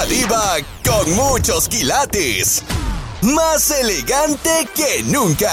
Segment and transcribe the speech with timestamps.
[0.00, 2.64] La diva con muchos quilates.
[3.20, 5.52] Más elegante que nunca.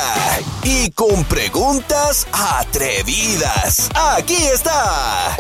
[0.64, 3.90] Y con preguntas atrevidas.
[3.94, 5.36] Aquí está.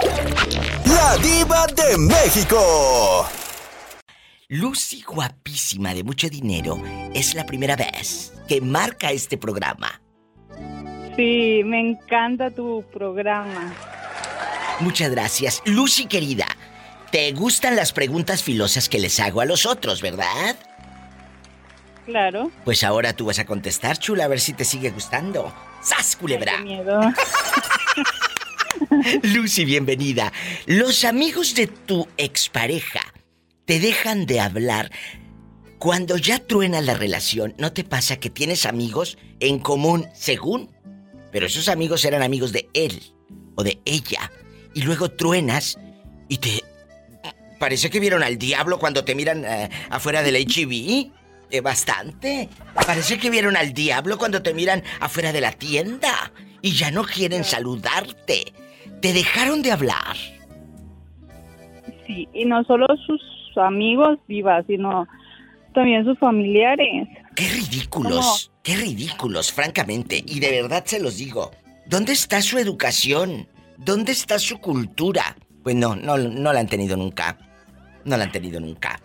[0.83, 3.25] La diva de México.
[4.49, 6.77] Lucy, guapísima de mucho dinero,
[7.13, 10.01] es la primera vez que marca este programa.
[11.15, 13.73] Sí, me encanta tu programa.
[14.81, 15.61] Muchas gracias.
[15.65, 16.45] Lucy, querida,
[17.11, 20.55] te gustan las preguntas filosas que les hago a los otros, ¿verdad?
[22.05, 22.51] Claro.
[22.63, 25.53] Pues ahora tú vas a contestar, chula, a ver si te sigue gustando.
[25.81, 26.53] ¡Sas, culebra!
[26.57, 26.99] Qué miedo.
[29.23, 30.31] Lucy, bienvenida.
[30.65, 33.01] Los amigos de tu expareja
[33.65, 34.91] te dejan de hablar.
[35.79, 40.71] Cuando ya truena la relación, ¿no te pasa que tienes amigos en común según?
[41.31, 43.13] Pero esos amigos eran amigos de él
[43.55, 44.31] o de ella.
[44.73, 45.77] Y luego truenas
[46.29, 46.63] y te...
[47.59, 51.11] Parece que vieron al diablo cuando te miran eh, afuera del HIV.
[51.49, 52.49] Eh, bastante.
[52.73, 56.31] Parece que vieron al diablo cuando te miran afuera de la tienda.
[56.61, 58.53] Y ya no quieren saludarte.
[59.01, 60.15] Te dejaron de hablar.
[62.05, 63.21] Sí, y no solo sus
[63.57, 65.07] amigos vivas, sino
[65.73, 67.07] también sus familiares.
[67.35, 70.23] Qué ridículos, qué ridículos, francamente.
[70.25, 71.51] Y de verdad se los digo.
[71.85, 73.47] ¿Dónde está su educación?
[73.77, 75.37] ¿Dónde está su cultura?
[75.63, 77.37] Pues no, no, no la han tenido nunca.
[78.07, 78.99] No la han tenido nunca.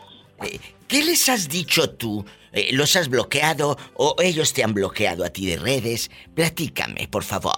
[0.44, 0.58] Eh,
[0.88, 2.24] ¿Qué les has dicho tú?
[2.52, 6.10] Eh, ¿Los has bloqueado o ellos te han bloqueado a ti de redes?
[6.34, 7.52] Platícame, por favor.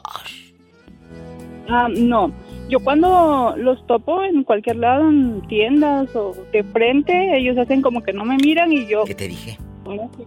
[1.69, 2.33] Ah, no,
[2.69, 8.03] yo cuando los topo en cualquier lado, en tiendas o de frente, ellos hacen como
[8.03, 9.05] que no me miran y yo...
[9.05, 9.59] ¿Qué te dije?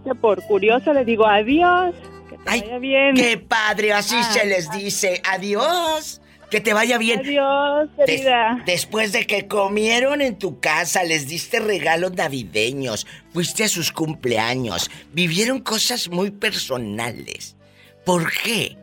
[0.04, 1.96] Que por curiosa les digo adiós,
[2.30, 3.16] que te Ay, vaya bien.
[3.16, 3.94] ¡Qué padre!
[3.94, 5.22] Así Ah, se les dice.
[5.32, 6.22] ¡Adiós!
[6.50, 7.20] Que te vaya bien.
[7.20, 8.64] Adiós, querida.
[8.66, 14.90] después de que comieron en tu casa, les diste regalos navideños, fuiste a sus cumpleaños,
[15.12, 17.58] vivieron cosas muy personales.
[18.06, 18.78] ¿Por qué?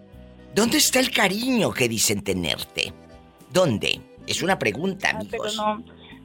[0.54, 2.92] ¿Dónde está el cariño que dicen tenerte?
[3.50, 3.98] ¿Dónde?
[4.26, 5.56] Es una pregunta, Ah, pero amigos.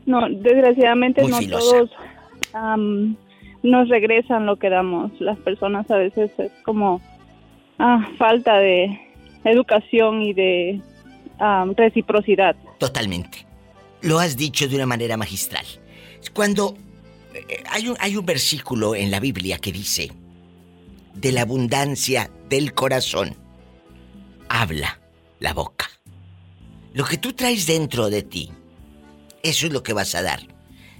[0.05, 1.71] no, no, desgraciadamente Muy no filosa.
[1.71, 1.89] todos
[2.53, 3.15] am,
[3.63, 5.11] nos regresan lo que damos.
[5.21, 7.01] Las personas a veces es como
[7.79, 8.99] ah, falta de
[9.45, 10.81] educación y de
[11.75, 12.55] reciprocidad.
[12.77, 13.45] Totalmente.
[14.01, 15.65] Lo has dicho de una manera magistral.
[16.33, 16.75] Cuando
[17.33, 20.11] eh, hay un, hay un versículo en la Biblia que dice,
[21.15, 23.35] de la abundancia del corazón,
[24.47, 24.99] habla
[25.39, 25.89] la boca.
[26.93, 28.51] Lo que tú traes dentro de ti,
[29.43, 30.41] eso es lo que vas a dar.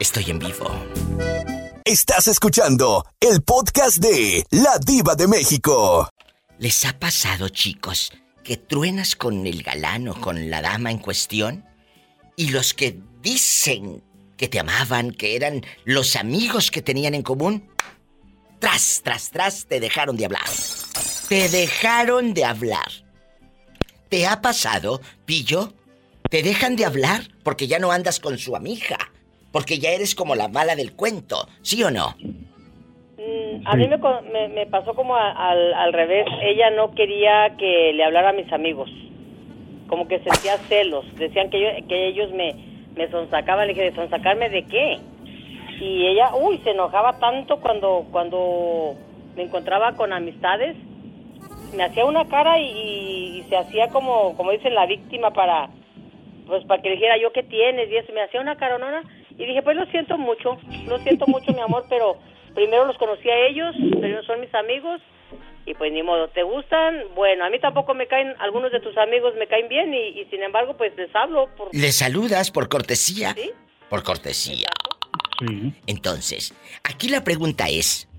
[0.00, 0.66] Estoy en vivo.
[1.84, 6.08] Estás escuchando el podcast de La Diva de México.
[6.58, 8.10] ¿Les ha pasado, chicos,
[8.42, 11.66] que truenas con el galán o con la dama en cuestión?
[12.34, 14.02] Y los que dicen
[14.38, 17.68] que te amaban, que eran los amigos que tenían en común,
[18.58, 20.48] tras, tras, tras, te dejaron de hablar.
[21.28, 22.88] Te dejaron de hablar.
[24.08, 25.74] ¿Te ha pasado, Pillo?
[26.30, 29.09] ¿Te dejan de hablar porque ya no andas con su amiga?
[29.52, 32.14] Porque ya eres como la mala del cuento, ¿sí o no?
[33.18, 33.98] Mm, A mí me,
[34.32, 36.26] me, me pasó como al, al revés.
[36.42, 38.90] Ella no quería que le hablara a mis amigos.
[39.88, 41.04] Como que sentía celos.
[41.16, 42.54] Decían que, yo- que ellos me,
[42.96, 44.98] me sonsacaba, le dije, ¿de sonsacarme de qué?
[45.80, 48.94] Y ella, uy, se enojaba tanto cuando, cuando
[49.34, 50.76] me encontraba con amistades,
[51.74, 52.66] me hacía una cara y,
[53.38, 55.70] y se hacía como, como dicen, la víctima para,
[56.46, 59.02] pues para que dijera yo qué tienes y eso, me hacía una caronona
[59.40, 62.18] y dije, pues lo siento mucho, lo siento mucho mi amor, pero
[62.54, 65.00] primero los conocí a ellos, primero son mis amigos
[65.64, 67.04] y pues ni modo, ¿te gustan?
[67.14, 70.26] Bueno, a mí tampoco me caen, algunos de tus amigos me caen bien y, y
[70.26, 71.48] sin embargo pues les hablo.
[71.56, 71.74] Por...
[71.74, 73.32] ¿Le saludas por cortesía?
[73.32, 73.50] ¿Sí?
[73.88, 74.68] Por cortesía.
[75.38, 75.72] Sí.
[75.86, 76.52] Entonces,
[76.84, 78.10] aquí la pregunta es,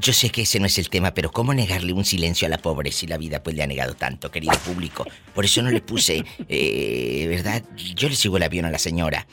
[0.00, 2.58] yo sé que ese no es el tema, pero ¿cómo negarle un silencio a la
[2.58, 5.04] pobre si la vida pues le ha negado tanto, querido público?
[5.34, 7.62] Por eso no le puse, eh, ¿verdad?
[7.76, 9.26] Yo le sigo el avión a la señora.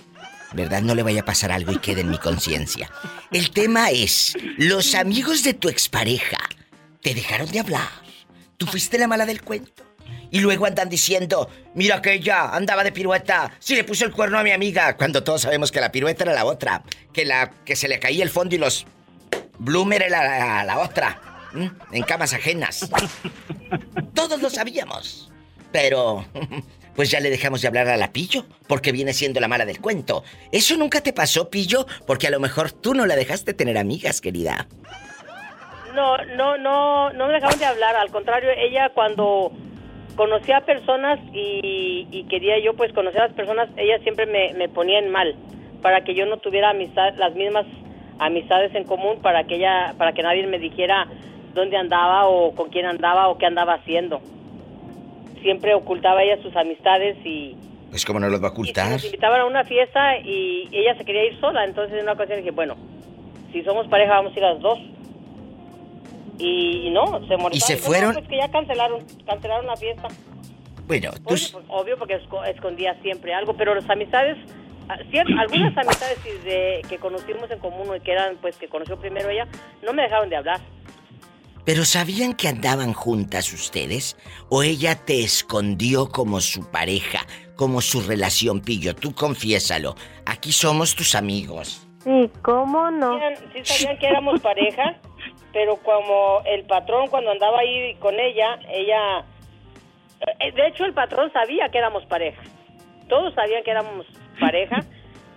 [0.55, 0.81] ¿Verdad?
[0.81, 2.89] No le vaya a pasar algo y quede en mi conciencia.
[3.31, 6.37] El tema es, los amigos de tu expareja
[7.01, 7.89] te dejaron de hablar.
[8.57, 9.83] Tú fuiste la mala del cuento.
[10.31, 14.39] Y luego andan diciendo, mira que ella andaba de pirueta, si le puso el cuerno
[14.39, 17.75] a mi amiga, cuando todos sabemos que la pirueta era la otra, que la que
[17.75, 18.85] se le caía el fondo y los
[19.59, 21.21] Bloomer era la, otra,
[21.91, 22.89] en camas ajenas.
[24.13, 25.31] Todos lo sabíamos.
[25.71, 26.25] Pero,
[26.95, 29.81] pues ya le dejamos de hablar a la Pillo, porque viene siendo la mala del
[29.81, 30.23] cuento.
[30.51, 31.85] ¿Eso nunca te pasó, Pillo?
[32.07, 34.67] Porque a lo mejor tú no la dejaste tener amigas, querida.
[35.93, 37.95] No, no, no, no me dejaron de hablar.
[37.95, 39.51] Al contrario, ella cuando
[40.15, 44.53] conocía a personas y, y quería yo pues conocer a las personas, ella siempre me,
[44.53, 45.35] me ponía en mal
[45.81, 47.65] para que yo no tuviera amistad, las mismas
[48.17, 51.07] amistades en común, para que ella, para que nadie me dijera
[51.53, 54.19] dónde andaba o con quién andaba o qué andaba haciendo.
[55.45, 57.55] Siempre ocultaba ella sus amistades y,
[57.91, 58.89] Pues cómo no los va a ocultar.
[58.89, 61.63] nos invitaban a una fiesta y ella se quería ir sola.
[61.65, 62.75] Entonces en una ocasión dije, bueno,
[63.51, 64.79] si somos pareja vamos a ir las dos.
[66.39, 67.35] Y, y no, se.
[67.55, 68.13] ¿Y se Dijo, "No, fueron?
[68.15, 70.07] pues que ya cancelaron, cancelaron la fiesta.
[70.87, 71.21] Bueno, tú...
[71.25, 74.37] Pues, pues, obvio porque esco- escondía siempre algo, pero las amistades,
[74.89, 74.97] ah,
[75.39, 79.47] algunas amistades de, que conocimos en común y que eran, pues que conoció primero ella,
[79.83, 80.59] no me dejaron de hablar.
[81.65, 84.17] ¿Pero sabían que andaban juntas ustedes?
[84.49, 87.25] ¿O ella te escondió como su pareja,
[87.55, 88.95] como su relación, Pillo?
[88.95, 89.95] Tú confiésalo.
[90.25, 91.87] Aquí somos tus amigos.
[92.03, 93.17] Sí, ¿cómo no?
[93.19, 94.99] Sabían- sí sabían que éramos pareja,
[95.53, 99.25] pero como el patrón cuando andaba ahí con ella, ella...
[100.39, 102.43] eh, De hecho, el patrón sabía que éramos pareja.
[103.09, 104.05] Todos sabían que éramos
[104.39, 104.83] pareja,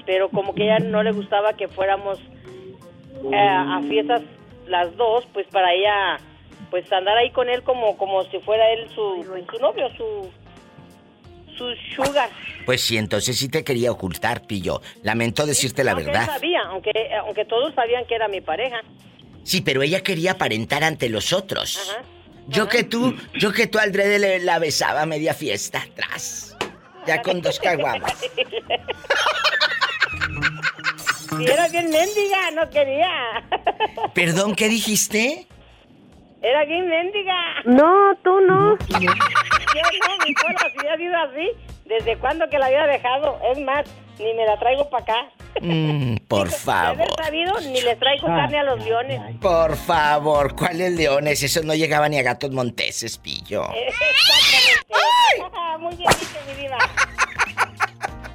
[0.04, 2.18] pero como que a ella no le gustaba que fuéramos
[3.32, 4.20] eh, a fiestas
[4.68, 6.18] las dos, pues para ella,
[6.70, 10.30] pues andar ahí con él como como si fuera él su, su novio, su
[11.56, 12.30] su sugar.
[12.64, 14.80] Pues sí, entonces sí te quería ocultar, Pillo.
[15.02, 16.26] Lamento decirte la verdad.
[16.26, 18.80] sabía, aunque aunque todos sabían que era mi pareja.
[19.42, 21.90] Sí, pero ella quería aparentar ante los otros.
[21.90, 22.02] Ajá.
[22.48, 26.56] Yo que tú, yo que tú al Drede le la besaba a media fiesta atrás.
[27.06, 28.14] Ya con dos caguamas.
[31.46, 33.08] Era bien mendiga, no quería.
[34.14, 35.46] Perdón, ¿qué dijiste?
[36.42, 37.34] Era bien mendiga.
[37.64, 38.78] No, tú no.
[38.78, 41.50] Yo no, mi cola si ha sido así.
[41.84, 43.40] ¿Desde cuándo que la había dejado?
[43.50, 43.84] Es más,
[44.18, 45.28] ni me la traigo para acá.
[45.60, 47.00] Mm, por favor.
[47.00, 49.20] haber sabido, ni les traigo carne a los leones.
[49.40, 51.42] Por favor, ¿cuáles leones?
[51.42, 53.64] Eso no llegaba ni a gatos monteses, Pillo.
[53.74, 54.68] Exactamente.
[55.78, 56.78] Muy bien dicho, mi diva.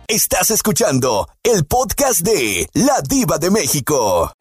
[0.08, 4.32] Estás escuchando el podcast de La Diva de México.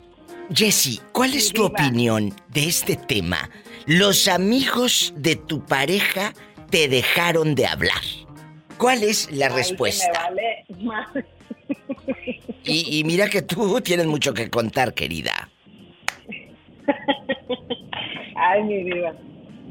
[0.53, 3.49] Jessy, ¿cuál es tu opinión de este tema?
[3.87, 6.33] Los amigos de tu pareja
[6.71, 8.01] te dejaron de hablar.
[8.77, 10.11] ¿Cuál es la respuesta?
[10.29, 11.09] Ay, me vale más.
[12.65, 15.49] Y, y mira que tú tienes mucho que contar, querida.
[18.37, 19.15] Ay, mi vida.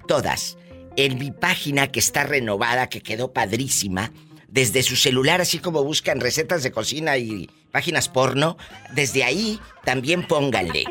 [0.07, 0.57] Todas.
[0.95, 4.11] En mi página que está renovada, que quedó padrísima.
[4.47, 8.55] Desde su celular, así como buscan recetas de cocina y páginas porno,
[8.93, 10.85] desde ahí también pónganle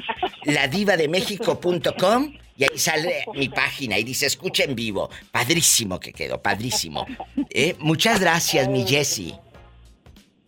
[0.45, 5.11] ladivademexico.com y ahí sale mi página y dice escucha en vivo.
[5.31, 7.07] Padrísimo que quedó, padrísimo.
[7.51, 7.77] ¿Eh?
[7.79, 9.35] Muchas gracias, mi Jessie.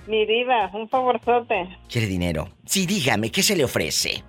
[0.07, 1.69] Mi diva, un favorzote.
[1.89, 2.49] ¿Quiere dinero?
[2.67, 4.23] Sí, dígame, ¿qué se le ofrece?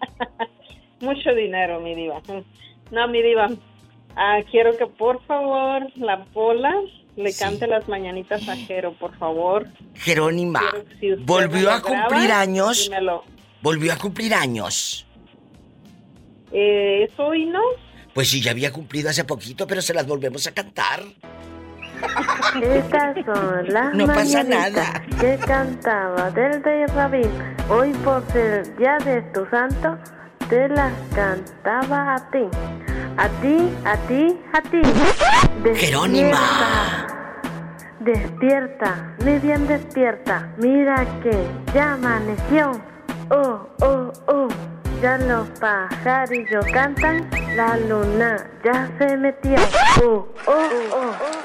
[1.00, 2.20] Mucho dinero, mi diva.
[2.90, 3.48] No, mi diva.
[4.16, 6.72] Ah, quiero que por favor la Pola
[7.16, 7.42] le Sí.
[7.42, 9.66] cante las mañanitas a Jero, por favor.
[9.94, 10.60] Jerónima,
[11.00, 12.84] si volvió a graba, cumplir años.
[12.84, 13.24] dímelo.
[13.60, 15.04] Volvió a cumplir años.
[16.52, 17.60] Eh, ¿Eso y no?
[18.14, 21.02] Pues sí, ya había cumplido hace poquito, pero se las volvemos a cantar.
[22.62, 25.02] Estas son las No pasa mañanitas nada.
[25.20, 27.30] que cantaba del rey Rabín.
[27.68, 29.98] Hoy por ser día de tu santo,
[30.48, 32.48] te las cantaba a ti.
[33.16, 34.82] A ti, a ti, a ti.
[35.74, 37.06] Jerónima.
[38.00, 40.48] Despierta, mi bien despierta.
[40.56, 41.36] Mira que
[41.74, 42.72] ya amaneció.
[43.30, 44.48] Oh, oh, oh.
[45.00, 47.30] Ya los pajarillos cantan.
[47.54, 49.54] La luna ya se metió.
[50.02, 50.60] Oh, oh, oh.
[50.92, 51.38] oh, oh.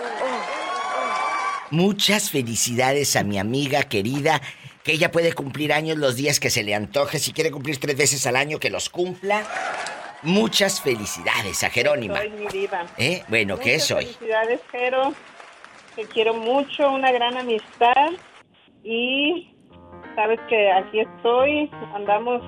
[1.69, 4.41] Muchas felicidades a mi amiga querida,
[4.83, 7.19] que ella puede cumplir años los días que se le antoje.
[7.19, 9.43] Si quiere cumplir tres veces al año, que los cumpla.
[10.24, 12.17] Muchas felicidades a Jerónima.
[12.17, 12.88] Soy mi diva.
[12.98, 13.24] ¿Eh?
[13.27, 14.05] Bueno, ¿qué Muchas soy?
[14.05, 15.13] Felicidades, Jero.
[15.95, 18.13] Te quiero mucho, una gran amistad.
[18.83, 19.55] Y
[20.15, 22.41] sabes que aquí estoy, andamos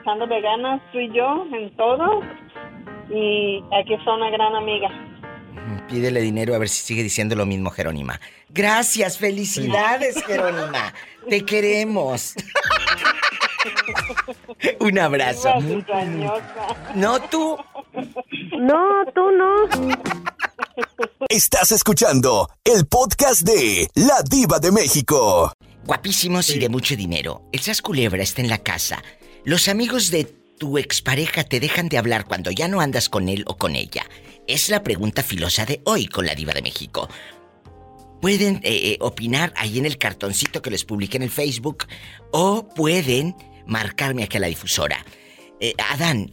[0.00, 2.20] echándole ganas tú y yo en todo.
[3.10, 4.88] Y aquí está una gran amiga.
[5.88, 8.20] Pídele dinero a ver si sigue diciendo lo mismo, Jerónima.
[8.48, 10.92] Gracias, felicidades, Jerónima.
[11.28, 12.34] Te queremos.
[14.80, 15.50] Un abrazo.
[16.94, 17.56] No tú.
[18.58, 19.68] No, tú no.
[21.28, 25.52] Estás escuchando el podcast de La Diva de México.
[25.84, 27.42] Guapísimos y de mucho dinero.
[27.52, 29.02] El Sas Culebra está en la casa.
[29.44, 30.24] Los amigos de
[30.56, 34.06] tu expareja te dejan de hablar cuando ya no andas con él o con ella.
[34.46, 37.08] Es la pregunta filosa de hoy con la Diva de México.
[38.20, 41.86] Pueden eh, eh, opinar ahí en el cartoncito que les publiqué en el Facebook
[42.30, 43.34] o pueden
[43.66, 45.04] marcarme aquí a la difusora.
[45.58, 46.32] Eh, Adán,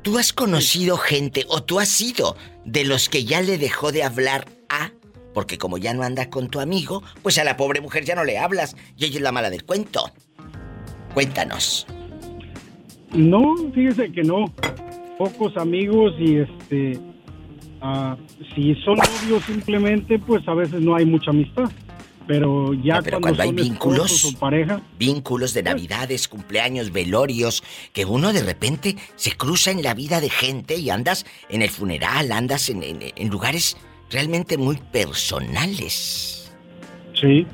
[0.00, 4.02] ¿tú has conocido gente o tú has sido de los que ya le dejó de
[4.02, 4.92] hablar a
[5.34, 8.24] porque como ya no anda con tu amigo, pues a la pobre mujer ya no
[8.24, 10.10] le hablas y ella es la mala del cuento.
[11.12, 11.86] Cuéntanos.
[13.14, 14.46] No, fíjese que no.
[15.18, 16.98] Pocos amigos y este.
[17.80, 18.16] ah,
[18.54, 21.70] si son novios simplemente, pues a veces no hay mucha amistad.
[22.26, 24.24] Pero ya No, pero cuando, cuando hay vínculos.
[24.26, 29.94] o pareja, Vínculos de navidades, cumpleaños, velorios, que uno de repente se cruza en la
[29.94, 33.78] vida de gente y andas en el funeral, andas en, en- en lugares
[34.10, 36.52] realmente muy personales.
[37.14, 37.46] sí.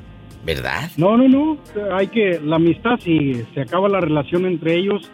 [0.45, 0.91] ¿Verdad?
[0.97, 1.57] No, no, no.
[1.91, 2.39] Hay que.
[2.39, 3.47] La amistad sigue.
[3.55, 5.09] Se acaba la relación entre ellos.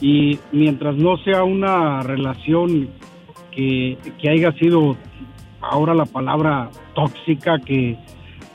[0.00, 2.88] Y mientras no sea una relación
[3.50, 4.96] que, que haya sido
[5.60, 7.96] ahora la palabra tóxica, que,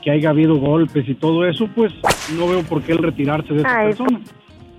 [0.02, 1.92] que haya habido golpes y todo eso, pues
[2.36, 4.20] no veo por qué el retirarse de esa Ay, persona.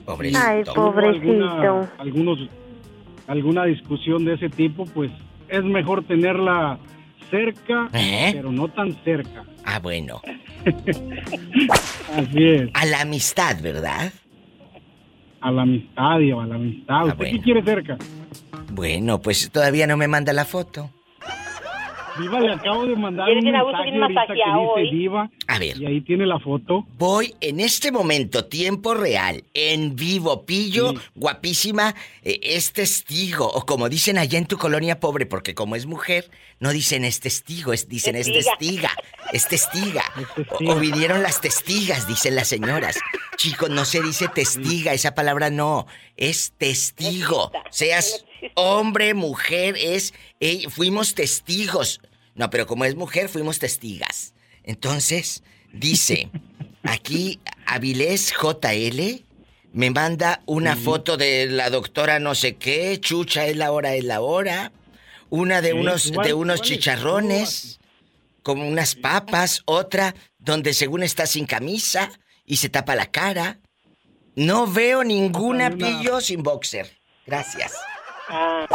[0.06, 0.40] Pobrecito.
[0.44, 1.32] Ay, pobrecito.
[1.32, 2.40] alguna, algunos,
[3.28, 5.12] alguna discusión de ese tipo, pues
[5.50, 6.80] es mejor tenerla
[7.30, 8.32] cerca, ¿Eh?
[8.34, 9.44] pero no tan cerca.
[9.66, 10.22] Ah, bueno.
[12.16, 14.12] Así es, A la amistad, ¿verdad?
[15.42, 17.02] A la amistad y a la amistad.
[17.06, 17.38] ¿Usted Ah, bueno.
[17.38, 17.98] qué quiere cerca?
[18.72, 20.90] Bueno, pues todavía no me manda la foto.
[22.20, 24.92] Diva, le acabo de mandar un mensaje ahorita que dice hoy.
[24.92, 25.78] Diva A ver.
[25.78, 26.86] y ahí tiene la foto.
[26.98, 30.98] Voy en este momento, tiempo real, en vivo, pillo, Sí.
[31.16, 35.86] guapísima, eh, es testigo, o como dicen allá en tu colonia pobre, porque como es
[35.86, 38.90] mujer, no dicen es testigo, es, dicen es Testiga.
[39.32, 40.04] es testiga.
[40.14, 40.74] Es O, testiga.
[40.74, 42.98] o vinieron las testigas, dicen las señoras.
[43.38, 45.88] Chicos, no se dice testiga, esa palabra no,
[46.18, 47.50] es testigo.
[47.52, 47.72] Testiga.
[47.72, 50.14] Seas Hombre, mujer, es...
[50.40, 52.02] eh, fuimos testigos.
[52.36, 54.34] No, pero como es mujer, fuimos testigas.
[54.64, 55.44] Entonces,
[55.74, 56.30] dice,
[56.84, 59.24] aquí Avilés JL
[59.74, 64.04] me manda una foto de la doctora no sé qué, chucha es la hora, es
[64.04, 64.72] la hora.
[65.30, 67.80] Una de Sí, unos, ¿cuál- de unos chicharrones,
[68.44, 72.12] como unas papas, otra donde según está sin camisa
[72.46, 73.60] y se tapa la cara.
[74.36, 76.98] No veo ninguna pillo sin boxer.
[77.26, 77.74] Gracias.
[78.34, 78.66] Ah,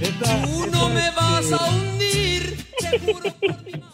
[0.00, 2.56] Esa, Tú no me vas a hundir.
[2.78, 3.92] seguro por mi mano.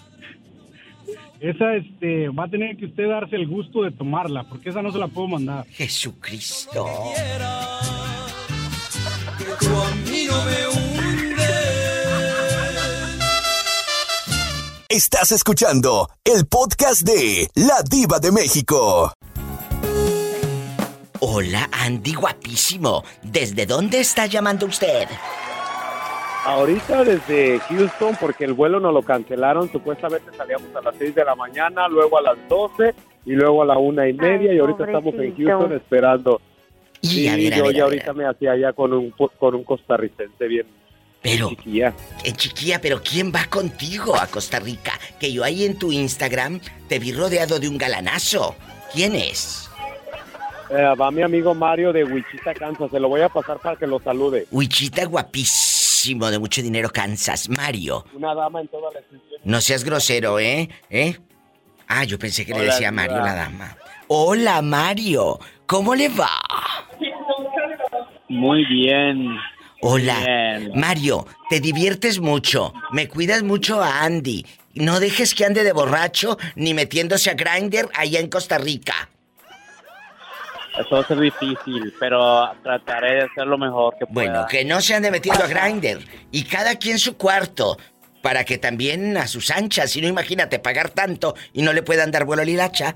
[1.40, 4.92] esa este, va a tener que usted darse el gusto de tomarla, porque esa no
[4.92, 5.66] se la puedo mandar.
[5.70, 6.87] Jesucristo.
[7.14, 7.68] Quiera
[9.38, 11.49] que tú a mí no me hundes.
[14.88, 19.12] Estás escuchando el podcast de La Diva de México.
[21.25, 23.05] Hola, Andy, guapísimo.
[23.23, 25.07] ¿Desde dónde está llamando usted?
[26.45, 31.25] Ahorita desde Houston, porque el vuelo nos lo cancelaron, supuestamente salíamos a las 6 de
[31.25, 32.93] la mañana, luego a las 12
[33.25, 35.37] y luego a la una y media Ay, y ahorita estamos en.
[35.37, 36.41] Houston esperando.
[37.00, 38.17] Y Sí, a ver, a yo ver, ya a ahorita ver.
[38.17, 40.67] me hacía allá con un con un costarricense bien
[41.23, 41.95] Pero, chiquilla.
[42.25, 44.99] eh, chiquilla, pero ¿quién va contigo a Costa Rica?
[45.21, 48.57] Que yo ahí en tu Instagram te vi rodeado de un galanazo.
[48.93, 49.69] ¿Quién es?
[50.75, 53.87] Eh, va mi amigo Mario de Wichita, Kansas, se lo voy a pasar para que
[53.87, 54.47] lo salude.
[54.50, 57.50] Huichita guapísimo, de mucho dinero, Kansas.
[57.50, 59.41] Mario, Una dama en toda la extensión.
[59.45, 60.71] no seas grosero, ¿eh?
[60.88, 61.19] ¿Eh?
[61.88, 63.02] Ah, yo pensé que le decía diva.
[63.02, 63.76] Mario la dama.
[64.09, 65.38] Hola, Mario.
[65.67, 66.38] ¿Cómo le va?
[68.31, 69.37] Muy bien.
[69.83, 70.21] Hola.
[70.21, 70.73] Bien.
[70.75, 72.73] Mario, te diviertes mucho.
[72.93, 74.47] Me cuidas mucho a Andy.
[74.75, 79.11] No dejes que ande de borracho ni metiéndose a Grinder allá en Costa Rica.
[80.79, 84.31] Eso va a ser difícil, pero trataré de hacer lo mejor que pueda.
[84.31, 85.99] Bueno, que no se ande metiendo a Grinder.
[86.31, 87.76] Y cada quien su cuarto.
[88.23, 92.12] Para que también a sus anchas, si no imagínate pagar tanto y no le puedan
[92.12, 92.94] dar vuelo a Lilacha.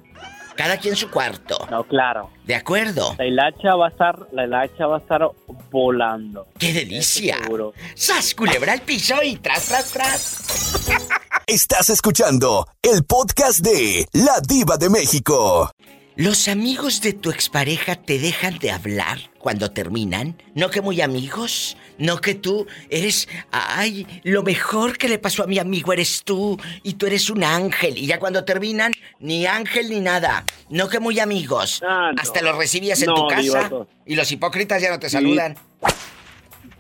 [0.56, 1.58] Cada quien su cuarto.
[1.70, 2.30] No, claro.
[2.44, 3.14] ¿De acuerdo?
[3.18, 5.28] La hilacha va a estar, la hilacha va a estar
[5.70, 6.46] volando.
[6.58, 7.36] ¡Qué delicia!
[7.42, 7.74] Seguro.
[7.94, 11.26] ¡Sas, culebra al piso y tras, tras, tras!
[11.46, 15.70] Estás escuchando el podcast de La Diva de México.
[16.18, 20.40] ¿Los amigos de tu expareja te dejan de hablar cuando terminan?
[20.54, 21.76] ¿No que muy amigos?
[21.98, 26.58] ¿No que tú eres, ay, lo mejor que le pasó a mi amigo eres tú
[26.82, 27.98] y tú eres un ángel?
[27.98, 30.44] Y ya cuando terminan, ni ángel ni nada.
[30.70, 31.82] ¿No que muy amigos?
[31.86, 32.22] Ah, no.
[32.22, 33.70] Hasta los recibías en No, tu casa
[34.06, 35.16] y los hipócritas ya no te Sí.
[35.16, 35.54] saludan.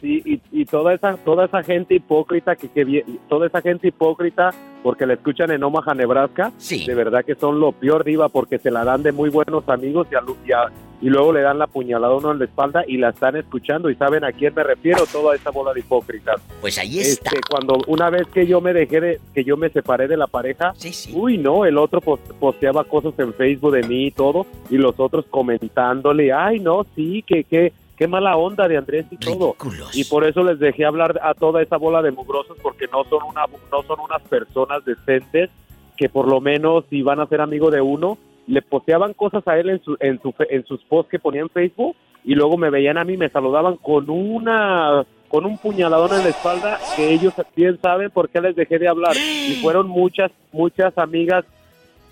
[0.06, 4.50] Sí, y, y toda esa toda esa gente hipócrita que, que toda esa gente hipócrita
[4.84, 6.86] porque la escuchan en Omaha, Nebraska, Sí.
[6.86, 10.06] de verdad que son lo peor diva porque se la dan de muy buenos amigos
[10.12, 10.70] y, a y, a-
[11.02, 13.96] y luego le dan la puñalada uno en la espalda y la están escuchando y
[13.96, 16.40] saben a quién me refiero toda esa bola de hipócritas.
[16.60, 17.30] Pues ahí está.
[17.30, 20.26] Este, cuando una vez que yo me dejé de, que yo me separé de la
[20.28, 21.12] pareja, Sí, sí.
[21.14, 24.94] uy no, el otro pos- posteaba cosas en Facebook de mí y todo y los
[25.00, 29.56] otros comentándole, ay no, sí, que que qué mala onda de Andrés y todo.
[29.58, 29.96] Ridículos.
[29.96, 33.22] Y por eso les dejé hablar a toda esa bola de mugrosos porque no son
[33.24, 35.50] una no son unas personas decentes
[35.96, 39.58] que por lo menos si van a ser amigo de uno le posteaban cosas a
[39.58, 42.70] él en su en su en sus posts que ponía en Facebook y luego me
[42.70, 47.34] veían a mí me saludaban con una con un puñaladón en la espalda que ellos
[47.56, 51.44] bien saben por qué les dejé de hablar y fueron muchas muchas amigas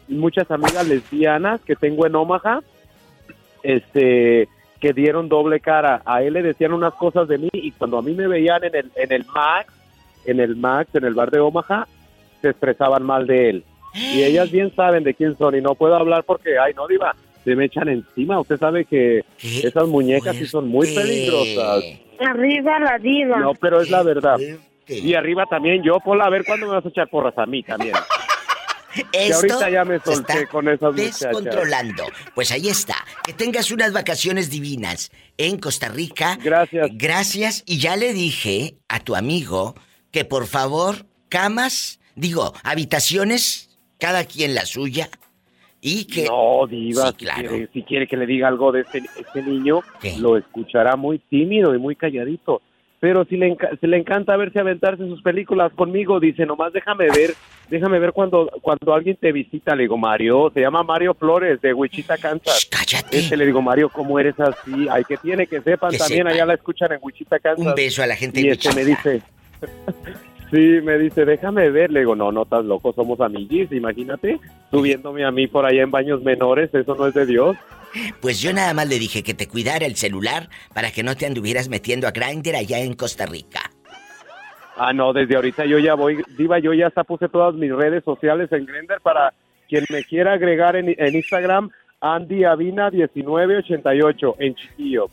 [0.08, 2.60] muchas amigas lesbianas que tengo en Omaha
[3.62, 4.48] este
[4.80, 6.02] que dieron doble cara.
[6.04, 8.74] A él le decían unas cosas de mí y cuando a mí me veían en
[8.74, 9.72] el, en el Max,
[10.26, 11.87] en el Max, en el bar de Omaha,
[12.40, 13.64] se expresaban mal de él.
[13.94, 17.14] Y ellas bien saben de quién son y no puedo hablar porque, ay, no, diva,
[17.44, 18.40] se me echan encima.
[18.40, 21.84] Usted sabe que Qué esas muñecas sí son muy peligrosas.
[22.18, 23.38] Arriba la diva.
[23.38, 24.38] No, pero es la verdad.
[24.88, 27.62] Y arriba también yo, Pola, a ver cuándo me vas a echar porras a mí
[27.62, 27.94] también.
[29.12, 31.20] Esto ahorita ya me solté está con esas muchachas.
[31.20, 32.04] descontrolando.
[32.35, 32.96] Pues ahí está.
[33.26, 36.38] Que tengas unas vacaciones divinas en Costa Rica.
[36.42, 36.88] Gracias.
[36.92, 37.62] Gracias.
[37.66, 39.74] Y ya le dije a tu amigo
[40.11, 45.09] que por favor, camas, digo, habitaciones, cada quien la suya.
[45.80, 46.24] Y que.
[46.26, 47.48] No, diva, Sí, si, claro.
[47.50, 50.16] quiere, si quiere que le diga algo de este, este niño, ¿Qué?
[50.18, 52.62] lo escuchará muy tímido y muy calladito.
[53.00, 57.09] Pero si le, enca- si le encanta verse aventarse sus películas conmigo, dice, nomás déjame
[57.11, 57.35] ver,
[57.68, 59.74] déjame ver cuando, cuando alguien te visita.
[59.74, 62.68] Le digo, Mario, se llama Mario Flores, de Wichita, Shh, Kansas.
[62.70, 63.18] cállate.
[63.18, 64.88] Este le digo, Mario, ¿cómo eres así?
[64.90, 67.66] Hay que tiene que sepan, Que también allá la escuchan en Wichita, Kansas.
[67.66, 69.22] Un beso a la gente Y de este me dice,
[70.50, 71.90] sí, me dice, déjame ver.
[71.90, 74.38] Le digo, no, no estás loco, somos amiguis, imagínate,
[74.70, 77.57] subiéndome a mí por allá en baños menores, eso no es de Dios.
[78.20, 81.27] Pues yo nada más le dije que te cuidara el celular para que no te
[81.27, 83.70] anduvieras metiendo a Grindr allá en Costa Rica.
[84.76, 88.02] Ah, no, desde ahorita yo ya voy, Diva, yo ya hasta puse todas mis redes
[88.04, 89.32] sociales en Grindr para
[89.68, 95.10] quien me quiera agregar en, en Instagram, Andy Avina 1988 en Chiquillo.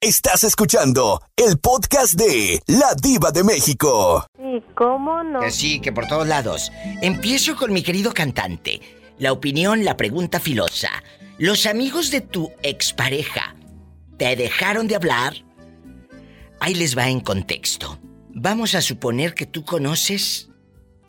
[0.00, 4.26] Estás escuchando el podcast de La Diva de México.
[4.36, 5.40] ¿Y cómo no?
[5.40, 6.72] Que sí, que por todos lados.
[7.00, 8.80] Empiezo con mi querido cantante.
[9.18, 10.90] La opinión, la pregunta filosa.
[11.38, 13.54] ¿Los amigos de tu expareja
[14.18, 15.34] te dejaron de hablar?
[16.64, 17.98] Ahí les va en contexto.
[18.28, 20.48] Vamos a suponer que tú conoces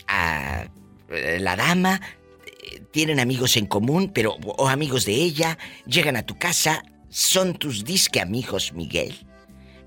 [0.07, 0.65] a
[1.11, 2.01] eh, la dama,
[2.47, 7.53] eh, tienen amigos en común, pero o amigos de ella, llegan a tu casa, son
[7.53, 9.13] tus disque amigos, Miguel.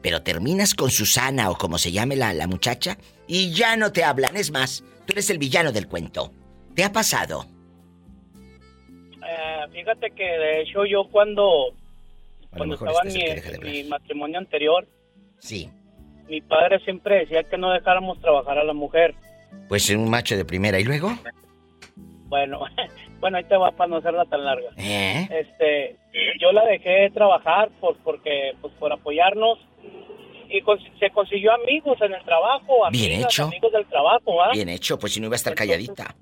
[0.03, 4.05] Pero terminas con Susana o como se llame la, la muchacha y ya no te
[4.05, 4.37] hablan.
[4.37, 6.33] Es más, tú eres el villano del cuento.
[6.77, 7.45] ¿Te ha pasado?
[9.21, 11.75] Eh, fíjate que de hecho yo cuando,
[12.57, 14.87] cuando estaba mi, en mi matrimonio anterior,
[15.39, 15.71] Sí.
[16.29, 19.15] mi padre siempre decía que no dejáramos trabajar a la mujer.
[19.69, 20.79] Pues un macho de primera.
[20.81, 21.11] ¿Y luego?
[22.29, 22.61] Bueno,
[23.21, 24.71] bueno, ahí te va para no hacerla tan larga.
[24.77, 25.29] ¿Eh?
[25.31, 25.97] Este,
[26.41, 29.59] yo la dejé trabajar por porque pues por apoyarnos
[30.49, 33.45] y cons- se consiguió amigos en el trabajo, Bien amigas, hecho.
[33.45, 34.51] amigos del trabajo, ¿ah?
[34.53, 36.15] Bien hecho, pues si no iba a estar calladita.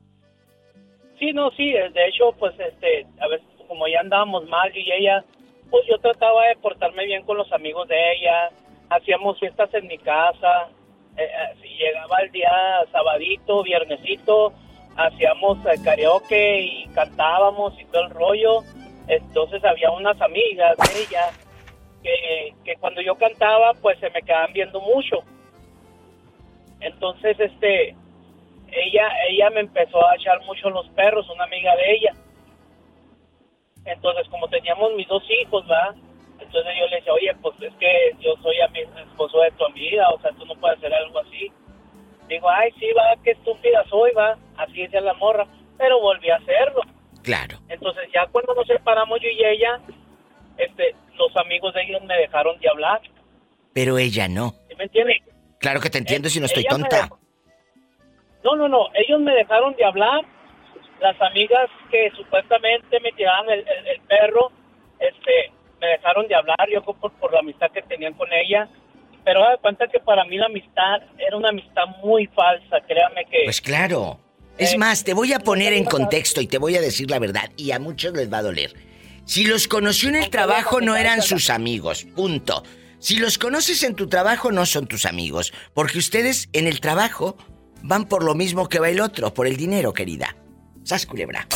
[1.18, 4.80] Sí, no, sí, eh, de hecho, pues, este, a veces, como ya andábamos mal, yo
[4.80, 5.24] y ella,
[5.70, 8.50] pues yo trataba de portarme bien con los amigos de ella,
[8.96, 10.68] hacíamos fiestas en mi casa,
[11.16, 12.50] eh, eh, si llegaba el día
[12.90, 14.52] sabadito, viernesito,
[14.96, 18.60] hacíamos eh, karaoke y cantábamos y todo el rollo,
[19.08, 21.30] entonces había unas amigas de ella
[22.02, 25.22] que, que cuando yo cantaba, pues se me quedaban viendo mucho.
[26.80, 27.96] Entonces, este,
[28.70, 32.12] ella ella me empezó a echar mucho los perros, una amiga de ella.
[33.86, 35.94] Entonces, como teníamos mis dos hijos, ¿verdad?
[36.54, 39.64] Entonces yo le decía, oye, pues es que yo soy a mi esposo de tu
[39.64, 41.50] amiga, o sea, tú no puedes hacer algo así.
[42.28, 44.38] Digo, ay, sí, va, qué estúpida soy, va.
[44.56, 45.48] Así decía la morra.
[45.76, 46.82] Pero volví a hacerlo.
[47.24, 47.58] Claro.
[47.68, 49.80] Entonces, ya cuando nos separamos yo y ella,
[50.56, 53.00] este, los amigos de ellos me dejaron de hablar.
[53.72, 54.50] Pero ella no.
[54.68, 55.16] ¿Sí me entiendes?
[55.58, 57.08] Claro que te entiendo si no estoy tonta.
[58.44, 58.90] No, no, no.
[58.94, 60.20] Ellos me dejaron de hablar.
[61.00, 64.52] Las amigas que supuestamente me tiraban el, el- el perro,
[65.00, 65.50] este,
[65.84, 66.66] me dejaron de hablar.
[66.72, 68.68] Yo por, por la amistad que tenían con ella.
[69.24, 72.80] Pero da cuenta que para mí la amistad era una amistad muy falsa.
[72.86, 73.38] Créame que.
[73.44, 74.20] Pues claro.
[74.58, 77.18] Es Eh, más, te voy a poner en contexto y te voy a decir la
[77.18, 77.50] verdad.
[77.56, 78.72] Y a muchos les va a doler.
[79.24, 82.04] Si los conoció en el trabajo, no eran sus amigos.
[82.14, 82.62] Punto.
[82.98, 85.52] Si los conoces en tu trabajo, no son tus amigos.
[85.72, 87.36] Porque ustedes en el trabajo
[87.82, 90.36] van por lo mismo que va el otro, por el dinero, querida.
[90.84, 91.46] ¿Sas culebra?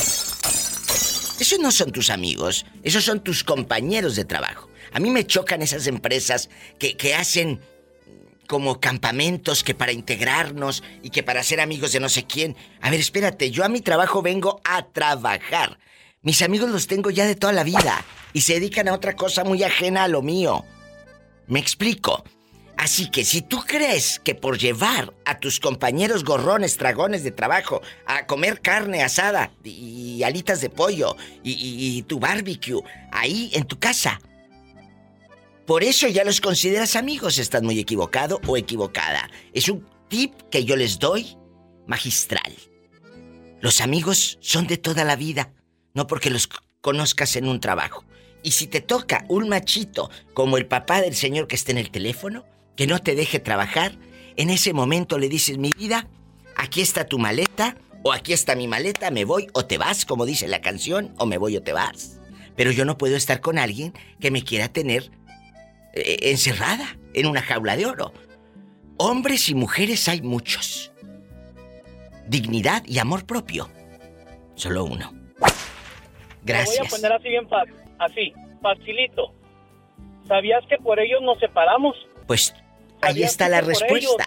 [1.38, 4.68] Esos no son tus amigos, esos son tus compañeros de trabajo.
[4.92, 7.60] A mí me chocan esas empresas que, que hacen
[8.48, 12.56] como campamentos que para integrarnos y que para ser amigos de no sé quién.
[12.80, 15.78] A ver, espérate, yo a mi trabajo vengo a trabajar.
[16.22, 19.44] Mis amigos los tengo ya de toda la vida y se dedican a otra cosa
[19.44, 20.64] muy ajena a lo mío.
[21.46, 22.24] Me explico.
[22.78, 27.82] Así que si tú crees que por llevar a tus compañeros gorrones, dragones de trabajo
[28.06, 31.50] a comer carne asada y alitas de pollo y,
[31.98, 34.20] y- tu barbecue ahí en tu casa,
[35.66, 39.28] por eso ya los consideras amigos, estás muy equivocado o equivocada.
[39.52, 41.36] Es un tip que yo les doy
[41.88, 42.54] magistral.
[43.60, 45.52] Los amigos son de toda la vida,
[45.94, 46.48] no porque los
[46.80, 48.04] conozcas en un trabajo.
[48.44, 51.90] Y si te toca un machito como el papá del señor que está en el
[51.90, 52.44] teléfono,
[52.78, 53.96] que no te deje trabajar,
[54.36, 56.06] en ese momento le dices, mi vida,
[56.54, 60.24] aquí está tu maleta, o aquí está mi maleta, me voy o te vas, como
[60.24, 62.20] dice la canción, o me voy o te vas.
[62.54, 65.10] Pero yo no puedo estar con alguien que me quiera tener
[65.92, 68.12] eh, encerrada en una jaula de oro.
[68.96, 70.92] Hombres y mujeres hay muchos.
[72.28, 73.68] Dignidad y amor propio.
[74.54, 75.10] Solo uno.
[75.10, 76.90] Te voy a Gracias.
[76.92, 77.74] poner así bien fácil.
[77.98, 79.34] Así, facilito.
[80.28, 81.96] ¿Sabías que por ellos nos separamos?
[82.28, 82.54] Pues
[83.02, 84.24] ahí ¿Sabías está la respuesta.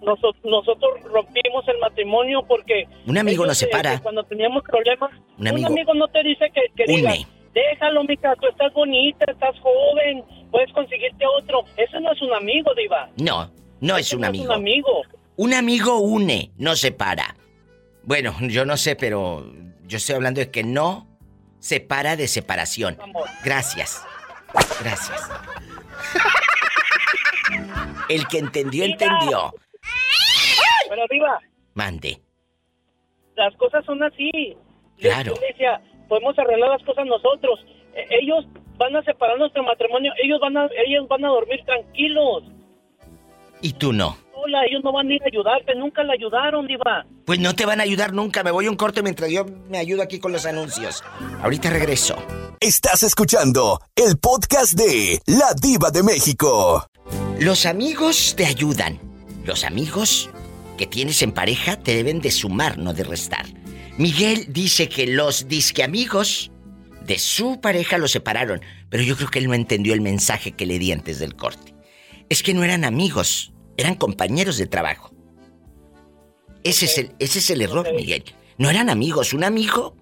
[0.00, 2.86] Noso- nosotros rompimos el matrimonio porque...
[3.06, 3.94] Un amigo ellos, nos separa.
[3.94, 6.96] eh, cuando teníamos problemas, Un amigo- no te dice que, que Une.
[6.98, 7.18] digas,
[7.54, 11.64] déjalo, mija, tú estás bonita, estás joven, puedes conseguirte otro.
[11.76, 13.08] Eso no es un amigo, Diva.
[13.16, 14.44] No, no es un no amigo.
[14.44, 15.02] Es un amigo.
[15.36, 17.34] Un amigo une, no separa.
[18.04, 19.50] Bueno, yo no sé, pero
[19.86, 21.08] yo estoy hablando de que no
[21.58, 22.96] separa de separación.
[23.44, 24.04] Gracias.
[24.82, 25.20] Gracias.
[28.08, 29.52] El que entendió, entendió.
[30.88, 31.38] Pero Diva,
[31.74, 32.20] Mande.
[33.34, 34.56] las cosas son así.
[34.98, 35.34] Claro.
[35.34, 37.60] Yo le decía, podemos arreglar las cosas nosotros.
[37.94, 38.46] E- ellos
[38.78, 42.44] van a separar nuestro matrimonio, ellos van a, ellos van a dormir tranquilos.
[43.60, 44.16] Y tú no.
[44.34, 47.04] Hola, ellos no van a ir a ayudarte, nunca la ayudaron, Diva.
[47.24, 48.44] Pues no te van a ayudar nunca.
[48.44, 51.02] Me voy a un corte mientras yo me ayudo aquí con los anuncios.
[51.42, 52.16] Ahorita regreso.
[52.60, 56.86] Estás escuchando el podcast de La Diva de México.
[57.38, 58.98] Los amigos te ayudan.
[59.44, 60.30] Los amigos
[60.78, 63.44] que tienes en pareja te deben de sumar, no de restar.
[63.98, 66.50] Miguel dice que los disque amigos
[67.04, 70.64] de su pareja lo separaron, pero yo creo que él no entendió el mensaje que
[70.64, 71.74] le di antes del corte.
[72.30, 75.14] Es que no eran amigos, eran compañeros de trabajo.
[76.64, 78.24] Ese, es el, ese es el error, Miguel.
[78.56, 79.34] No eran amigos.
[79.34, 79.94] Un amigo,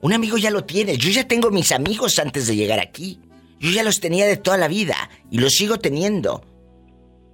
[0.00, 0.98] un amigo ya lo tienes.
[0.98, 3.20] Yo ya tengo mis amigos antes de llegar aquí.
[3.58, 6.44] Yo ya los tenía de toda la vida y los sigo teniendo.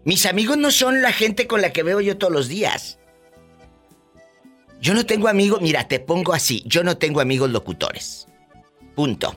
[0.04, 2.98] Mis amigos no son la gente con la que veo yo todos los días.
[4.80, 8.26] Yo no tengo amigos, mira, te pongo así, yo no tengo amigos locutores.
[8.94, 9.34] Punto.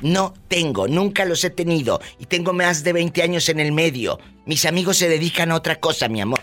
[0.00, 4.18] No tengo, nunca los he tenido y tengo más de 20 años en el medio.
[4.46, 6.40] Mis amigos se dedican a otra cosa, mi amor.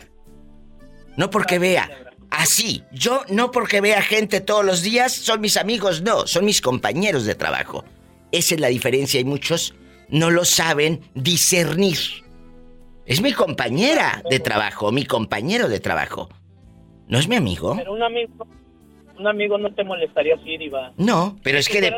[1.16, 1.90] No porque vea.
[2.30, 6.62] Así, yo no porque vea gente todos los días son mis amigos, no, son mis
[6.62, 7.84] compañeros de trabajo.
[8.32, 9.76] Esa es la diferencia y muchos
[10.10, 11.98] no lo saben discernir.
[13.06, 16.30] Es mi compañera de trabajo, mi compañero de trabajo.
[17.08, 17.76] ¿No es mi amigo?
[17.76, 18.48] Pero un amigo,
[19.20, 20.94] un amigo no te molestaría así, Diva.
[20.98, 21.82] No, pero es que...
[21.82, 21.92] de-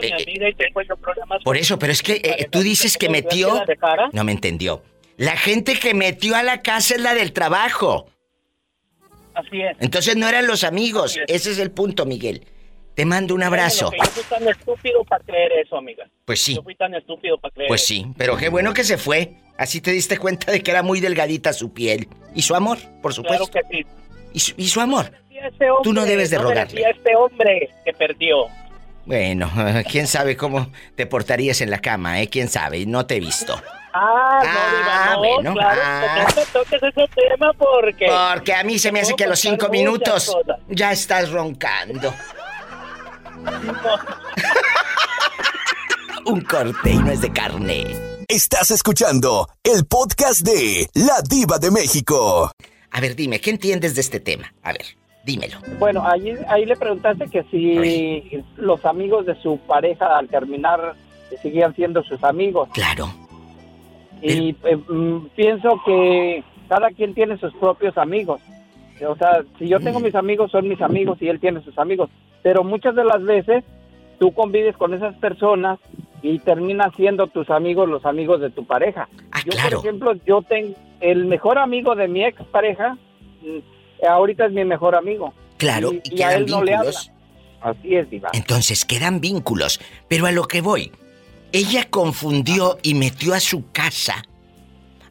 [1.43, 3.63] Por eso, pero es que eh, tú dices que metió...
[4.12, 4.84] No me entendió.
[5.17, 8.08] La gente que metió a la casa es la del trabajo.
[9.36, 9.76] Así es.
[9.80, 11.19] Entonces no eran los amigos.
[11.28, 12.46] Ese es el punto, Miguel.
[12.95, 13.88] Te mando un abrazo.
[13.88, 16.06] Bueno, yo fui tan estúpido para creer eso, amiga.
[16.25, 16.56] Pues sí.
[16.56, 17.88] Yo fui tan estúpido para creer Pues eso.
[17.88, 19.34] sí, pero qué bueno que se fue.
[19.58, 22.08] Así te diste cuenta de que era muy delgadita su piel.
[22.36, 23.47] Y su amor, por supuesto.
[23.47, 23.86] Claro que sí.
[24.34, 25.06] Y su, y su amor.
[25.06, 26.73] Hombre, Tú no debes de rogarle.
[26.82, 28.47] merecía este hombre que perdió.
[29.06, 29.51] Bueno,
[29.91, 32.27] quién sabe cómo te portarías en la cama, ¿eh?
[32.29, 33.53] Quién sabe, no te he visto.
[33.93, 36.25] Ah, Ah, no, Diva, no, bueno, claro, ah.
[36.27, 38.08] no te toques ese tema porque...
[38.34, 40.36] Porque a mí se me hace que a los cinco minutos
[40.69, 42.13] ya estás roncando.
[46.25, 47.86] Un corte y no es de carne.
[48.27, 52.51] Estás escuchando el podcast de La Diva de México.
[52.91, 54.53] A ver, dime, ¿qué entiendes de este tema?
[54.63, 54.86] A ver,
[55.25, 55.58] dímelo.
[55.79, 60.95] Bueno, ahí, ahí le preguntaste que si los amigos de su pareja al terminar
[61.41, 62.69] seguían siendo sus amigos.
[62.73, 63.12] Claro.
[64.21, 68.41] Y eh, mm, pienso que cada quien tiene sus propios amigos.
[69.06, 72.10] O sea, si yo tengo mis amigos, son mis amigos y él tiene sus amigos.
[72.43, 73.63] Pero muchas de las veces
[74.19, 75.79] tú convives con esas personas
[76.21, 79.10] y terminan siendo tus amigos los amigos de tu pareja.
[79.45, 79.77] yo, claro.
[79.77, 82.97] por ejemplo, yo tengo el mejor amigo de mi ex pareja,
[83.41, 85.34] mm, ahorita es mi mejor amigo.
[85.58, 86.91] Claro, y, y y a él no le habla.
[87.62, 88.29] Así es, Diva.
[88.34, 89.79] Entonces quedan vínculos.
[90.10, 90.91] Pero a lo que voy,
[91.53, 94.23] ella confundió y metió a su casa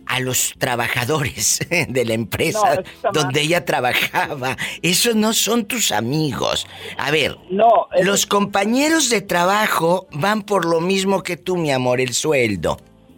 [0.07, 4.57] a los trabajadores de la empresa No, donde ella trabajaba.
[4.83, 6.67] Esos no son tus amigos.
[6.99, 12.01] A ver, no, los compañeros de trabajo van por lo mismo que tú, mi amor,
[12.01, 12.77] el sueldo.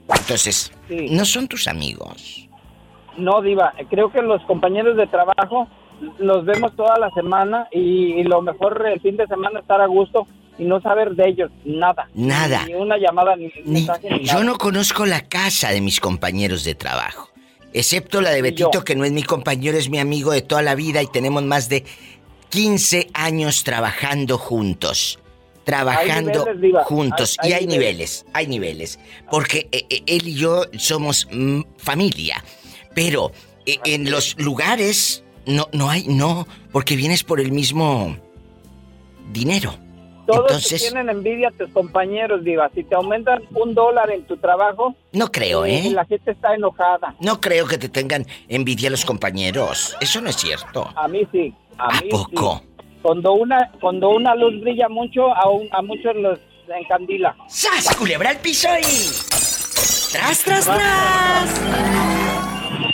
[0.08, 1.08] Entonces, Sí.
[1.10, 2.46] no son tus amigos.
[3.16, 5.66] No, Diva, creo que los compañeros de trabajo
[6.18, 9.86] los vemos toda la semana y, y lo mejor el fin de semana estar a
[9.86, 10.26] gusto
[10.58, 12.08] y no saber de ellos nada.
[12.14, 12.64] Nada.
[12.66, 14.44] Ni una llamada, ni Ni- mensaje, ni yo nada.
[14.44, 17.30] no conozco la casa de mis compañeros de trabajo.
[17.72, 20.74] Excepto la de Betito, que no es mi compañero, es mi amigo de toda la
[20.76, 21.84] vida y tenemos más de
[22.50, 25.18] 15 años trabajando juntos.
[25.64, 27.36] Trabajando niveles, juntos.
[27.40, 29.00] Hay- y hay hay niveles, hay niveles.
[29.30, 32.44] Porque eh, eh, él y yo somos mm, familia.
[32.94, 33.32] Pero
[33.66, 38.16] eh, en los lugares no, no hay, no, porque vienes por el mismo
[39.32, 39.76] dinero.
[40.26, 42.70] Todos Entonces, tienen envidia a tus compañeros, Diva.
[42.74, 45.90] Si te aumentan un dólar en tu trabajo, no creo, ¿eh?
[45.92, 47.14] la gente está enojada.
[47.20, 49.96] No creo que te tengan envidia los compañeros.
[50.00, 50.88] Eso no es cierto.
[50.96, 51.52] A mí sí.
[51.78, 52.62] A, mí poco?
[52.62, 52.84] sí.
[53.02, 56.38] Cuando una, cuando una luz brilla mucho, a, un- a muchos los
[56.74, 57.36] encandila.
[57.48, 59.10] ¡Sas, culebra al piso y...
[60.12, 61.60] ¡Tras, tras, tras!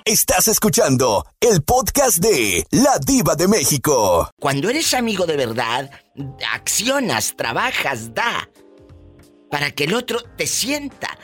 [0.04, 4.28] Estás escuchando el podcast de La Diva de México.
[4.40, 5.90] Cuando eres amigo de verdad,
[6.52, 8.48] accionas, trabajas, da.
[9.50, 11.18] Para que el otro te sienta.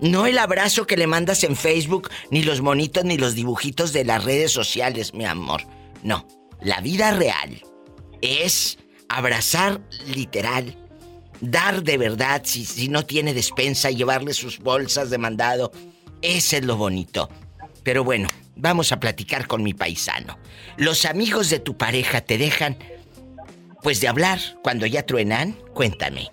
[0.00, 4.04] No el abrazo que le mandas en Facebook, ni los monitos, ni los dibujitos de
[4.04, 5.62] las redes sociales, mi amor.
[6.02, 6.26] No.
[6.62, 7.62] La vida real
[8.22, 10.76] es abrazar literal,
[11.40, 15.72] dar de verdad si, si no tiene despensa, llevarle sus bolsas de mandado.
[16.22, 17.28] Ese es lo bonito.
[17.82, 20.38] Pero bueno, vamos a platicar con mi paisano.
[20.76, 22.78] Los amigos de tu pareja te dejan
[23.82, 25.52] pues de hablar cuando ya truenan?
[25.74, 26.28] Cuéntame.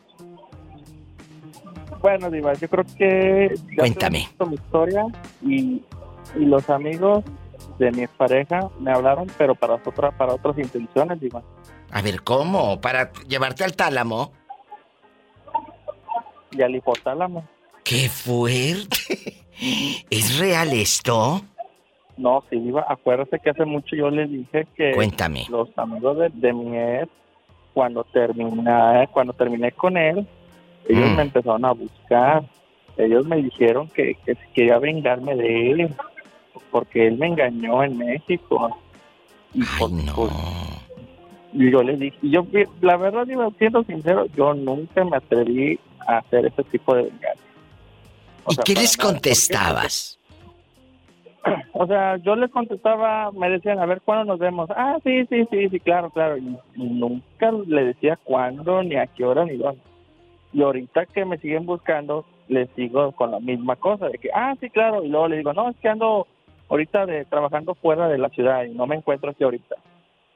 [2.01, 3.53] Bueno, Diva, yo creo que...
[3.77, 4.29] Cuéntame.
[4.47, 5.05] mi historia
[5.41, 5.81] y,
[6.35, 7.23] y los amigos
[7.79, 11.43] de mi pareja me hablaron, pero para, otra, para otras intenciones, Diva.
[11.91, 12.79] A ver, ¿cómo?
[12.81, 14.31] ¿Para llevarte al tálamo?
[16.51, 17.47] Y al hipotálamo.
[17.83, 19.45] ¡Qué fuerte!
[20.09, 21.41] ¿Es real esto?
[22.17, 24.91] No, sí, Diva, acuérdate que hace mucho yo les dije que...
[24.93, 25.45] Cuéntame.
[25.49, 27.09] Los amigos de, de mi ex,
[27.77, 30.25] cuando terminé, cuando terminé con él,
[30.89, 31.15] ellos Mm.
[31.15, 32.43] me empezaron a buscar.
[32.97, 34.17] Ellos me dijeron que,
[34.55, 35.95] quería vengarme de él,
[36.71, 38.75] porque él me engañó en México.
[39.53, 40.31] Y pues, pues,
[41.53, 42.47] y yo les dije, y yo,
[42.81, 47.43] la verdad, digo, siendo sincero, yo nunca me atreví a hacer ese tipo de venganza.
[48.43, 50.16] O ¿Y sea, qué les contestabas?
[51.73, 54.69] O sea, yo les contestaba, me decían, a ver, ¿cuándo nos vemos?
[54.75, 56.37] Ah, sí, sí, sí, sí, claro, claro.
[56.37, 59.81] Y, nunca le decía cuándo, ni a qué hora, ni dónde.
[60.53, 64.55] Y ahorita que me siguen buscando, les sigo con la misma cosa, de que, ah,
[64.59, 65.03] sí, claro.
[65.03, 66.27] Y luego les digo, no, es que ando
[66.69, 69.75] ahorita de, trabajando fuera de la ciudad y no me encuentro aquí ahorita.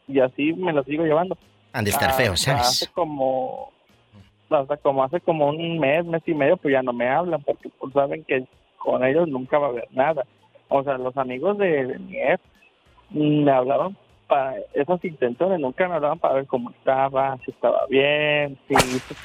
[0.07, 1.37] Y así me lo sigo llevando.
[1.73, 2.61] Han de estar Ah, feos, ¿sabes?
[2.61, 3.71] Hace como,
[4.49, 7.69] hasta como hace como un mes, mes y medio, pues ya no me hablan porque
[7.79, 8.45] pues saben que
[8.77, 10.25] con ellos nunca va a haber nada.
[10.73, 12.41] O sea, los amigos de, de mi ex
[13.09, 17.85] mm, me hablaban para esas intenciones, nunca me hablaban para ver cómo estaba, si estaba
[17.89, 18.75] bien, si,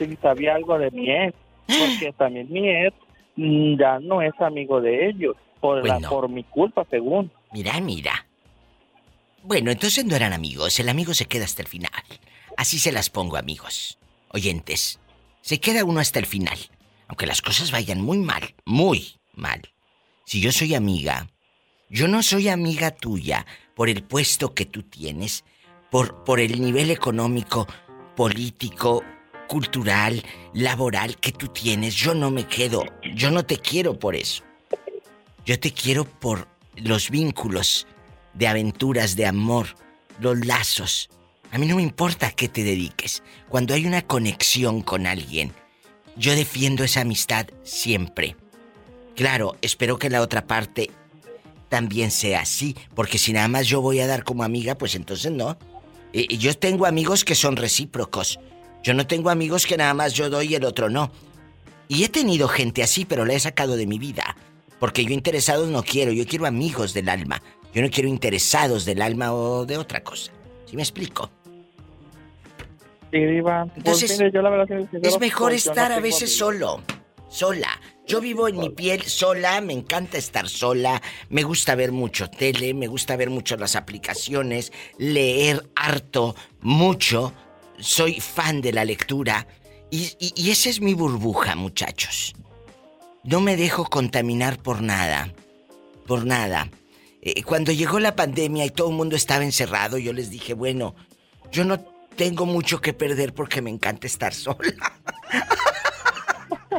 [0.06, 1.34] si sabía algo de mi ex,
[1.66, 2.92] porque también mi ex
[3.36, 6.08] mm, ya no es amigo de ellos, por, la, Bueno.
[6.08, 7.30] por mi culpa, según.
[7.52, 8.26] Mira, mira.
[9.44, 10.80] Bueno, entonces no eran amigos.
[10.80, 11.92] El amigo se queda hasta el final.
[12.56, 14.00] Así se las pongo, amigos.
[14.32, 14.98] Oyentes.
[15.42, 16.58] Se queda uno hasta el final.
[17.06, 18.42] Aunque las cosas vayan muy mal.
[18.64, 19.62] Muy mal.
[20.24, 21.28] Si yo soy amiga,
[21.88, 25.44] yo no soy amiga tuya por el puesto que tú tienes,
[25.90, 27.66] por, por el nivel económico,
[28.16, 29.04] político,
[29.46, 31.94] cultural, laboral que tú tienes.
[31.94, 32.84] Yo no me quedo.
[33.14, 34.42] Yo no te quiero por eso.
[35.44, 37.86] Yo te quiero por los vínculos
[38.34, 39.68] de aventuras, de amor,
[40.18, 41.08] los lazos.
[41.52, 43.22] A mí no me importa a qué te dediques.
[43.48, 45.52] Cuando hay una conexión con alguien,
[46.16, 48.36] yo defiendo esa amistad siempre.
[49.14, 50.90] Claro, espero que la otra parte
[51.68, 55.32] también sea así, porque si nada más yo voy a dar como amiga, pues entonces
[55.32, 55.58] no.
[56.12, 58.38] Y- y yo tengo amigos que son recíprocos.
[58.82, 61.10] Yo no tengo amigos que nada más yo doy y el otro no.
[61.88, 64.36] Y he tenido gente así, pero la he sacado de mi vida.
[64.78, 67.42] Porque yo interesados no quiero, yo quiero amigos del alma.
[67.74, 70.32] Yo no quiero interesados del alma o de otra cosa.
[70.66, 71.30] ¿Sí me explico?
[73.12, 73.64] Sí, Diva.
[73.66, 76.82] Pues, Entonces, mire, yo la verdad, Es mejor estar a veces solo.
[77.28, 77.68] Sola.
[78.06, 82.72] Yo vivo en mi piel sola, me encanta estar sola, me gusta ver mucho tele,
[82.72, 87.32] me gusta ver mucho las aplicaciones, leer harto, mucho.
[87.78, 89.48] Soy fan de la lectura.
[89.90, 92.34] Y, y- y esa es mi burbuja, muchachos.
[93.24, 95.32] No me dejo contaminar por nada.
[96.06, 96.70] Por nada.
[97.22, 100.94] Eh, cuando llegó la pandemia y todo el mundo estaba encerrado, yo les dije, bueno,
[101.50, 101.80] yo no
[102.14, 105.00] tengo mucho que perder porque me encanta estar sola.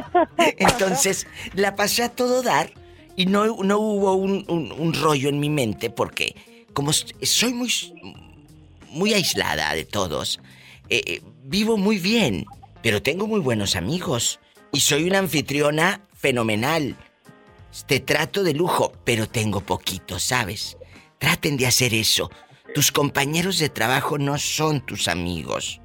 [0.58, 2.72] Entonces, la pasé a todo dar
[3.16, 6.36] y no, no hubo un, rollo en mi mente porque
[6.72, 7.70] como soy muy,
[8.90, 10.40] muy aislada de todos,
[10.88, 12.46] eh, eh, vivo muy bien,
[12.82, 14.38] pero tengo muy buenos amigos
[14.72, 16.96] y soy una anfitriona fenomenal.
[17.86, 20.76] Te trato de lujo, pero tengo poquito, ¿sabes?
[21.18, 22.30] Traten de hacer eso.
[22.74, 25.80] Tus compañeros de trabajo no son tus amigos.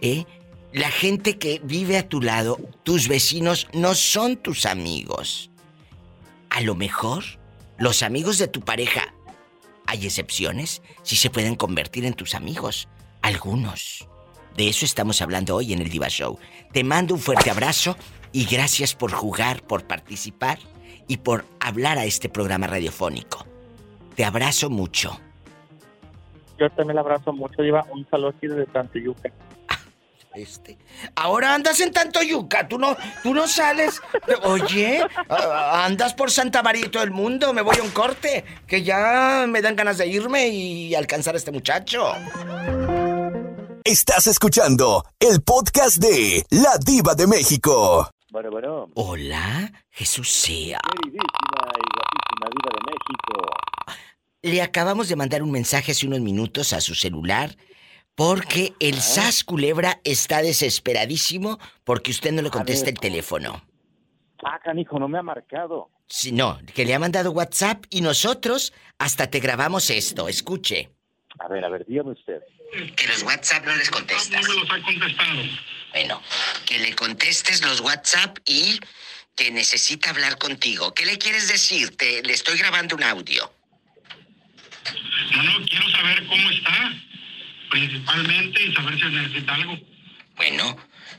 [0.00, 0.24] ¿Eh?
[0.72, 5.50] La gente que vive a tu lado, tus vecinos, no son tus amigos.
[6.50, 7.24] A lo mejor,
[7.78, 9.14] los amigos de tu pareja,
[9.86, 12.86] hay excepciones, sí se pueden convertir en tus amigos.
[13.22, 14.06] Algunos.
[14.56, 16.38] De eso estamos hablando hoy en el Diva Show.
[16.72, 17.96] Te mando un fuerte abrazo
[18.32, 20.58] y gracias por jugar, por participar
[21.06, 23.46] y por hablar a este programa radiofónico.
[24.14, 25.18] Te abrazo mucho.
[26.58, 27.86] Yo también la abrazo mucho, Diva.
[27.90, 29.32] Un saludo aquí desde Tantiyuca.
[30.34, 30.78] Este.
[31.16, 34.00] Ahora andas en tanto yuca, tú no, tú no sales.
[34.42, 38.82] Oye, andas por Santa María y todo el mundo, me voy a un corte, que
[38.82, 42.12] ya me dan ganas de irme y alcanzar a este muchacho.
[43.84, 48.10] Estás escuchando el podcast de La Diva de México.
[48.30, 48.90] Bueno, bueno.
[48.94, 50.78] Hola, Jesús sea.
[50.78, 53.98] Queridísima y guapísima diva de México.
[54.42, 57.56] Le acabamos de mandar un mensaje hace unos minutos a su celular
[58.18, 63.64] porque el SAS Culebra está desesperadísimo porque usted no le contesta el teléfono.
[64.44, 65.88] Ah, canijo, no me ha marcado.
[66.08, 70.90] Si no, que le ha mandado WhatsApp y nosotros hasta te grabamos esto, escuche.
[71.38, 72.42] A ver, a ver, dígame usted.
[72.96, 74.42] Que los WhatsApp no les contestas.
[74.42, 75.40] No me los ha contestado.
[75.92, 76.20] Bueno,
[76.66, 78.80] que le contestes los WhatsApp y
[79.36, 80.92] que necesita hablar contigo.
[80.92, 81.96] ¿Qué le quieres decir?
[81.96, 83.48] Te, le estoy grabando un audio.
[85.36, 86.92] No, no, quiero saber cómo está,
[87.70, 89.78] principalmente, y saber si necesita algo.
[90.36, 90.76] Bueno,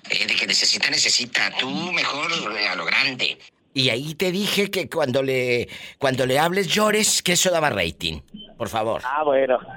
[0.09, 1.51] eh, de que necesita, necesita.
[1.59, 3.37] Tú mejor eh, a lo grande.
[3.73, 8.21] Y ahí te dije que cuando le cuando le hables llores, que eso daba rating.
[8.57, 9.01] Por favor.
[9.05, 9.59] Ah, bueno.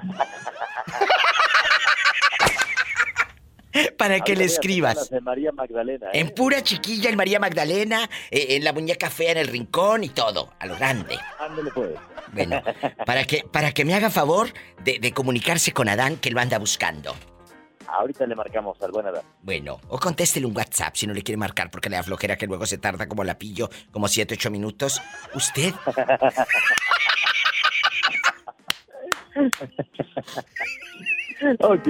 [3.97, 4.97] Para que le escribas.
[4.97, 6.21] las de María Magdalena, ¿eh?
[6.21, 10.11] En pura chiquilla, en María Magdalena, eh, en la muñeca fea en el rincón y
[10.11, 11.19] todo, a lo grande.
[11.39, 11.91] Ándale pues.
[12.33, 12.63] Bueno,
[13.07, 14.49] para que, para que me haga favor
[14.85, 17.15] de, de comunicarse con Adán, que lo anda buscando.
[17.87, 19.23] Ahorita le marcamos al buen Adán.
[19.43, 22.47] Bueno, o contéstele un WhatsApp si no le quiere marcar porque le da flojera que
[22.47, 25.03] luego se tarda como la pillo, como 7, 8 minutos.
[25.35, 25.75] ¿Usted?
[31.61, 31.89] ok.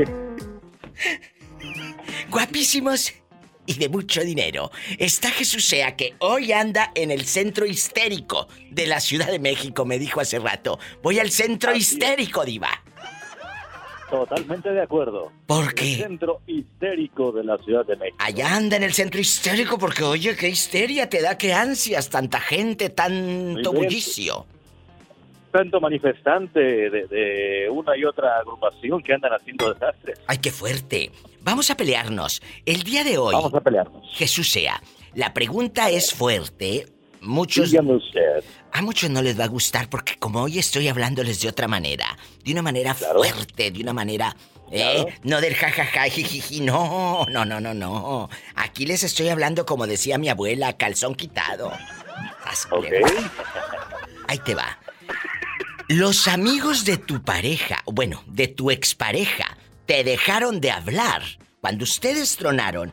[2.30, 3.12] Guapísimos
[3.66, 4.70] y de mucho dinero.
[4.98, 9.84] Está Jesús Sea que hoy anda en el centro histérico de la Ciudad de México,
[9.84, 10.78] me dijo hace rato.
[11.02, 12.70] Voy al centro histérico, diva.
[14.10, 15.32] Totalmente de acuerdo.
[15.46, 15.94] ¿Por qué?
[15.94, 18.18] El centro histérico de la Ciudad de México.
[18.18, 22.38] Allá anda en el centro histérico porque, oye, qué histeria te da, qué ansias, tanta
[22.38, 24.44] gente, tanto bullicio.
[25.50, 30.20] Tanto manifestante de, de una y otra agrupación que andan haciendo desastres.
[30.26, 31.10] Ay, qué fuerte.
[31.42, 32.40] Vamos a pelearnos.
[32.64, 33.34] El día de hoy.
[33.34, 34.06] Vamos a pelearnos.
[34.12, 34.82] Jesús sea.
[35.14, 36.86] La pregunta es fuerte.
[37.20, 37.70] Muchos.
[37.70, 38.44] Dígame usted.
[38.72, 42.16] A muchos no les va a gustar porque como hoy estoy hablándoles de otra manera,
[42.44, 44.34] de una manera fuerte, de una manera
[44.72, 45.04] ¿eh?
[45.22, 48.28] no del jajaja, jijiji, no, no, no, no, no.
[48.54, 51.72] Aquí les estoy hablando como decía mi abuela, calzón quitado.
[52.68, 53.08] Culebra.
[54.28, 54.78] Ahí te va.
[55.88, 59.56] Los amigos de tu pareja, bueno, de tu expareja,
[59.86, 61.22] te dejaron de hablar.
[61.60, 62.92] Cuando ustedes tronaron,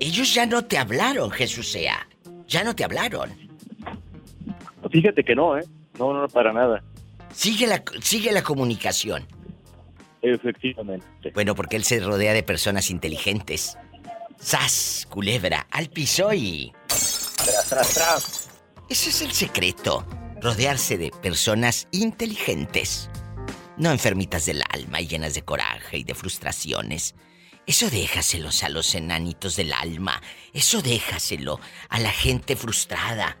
[0.00, 2.08] ellos ya no te hablaron, Jesús sea.
[2.46, 3.30] Ya no te hablaron.
[4.90, 5.64] Fíjate que no, ¿eh?
[5.98, 6.82] No, no, para nada.
[7.32, 9.26] Sigue la, sigue la comunicación.
[10.22, 11.30] Efectivamente.
[11.34, 13.76] Bueno, porque él se rodea de personas inteligentes.
[14.38, 15.06] ¡Sas!
[15.10, 16.72] Culebra, al piso y.
[16.86, 18.50] Tras, tras, tras.
[18.88, 20.06] Ese es el secreto.
[20.40, 23.10] Rodearse de personas inteligentes.
[23.78, 27.14] No enfermitas del alma y llenas de coraje y de frustraciones.
[27.64, 30.20] Eso déjaselos a los enanitos del alma.
[30.52, 33.38] Eso déjaselo a la gente frustrada.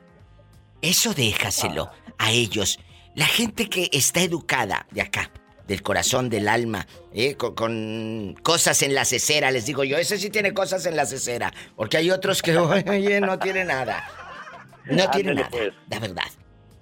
[0.80, 2.78] Eso déjaselo a ellos.
[3.16, 5.32] La gente que está educada de acá,
[5.66, 7.34] del corazón, del alma, ¿eh?
[7.34, 9.98] con, con cosas en la cesera, les digo yo.
[9.98, 11.52] Ese sí tiene cosas en la cesera.
[11.74, 14.08] Porque hay otros que, oye, no tiene nada.
[14.84, 15.72] No tiene nada, pues.
[15.90, 16.30] la verdad.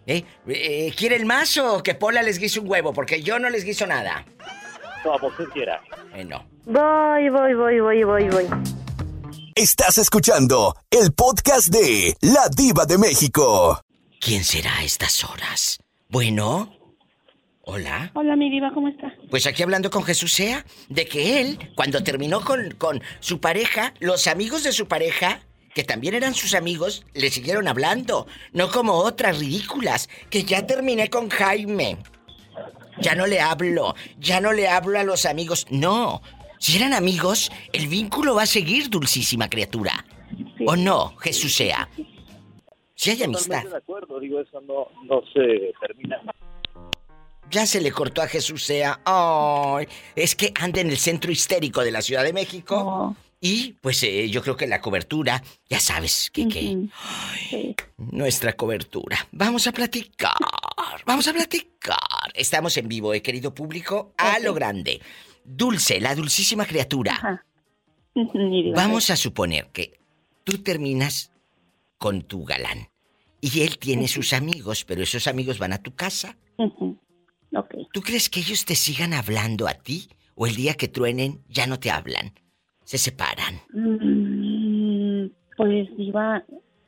[0.07, 0.25] ¿Eh?
[0.47, 2.93] Eh, ¿Quieren más o que Pola les guise un huevo?
[2.93, 4.25] Porque yo no les guiso nada.
[5.03, 5.81] Como usted quiera.
[6.15, 6.47] Eh, no.
[6.65, 8.47] Voy, voy, voy, voy, voy, voy.
[9.55, 13.81] Estás escuchando el podcast de La Diva de México.
[14.21, 15.79] ¿Quién será a estas horas?
[16.09, 16.73] Bueno.
[17.63, 18.13] Hola.
[18.15, 19.13] Hola, mi diva, ¿cómo está?
[19.29, 23.93] Pues aquí hablando con Jesús Sea, de que él, cuando terminó con, con su pareja,
[23.99, 25.41] los amigos de su pareja,
[25.77, 28.27] que también eran sus amigos, le siguieron hablando.
[28.55, 31.99] No como otras ridículas, que ya terminé con Jaime.
[32.99, 35.66] Ya no le hablo, ya no le hablo a los amigos.
[35.68, 36.22] No,
[36.59, 40.07] si eran amigos, el vínculo va a seguir, dulcísima criatura.
[40.66, 41.91] ¿O no, Jesús Sea?
[42.95, 43.62] Si hay amistad.
[43.62, 46.22] Totalmente de acuerdo, digo, eso no, no se termina.
[47.51, 49.01] Ya se le cortó a Jesús Sea.
[49.05, 53.14] Ay, es que anda en el centro histérico de la Ciudad de México.
[53.41, 56.89] Y pues eh, yo creo que la cobertura, ya sabes que, que
[57.53, 59.28] Ay, nuestra cobertura.
[59.32, 60.32] Vamos a platicar,
[61.05, 61.99] vamos a platicar.
[62.34, 65.01] Estamos en vivo, eh, querido público, a lo grande.
[65.45, 67.45] Dulce, la dulcísima criatura.
[68.74, 69.99] Vamos a suponer que
[70.43, 71.30] tú terminas
[71.99, 72.89] con tu galán
[73.41, 76.37] y él tiene sus amigos, pero esos amigos van a tu casa.
[77.93, 81.66] ¿Tú crees que ellos te sigan hablando a ti o el día que truenen ya
[81.66, 82.32] no te hablan?
[82.87, 83.55] Se separan.
[83.72, 85.26] Mm,
[85.57, 86.45] pues, diva,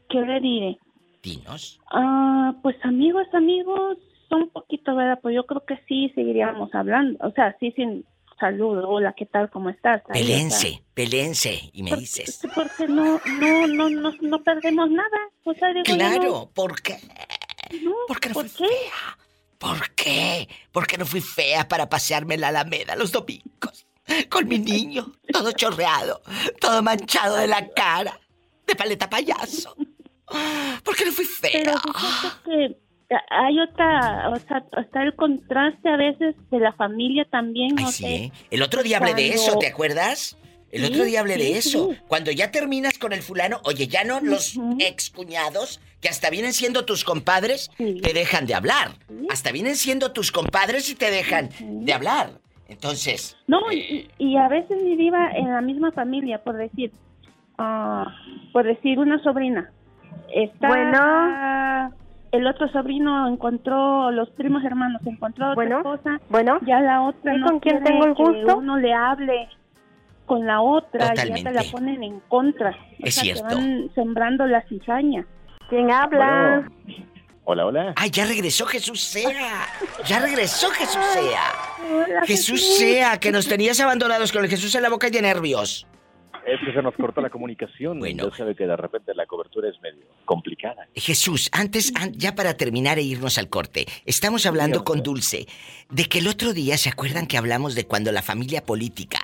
[0.09, 0.79] ¿qué le diré?
[1.23, 1.81] Dinos.
[1.91, 5.19] Ah, pues amigos, amigos, son un poquito, ¿verdad?
[5.21, 7.19] Pues yo creo que sí seguiríamos hablando.
[7.27, 8.05] O sea, sí, sin
[8.39, 8.89] saludo.
[8.89, 9.51] Hola, ¿qué tal?
[9.51, 10.03] ¿Cómo estás?
[10.13, 12.41] Pelense, pelense y me dices.
[12.55, 15.19] Porque no, no, no, no, no perdemos nada.
[15.45, 16.97] O sea, digo, yo Claro, no- ¿por qué?
[17.83, 19.19] No, Porque no ¿por fui fea.
[19.59, 20.49] ¿Por qué?
[20.71, 23.88] Porque no fui fea para pasearme en la Alameda los domingos.
[24.31, 26.23] Con mi niño, todo chorreado,
[26.61, 28.19] todo manchado de la cara,
[28.67, 29.75] de paleta payaso.
[30.83, 31.51] ¿Por qué no fui fea?
[31.53, 31.73] Pero
[33.31, 38.03] hay otra, o sea, está el contraste a veces de la familia también, no Sí,
[38.03, 38.15] sé.
[38.15, 38.33] ¿eh?
[38.51, 40.37] El otro día hablé de eso, ¿te acuerdas?
[40.71, 41.89] El Sí, otro día hablé de eso.
[41.93, 41.99] sí.
[42.09, 46.53] Cuando ya terminas con el fulano, oye, ya no los ex cuñados, que hasta vienen
[46.53, 48.99] siendo tus compadres, te dejan de hablar.
[49.31, 52.41] Hasta vienen siendo tus compadres y te dejan de hablar.
[52.69, 56.93] Entonces, No, y, y a veces mi diva en la misma familia, por decir,
[57.57, 58.07] ah,
[58.53, 59.71] por decir una sobrina.
[60.33, 61.95] Está Bueno.
[62.33, 66.59] el otro sobrino encontró, los primos hermanos encontró a otra Bueno, esposa, bueno.
[66.67, 68.59] ya la otra ¿Y no con quién tengo el que gusto?
[68.59, 69.49] uno le hable
[70.27, 71.53] con la otra y ya te Totalmente.
[71.55, 72.71] la ponen en contra.
[72.71, 72.75] O
[73.07, 73.49] Es sea, cierto.
[73.49, 75.25] Te van sembrando la cizaña.
[75.71, 76.69] ¿Quién habla?
[77.51, 77.95] Hola, hola.
[77.97, 79.67] ¡Ay, ya regresó Jesús Sea!
[80.07, 81.43] ¡Ya regresó Jesús Sea!
[81.91, 85.23] Hola, Jesús Sea, que nos tenías abandonados con el Jesús en la boca y de
[85.23, 85.87] nervios.
[86.47, 88.03] Es que se nos cortó la comunicación.
[88.03, 90.89] Ya sabe que de repente la cobertura es medio complicada.
[90.95, 95.47] Jesús, antes, an- ya para terminar e irnos al corte, estamos hablando con Dulce
[95.89, 99.21] de que el otro día, ¿se acuerdan que hablamos de cuando la familia política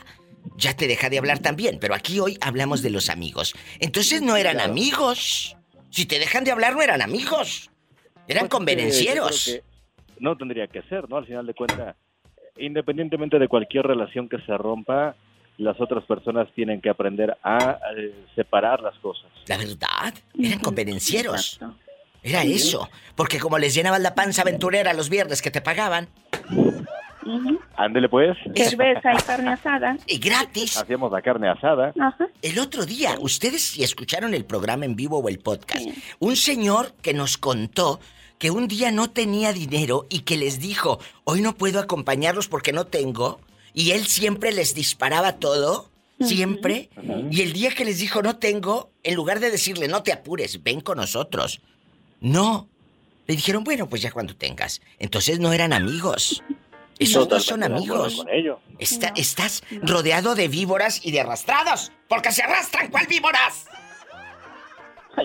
[0.56, 1.76] ya te deja de hablar también?
[1.78, 3.52] Pero aquí hoy hablamos de los amigos.
[3.80, 4.70] Entonces no eran Claro.
[4.72, 5.56] amigos.
[5.90, 7.70] Si te dejan de hablar, no eran amigos.
[8.28, 9.48] Eran Pues, convenencieros.
[9.48, 9.62] eh,
[10.06, 11.16] que no tendría que ser, ¿no?
[11.18, 11.96] Al final de cuentas,
[12.58, 15.14] independientemente de cualquier relación que se rompa,
[15.58, 19.30] las otras personas tienen que aprender a eh, separar las cosas.
[19.46, 21.60] La verdad, eran convenencieros.
[22.22, 22.88] Era eso.
[23.16, 26.08] Porque como les llenaban la panza aventurera los viernes que te pagaban.
[27.76, 28.36] Ándele pues.
[28.54, 29.96] Cerveza y carne asada.
[30.06, 30.76] Y gratis.
[30.76, 31.92] Hacíamos la carne asada.
[32.42, 35.86] El otro día, ustedes si escucharon el programa en vivo o el podcast,
[36.18, 38.00] un señor que nos contó
[38.38, 42.72] que un día no tenía dinero y que les dijo, hoy no puedo acompañarlos porque
[42.72, 43.40] no tengo,
[43.72, 45.88] y él siempre les disparaba todo,
[46.20, 46.90] siempre,
[47.30, 50.62] y el día que les dijo no tengo, en lugar de decirle no te apures,
[50.62, 51.60] ven con nosotros,
[52.20, 52.68] no,
[53.26, 54.82] le dijeron, bueno, pues ya cuando tengas.
[54.98, 56.42] Entonces no eran amigos.
[56.99, 58.16] Esos no son amigos.
[58.16, 58.61] con ello.
[58.78, 61.92] Está- Estás rodeado de víboras y de arrastrados.
[62.09, 63.66] Porque se arrastran, ¿cuál víboras?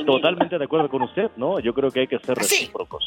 [0.05, 1.59] Totalmente de acuerdo con usted, ¿no?
[1.59, 3.03] Yo creo que hay que ser recíprocos.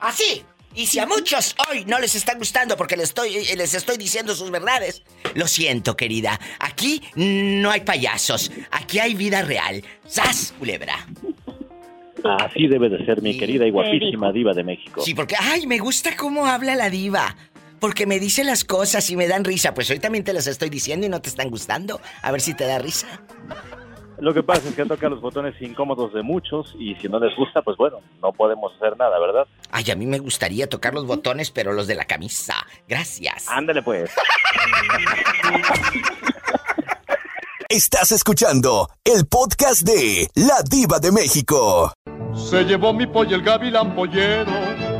[0.00, 0.42] Así.
[0.76, 3.96] Y si a muchos hoy no les está gustando porque les estoy, eh, les estoy
[3.96, 5.04] diciendo sus verdades,
[5.34, 6.40] lo siento, querida.
[6.58, 8.50] Aquí no hay payasos.
[8.72, 9.84] Aquí hay vida real.
[10.04, 11.06] ¡Sas, culebra!
[12.40, 15.02] Así debe de ser, mi querida y guapísima diva de México.
[15.02, 17.36] Sí, porque, ay, me gusta cómo habla la diva.
[17.84, 19.74] Porque me dice las cosas y me dan risa.
[19.74, 22.00] Pues hoy también te las estoy diciendo y no te están gustando.
[22.22, 23.20] A ver si te da risa.
[24.16, 27.36] Lo que pasa es que toca los botones incómodos de muchos y si no les
[27.36, 29.46] gusta, pues bueno, no podemos hacer nada, ¿verdad?
[29.70, 32.54] Ay, a mí me gustaría tocar los botones, pero los de la camisa.
[32.88, 33.50] Gracias.
[33.50, 34.10] Ándale pues.
[37.68, 41.92] Estás escuchando el podcast de La Diva de México.
[42.34, 44.50] Se llevó mi pollo el gavilán pollero,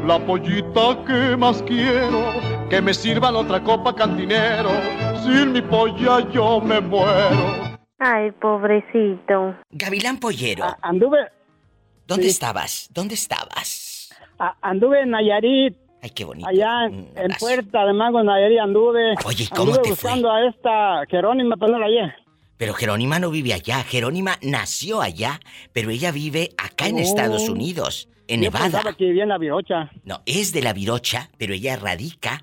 [0.07, 2.33] la pollita que más quiero,
[2.71, 4.71] que me sirvan otra copa cantinero,
[5.23, 7.79] sin mi polla yo me muero.
[7.99, 9.55] Ay, pobrecito.
[9.71, 10.65] Gavilán Pollero.
[10.83, 11.19] Anduve.
[12.07, 12.31] ¿Dónde sí.
[12.31, 12.89] estabas?
[12.93, 14.11] ¿Dónde estabas?
[14.39, 15.77] a- anduve en Nayarit.
[16.03, 16.47] Ay, qué bonito.
[16.47, 19.15] Allá en, en Puerta de Mago, Nayarit, anduve.
[19.25, 20.11] Oye, ¿y cómo anduve te fue?
[20.11, 22.15] buscando a esta Jerónima, la hallé.
[22.57, 23.83] Pero Jerónima no vive allá.
[23.83, 25.41] Jerónima nació allá,
[25.73, 27.01] pero ella vive acá en Oh.
[27.01, 28.65] Estados Unidos, en Yo Nevada.
[28.67, 29.91] pensaba que vivía en la Virocha.
[30.05, 32.41] No, es de la Virocha, pero ella radica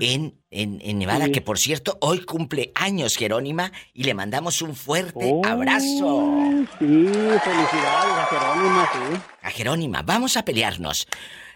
[0.00, 1.32] en, en, en Nevada, Sí.
[1.32, 5.42] que por cierto, hoy cumple años Jerónima y le mandamos un fuerte Oh.
[5.46, 6.36] abrazo.
[6.78, 9.20] Sí, felicidades a Jerónima, sí.
[9.42, 11.08] A Jerónima, vamos a pelearnos.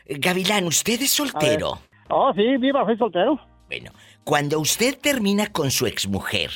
[0.07, 1.81] Gavilán, ¿usted es soltero?
[2.09, 3.39] Oh, sí, viva, soy soltero.
[3.69, 3.93] Bueno,
[4.25, 6.51] cuando usted termina con su exmujer,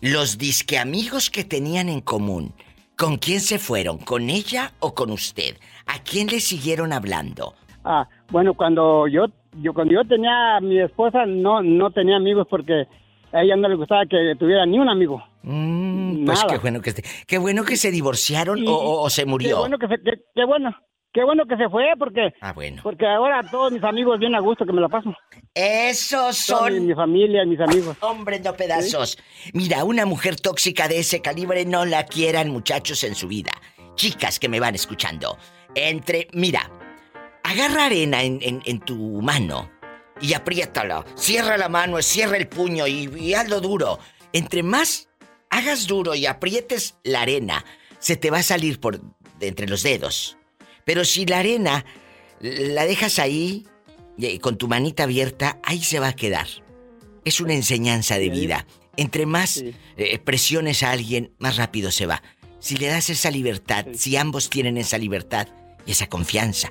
[0.00, 2.52] los disque amigos que tenían en común,
[2.96, 3.98] ¿con quién se fueron?
[3.98, 5.56] ¿Con ella o con usted?
[5.86, 7.54] ¿A quién le siguieron hablando?
[7.84, 9.26] Ah, bueno, cuando yo,
[9.62, 12.86] yo cuando yo tenía a mi esposa no no tenía amigos porque
[13.32, 15.22] a ella no le gustaba que tuviera ni un amigo.
[15.42, 16.46] Pues Nada.
[16.48, 16.92] qué bueno que,
[17.26, 19.58] qué bueno que se divorciaron Y- o, se Qué murió.
[19.60, 20.74] bueno que se, qué, qué bueno,
[21.16, 22.82] qué bueno que se fue porque Ah, bueno.
[22.82, 25.12] porque ahora todos mis amigos bien a gusto que me la paso.
[25.54, 26.72] Esos son...
[26.74, 27.96] mi, mi familia y mis amigos.
[28.00, 29.18] Hombres no pedazos.
[29.54, 33.52] Mira, una mujer tóxica de ese calibre no la quieran muchachos en su vida.
[33.94, 35.38] Chicas que me van escuchando.
[35.74, 36.70] Entre, mira,
[37.42, 39.70] agarra arena en, en- en tu mano
[40.20, 41.04] y apriétala.
[41.14, 43.98] Cierra la mano, cierra el puño y, y hazlo duro.
[44.32, 45.08] Entre más
[45.50, 47.64] hagas duro y aprietes la arena,
[47.98, 49.00] se te va a salir por
[49.38, 50.35] de entre los dedos.
[50.86, 51.84] Pero si la arena
[52.40, 53.66] la dejas ahí
[54.16, 56.46] y con tu manita abierta, ahí se va a quedar.
[57.24, 58.66] Es una enseñanza de vida.
[58.96, 59.64] Entre más
[59.96, 62.22] eh, presiones a alguien, más rápido se va.
[62.60, 65.48] Si le das esa libertad, si ambos tienen esa libertad
[65.84, 66.70] y esa confianza,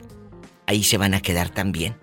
[0.66, 1.98] ahí se van a quedar también.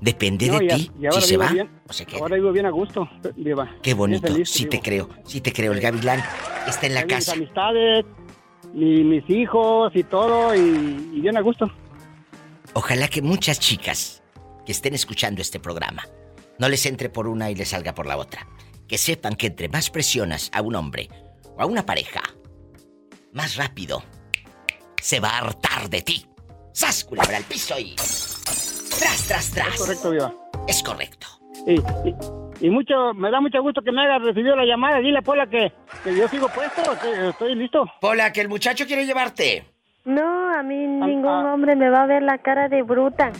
[0.00, 2.18] Depende No, de ti si se va bien- o se queda.
[2.18, 3.76] Ahora vivo bien a gusto, Diva.
[3.80, 5.70] Qué bonito, feliz, sí te creo, sí te creo.
[5.72, 6.20] El gavilán
[6.66, 7.36] está en la casa.
[7.36, 8.04] Mis amistades,
[8.74, 11.70] mi- mis hijos y todo, y, y bien a gusto.
[12.74, 14.22] Ojalá que muchas chicas
[14.64, 16.04] que estén escuchando este programa
[16.58, 18.46] no les entre por una y les salga por la otra.
[18.88, 21.08] Que sepan que entre más presionas a un hombre
[21.56, 22.20] o a una pareja,
[23.32, 24.02] más rápido
[25.00, 26.26] se va a hartar de ti.
[26.72, 27.94] ¡Sas, culebra al piso y...
[27.96, 29.74] ¡Tras, tras, tras!
[29.74, 30.34] Es correcto, Diva.
[30.68, 31.26] Es correcto.
[31.66, 31.72] Y,
[32.08, 34.98] y- y mucho, me da mucho gusto que me haya recibido la llamada.
[35.00, 35.72] Dile a Pola que,
[36.04, 37.84] que yo sigo puesto, que estoy listo.
[38.00, 39.64] Pola, que el muchacho quiere llevarte.
[40.04, 43.32] No, a mí ningún hombre me va a ver la cara de bruta.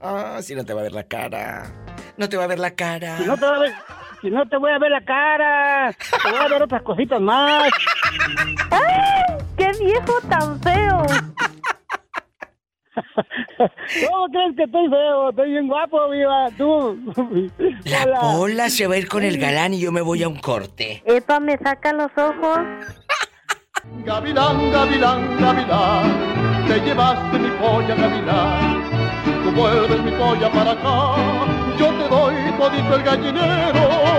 [0.00, 1.64] Ah, si no te va a ver la cara.
[2.16, 3.18] No te va a ver la cara.
[3.18, 3.72] Si no te voy a ver,
[4.22, 5.92] si no te voy a ver la cara,
[6.22, 7.70] te voy a ver otras cositas más.
[8.70, 9.36] ¡Ay!
[9.58, 11.04] ¡Qué viejo tan feo!
[13.58, 15.30] ¿Cómo crees que estoy feo?
[15.30, 16.48] Estoy bien guapo, viva.
[16.56, 16.98] Tú.
[17.84, 18.20] La Hola.
[18.20, 21.02] Pola se va a ir con el galán y yo me voy a un corte.
[21.04, 22.58] Epa, me saca los ojos.
[24.04, 28.82] Gavilán, gavilán, gavilán, te llevaste mi polla, gavilán.
[29.24, 31.14] Si tú vuelves mi polla para acá,
[31.78, 34.16] yo te doy todito el gallinero.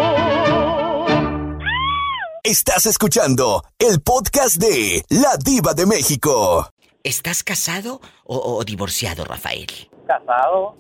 [2.43, 6.69] Estás escuchando el podcast de La Diva de México.
[7.08, 9.66] ¿Estás casado o, o divorciado, Rafael?
[10.05, 10.78] Casado.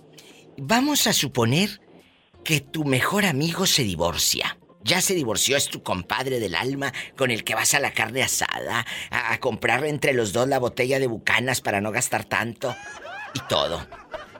[0.57, 1.79] Vamos a suponer
[2.43, 4.57] que tu mejor amigo se divorcia.
[4.83, 8.23] Ya se divorció, es tu compadre del alma con el que vas a la carne
[8.23, 12.75] asada, a, a comprar entre los dos la botella de bucanas para no gastar tanto
[13.33, 13.87] y todo.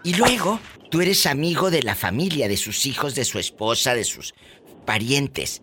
[0.04, 0.60] Y luego,
[0.92, 4.36] tú eres amigo de la familia, de sus hijos, de su esposa, de sus
[4.86, 5.62] parientes.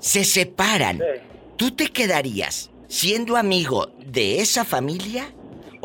[0.00, 1.00] Se separan.
[1.56, 5.32] ¿Tú te quedarías siendo amigo de esa familia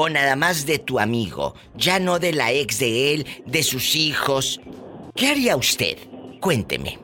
[0.01, 1.53] o nada más de tu amigo?
[1.75, 4.59] Ya no de la ex de él, de sus hijos.
[5.15, 5.97] ¿Qué haría usted?
[6.39, 6.97] Cuénteme.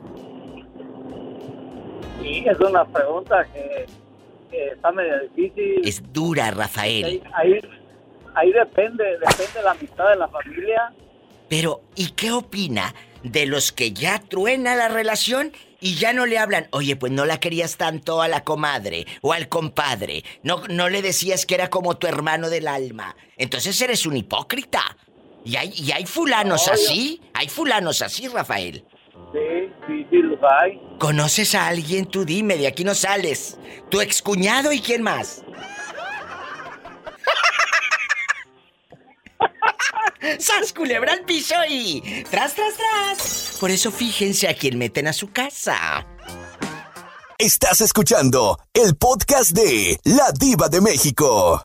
[2.20, 3.86] Sí, es una pregunta que,
[4.50, 5.80] que está medio difícil.
[5.84, 7.04] Es dura, Rafael.
[7.04, 7.60] Ahí, ahí,
[8.34, 10.92] ahí depende, depende de la amistad de la familia.
[11.48, 12.92] Pero, ¿y qué opina
[13.30, 16.68] de los que ya truena la relación y ya no le hablan?
[16.72, 20.24] Oye, pues no la querías tanto a la comadre o al compadre.
[20.42, 23.16] No, no le decías que era como tu hermano del alma.
[23.36, 24.96] Entonces eres un hipócrita.
[25.44, 27.20] Y hay, y hay fulanos así.
[27.34, 28.84] Hay fulanos así, Rafael.
[29.32, 29.38] Sí,
[29.86, 30.80] sí, sí, los hay.
[30.98, 32.06] ¿Conoces a alguien?
[32.06, 33.58] Tú dime, de aquí no sales.
[33.90, 35.44] ¿Tu excuñado y quién más?
[40.38, 42.24] ¡Sas culebra al piso y...
[42.30, 43.56] ¡Tras, tras, tras!
[43.60, 46.06] Por eso fíjense a quién meten a su casa.
[47.38, 51.62] Estás escuchando el podcast de La Diva de México.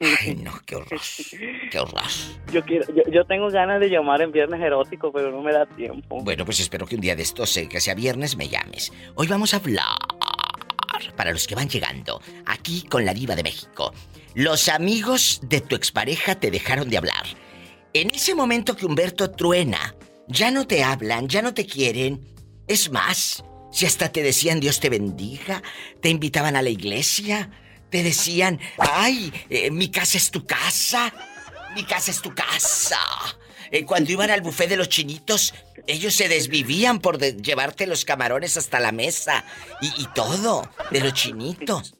[0.00, 1.00] Ay, no, qué horror.
[1.70, 2.02] Qué horror.
[2.52, 5.66] Yo, quiero, yo, yo tengo ganas de llamar en viernes erótico, pero no me da
[5.66, 6.22] tiempo.
[6.22, 8.92] Bueno, pues espero que un día de estos, eh, que sea viernes, me llames.
[9.14, 9.96] Hoy vamos a hablar,
[11.16, 13.92] para los que van llegando, aquí con la diva de México.
[14.38, 17.26] Los amigos de tu expareja te dejaron de hablar.
[17.92, 19.96] En ese momento que Humberto truena,
[20.28, 22.24] ya no te hablan, ya no te quieren.
[22.68, 25.60] Es más, si hasta te decían Dios te bendiga,
[26.00, 27.50] te invitaban a la iglesia,
[27.90, 31.12] te decían, ay, eh, mi casa es tu casa,
[31.74, 33.00] mi casa es tu casa.
[33.72, 35.52] Eh, cuando iban al buffet de los chinitos,
[35.88, 39.44] ellos se desvivían por llevarte los camarones hasta la mesa
[39.80, 41.96] y, y todo de los chinitos.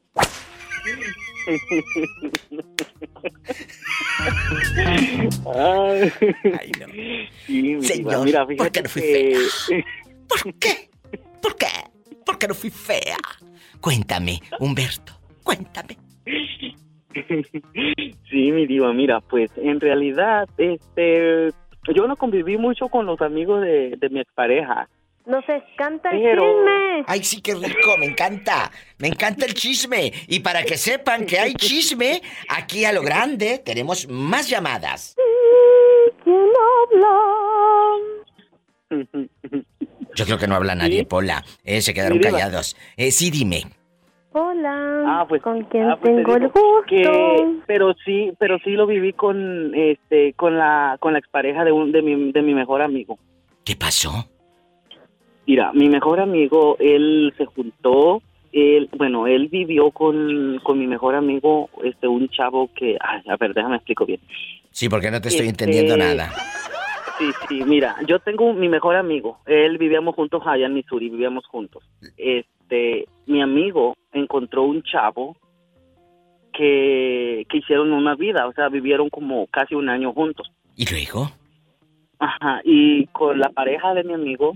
[5.54, 6.12] Ay,
[6.78, 6.86] no.
[7.46, 9.36] Sí, Señor, mira, ¿por fíjate qué no fui que...
[10.28, 10.90] ¿Por qué?
[11.40, 11.66] ¿Por qué?
[12.24, 13.16] ¿Por qué no fui fea?
[13.80, 15.96] Cuéntame, Humberto, cuéntame.
[18.30, 21.50] Sí, mi diva, mira, pues en realidad, este,
[21.92, 24.88] yo no conviví mucho con los amigos de, de mi expareja.
[25.28, 27.04] Nos encanta el Pero- chisme.
[27.06, 28.70] Ay, sí, qué rico, me encanta.
[28.98, 30.10] Me encanta el chisme.
[30.26, 35.14] Y para que sepan que hay chisme, aquí a lo grande tenemos más llamadas.
[36.24, 36.48] ¿Quién
[36.90, 37.14] habla?
[40.14, 41.44] Yo creo que no habla nadie, Pola.
[41.62, 42.76] Eh, se quedaron Sí, callados.
[42.96, 43.64] Eh, sí, dime.
[44.32, 45.26] Hola.
[45.28, 46.60] pues, ¿Con quién ah, pues te tengo el gusto?
[46.86, 51.72] que, pero sí, pero sí lo viví con, este, con la, con la expareja de
[51.72, 53.18] un, de mi, de mi mejor amigo.
[53.64, 54.26] ¿Qué pasó?
[55.48, 58.20] Mira, mi mejor amigo, él se juntó,
[58.52, 63.36] él, bueno, él vivió con, con mi mejor amigo, este, un chavo que, ay, a
[63.38, 64.20] ver, déjame explico bien.
[64.72, 66.30] Sí, porque no te estoy Este, entendiendo nada.
[67.18, 71.46] Sí, sí, mira, yo tengo mi mejor amigo, él vivíamos juntos allá en Missouri, vivíamos
[71.46, 71.82] juntos.
[72.18, 75.34] Este, mi amigo encontró un chavo
[76.52, 80.52] que, que hicieron una vida, o sea, vivieron como casi un año juntos.
[80.76, 81.30] ¿Y luego?
[82.18, 84.54] Ajá, y con la pareja de mi amigo,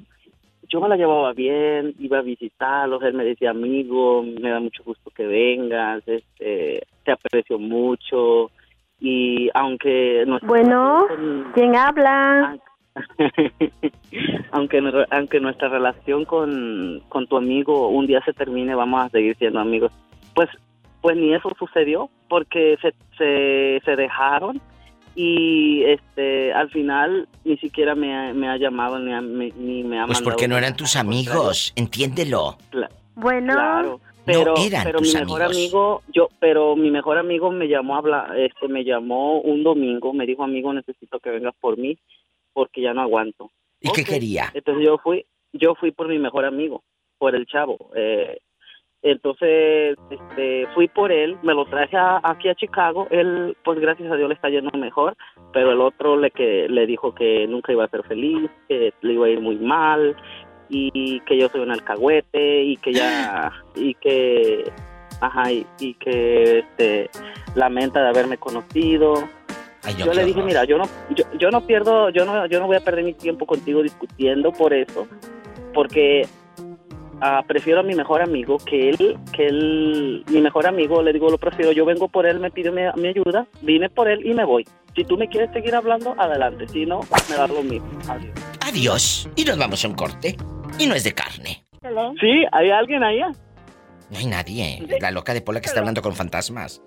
[0.69, 4.83] yo me la llevaba bien, iba a visitarlos, él me decía, amigo, me da mucho
[4.85, 8.51] gusto que vengas, este, te aprecio mucho,
[9.01, 12.57] y aunque Bueno, con- ¿quién habla?
[14.53, 19.37] aunque aunque nuestra relación con, con tu amigo un día se termine, vamos a seguir
[19.37, 19.93] siendo amigos.
[20.35, 20.49] Pues
[21.01, 24.61] pues ni eso sucedió porque se, se, se dejaron
[25.15, 29.83] y este al final ni siquiera me ha, me ha llamado ni, ha- me- ni
[29.85, 32.57] me ha Pues mandado porque no eran tus amigos, entiéndelo.
[33.15, 35.57] Bueno, Claro, pero, eran pero mi tus mejor amigos.
[35.57, 40.13] amigo, yo, pero mi mejor amigo me llamó a hablar, este, me llamó un domingo,
[40.15, 41.99] me dijo amigo necesito que vengas por mí
[42.55, 43.51] porque ya no aguanto.
[43.81, 44.51] ¿Y qué quería?
[44.55, 46.83] Entonces yo fui, yo fui por mi mejor amigo,
[47.19, 47.91] por el chavo.
[47.97, 48.39] Eh,
[49.03, 53.09] entonces, este, fui por él, me lo traje a- aquí a Chicago.
[53.11, 55.17] Él, pues gracias a Dios le está yendo mejor,
[55.53, 59.13] pero el otro le que le dijo que nunca iba a ser feliz, que le
[59.15, 60.15] iba a ir muy mal
[60.69, 64.65] y que yo soy un alcahuete y que ya y que
[65.21, 67.11] ajá y, y que este
[67.55, 69.15] lamenta de haberme conocido.
[69.85, 70.49] Ay, yo le dije, horror.
[70.49, 73.15] mira, yo no yo, yo no pierdo, yo no yo no voy a perder mi
[73.15, 75.09] tiempo contigo discutiendo por eso,
[75.75, 76.23] porque
[77.23, 81.31] ah, prefiero a mi mejor amigo que él, que él, mi mejor amigo, le digo,
[81.31, 84.35] lo prefiero, yo vengo por él, me pide mi, mi ayuda, vine por él y
[84.35, 84.64] me voy.
[84.95, 87.01] Si tú me quieres seguir hablando, adelante, si no,
[87.31, 87.89] me da lo mismo.
[88.09, 88.35] Adiós.
[88.61, 89.29] Adiós.
[89.37, 90.37] Y nos vamos a un corte.
[90.79, 91.64] Y no es de carne.
[92.20, 93.29] Sí, ¿hay alguien allá?
[94.11, 94.87] No hay nadie.
[95.01, 96.83] La loca de Pola que está hablando con fantasmas.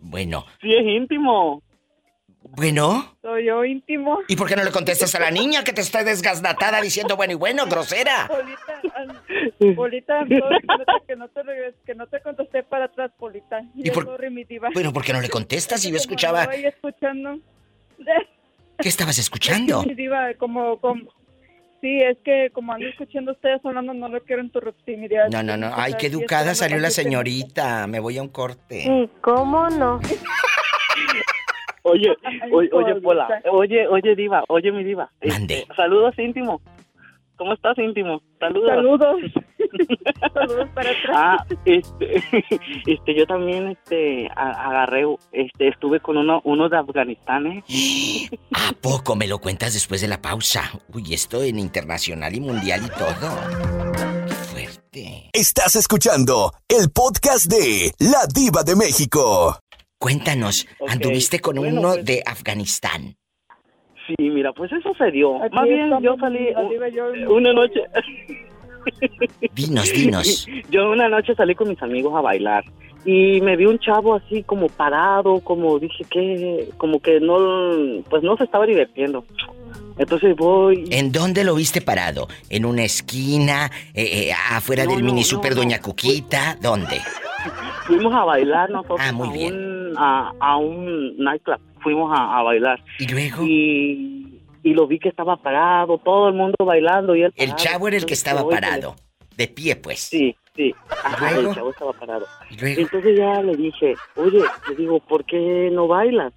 [0.00, 1.60] Bueno, Sí, es íntimo.
[2.42, 3.16] bueno.
[3.20, 4.20] Soy yo íntimo.
[4.28, 7.32] ¿Y por qué no le contestas a la niña que te está desgasnatada diciendo bueno
[7.32, 8.28] y bueno, grosera?
[8.28, 8.80] Polita,
[9.74, 13.10] Polita, sorry que no te, que no te, regres- que no te contesté para atrás,
[13.18, 13.60] Polita.
[13.74, 14.68] ¿Y por- Sorry, mi diva.
[14.72, 15.80] Bueno, ¿por qué no le contestas?
[15.82, 16.42] Si yo Como escuchaba...
[16.42, 17.38] ahí escuchando.
[18.78, 19.82] ¿Qué estabas escuchando?
[19.82, 21.02] Mi diva, como, como...
[21.80, 25.28] Sí, es que como ando escuchando a ustedes hablando, no lo quiero interrumpir, mi diva.
[25.28, 25.70] No, no, no.
[25.74, 27.86] Ay, qué educada salió la señorita.
[27.86, 28.82] Me voy a un corte.
[28.84, 30.00] ¿Y cómo no?
[31.82, 32.14] Oye,
[32.52, 32.94] oye, oye.
[33.00, 35.10] Pola, oye, oye, diva, oye, mi diva.
[35.24, 35.60] Mande.
[35.60, 36.60] Este, saludos, íntimo.
[37.38, 38.20] ¿Cómo estás, íntimo?
[38.40, 38.68] Saludos.
[38.68, 39.20] Saludos.
[40.34, 41.14] Saludos para atrás.
[41.14, 42.22] Ah, este,
[42.86, 47.64] este, yo también, este, agarré, este, estuve con uno, uno de Afganistán, ¿eh?
[48.52, 50.62] ¿A poco me lo cuentas después de la pausa?
[50.92, 53.30] Uy, esto en internacional y mundial y todo.
[54.26, 55.30] Qué fuerte.
[55.32, 59.60] Estás escuchando el podcast de La Diva de México.
[60.00, 63.16] Cuéntanos, anduviste con bueno, uno pues- de Afganistán.
[64.08, 65.36] Sí, mira, pues eso se dio.
[65.42, 66.48] Aquí Más bien, yo salí
[67.28, 67.82] una noche,
[69.54, 70.46] Dinos, dinos.
[70.70, 72.64] yo una noche salí con mis amigos a bailar
[73.04, 78.22] y me vi un chavo así como parado, como dije que, como que no, pues
[78.22, 79.24] no se estaba divirtiendo.
[79.98, 82.28] Entonces voy, ¿En dónde lo viste parado?
[82.50, 83.70] ¿En una esquina?
[83.94, 85.62] Eh, eh, ¿Afuera No, del no, mini super no.
[85.62, 86.56] Doña Cuquita?
[86.62, 87.00] ¿Dónde?
[87.86, 89.54] fuimos a bailar nosotros Ah, muy a, bien.
[89.54, 92.82] Un, a, a un nightclub, fuimos a, a bailar.
[92.98, 93.44] ¿Y luego?
[93.44, 97.88] Y, y lo vi que estaba parado, todo el mundo bailando y él El chavo
[97.88, 98.96] era el que estaba parado.
[99.36, 100.00] De pie, pues.
[100.00, 100.74] Sí, sí.
[101.04, 102.26] Ajá, el chavo estaba parado.
[102.50, 102.80] ¿Y luego?
[102.80, 106.32] Entonces ya le dije, oye, le digo, ¿por qué no bailas?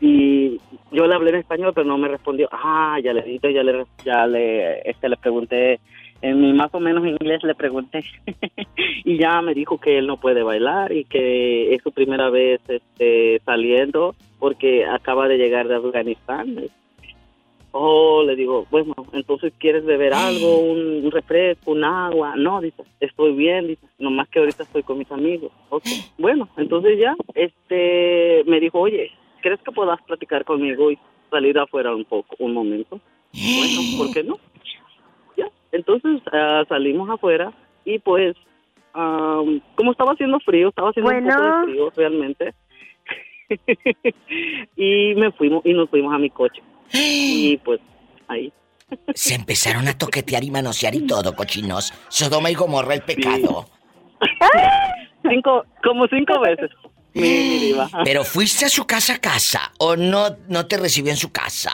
[0.00, 0.58] Y
[0.90, 2.48] yo le hablé en español, pero no me respondió.
[2.50, 5.78] Ah, ya le dije, ya le, ya le, este, le pregunté,
[6.22, 8.02] en mi más o menos inglés le pregunté.
[9.04, 12.62] y ya me dijo que él no puede bailar y que es su primera vez
[12.66, 16.56] este, saliendo porque acaba de llegar de Afganistán.
[17.72, 22.34] Oh, le digo, bueno, entonces quieres beber algo, un, un refresco, un agua.
[22.36, 25.52] No, dice, estoy bien, dice, nomás que ahorita estoy con mis amigos.
[25.68, 25.84] Ok,
[26.18, 30.98] bueno, entonces ya, este, me dijo, oye, ¿crees que puedas platicar conmigo y
[31.30, 32.98] salir afuera un poco, un momento?
[33.32, 34.38] Bueno, ¿por qué no?
[35.36, 37.52] Ya, entonces ah, salimos afuera
[37.84, 38.36] y pues,
[38.94, 42.54] am, como estaba haciendo frío, estaba haciendo un poco de frío realmente.
[44.76, 46.62] y me fuimos y nos fuimos a mi coche.
[46.92, 47.80] Y pues
[48.28, 48.52] ahí.
[49.14, 51.92] Se empezaron a toquetear y manosear y todo, cochinos.
[52.08, 53.66] Sodoma y Gomorra el pecado.
[55.28, 56.70] Cinco, como cinco veces.
[57.12, 57.88] Mi, mi diva.
[58.04, 61.72] Pero fuiste a su casa a casa o no, no te recibió en su casa.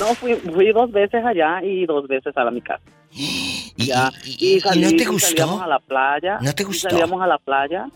[0.00, 2.82] No, fui, fui dos veces allá y dos veces a la mi casa.
[3.12, 4.10] ¿Y, Ya.
[4.24, 5.28] y- y no te y gustó?
[5.36, 6.38] Salíamos a la playa.
[6.40, 6.88] ¿No te y gustó?
[6.88, 7.86] Salíamos a la playa.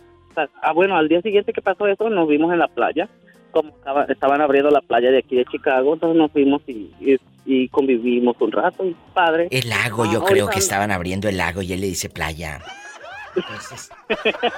[0.47, 3.09] Sea, Ah, bueno, al día siguiente que pasó eso, nos vimos en la playa.
[3.51, 7.17] Como estaba- estaban abriendo la playa de aquí de Chicago, entonces nos fuimos y, y-
[7.47, 8.85] y convivimos un rato.
[8.85, 9.49] Y padre.
[9.51, 12.09] El lago, Ah, yo creo ahorita- que estaban abriendo el lago y él le dice
[12.11, 12.61] playa.
[13.37, 13.91] Entonces,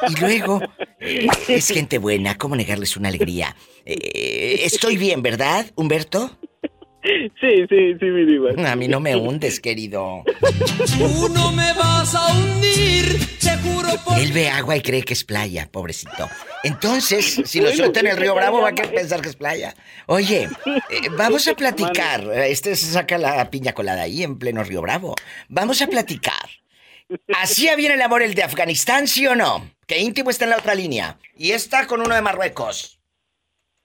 [0.09, 0.61] y luego,
[1.01, 3.55] eh, es gente buena, ¿cómo negarles una alegría?
[3.85, 6.31] Eh, estoy bien, ¿verdad, Humberto?
[7.03, 8.51] Sí, sí, sí, mi diva.
[8.71, 10.23] A mí no me hundes, querido.
[10.99, 14.19] Tú no me vas a hundir, te juro por...
[14.19, 16.29] Él ve agua y cree que es playa, pobrecito.
[16.63, 19.75] Entonces, si lo suelta en el río Bravo, va a querer pensar que es playa.
[20.07, 22.23] Oye, eh, vamos a platicar.
[22.35, 25.15] Este se saca la piña colada ahí en pleno río Bravo.
[25.49, 26.51] Vamos a platicar.
[27.35, 29.69] ¿Así viene el amor el de Afganistán, sí o no?
[29.87, 31.19] Que íntimo está en la otra línea.
[31.37, 33.00] Y está con uno de Marruecos.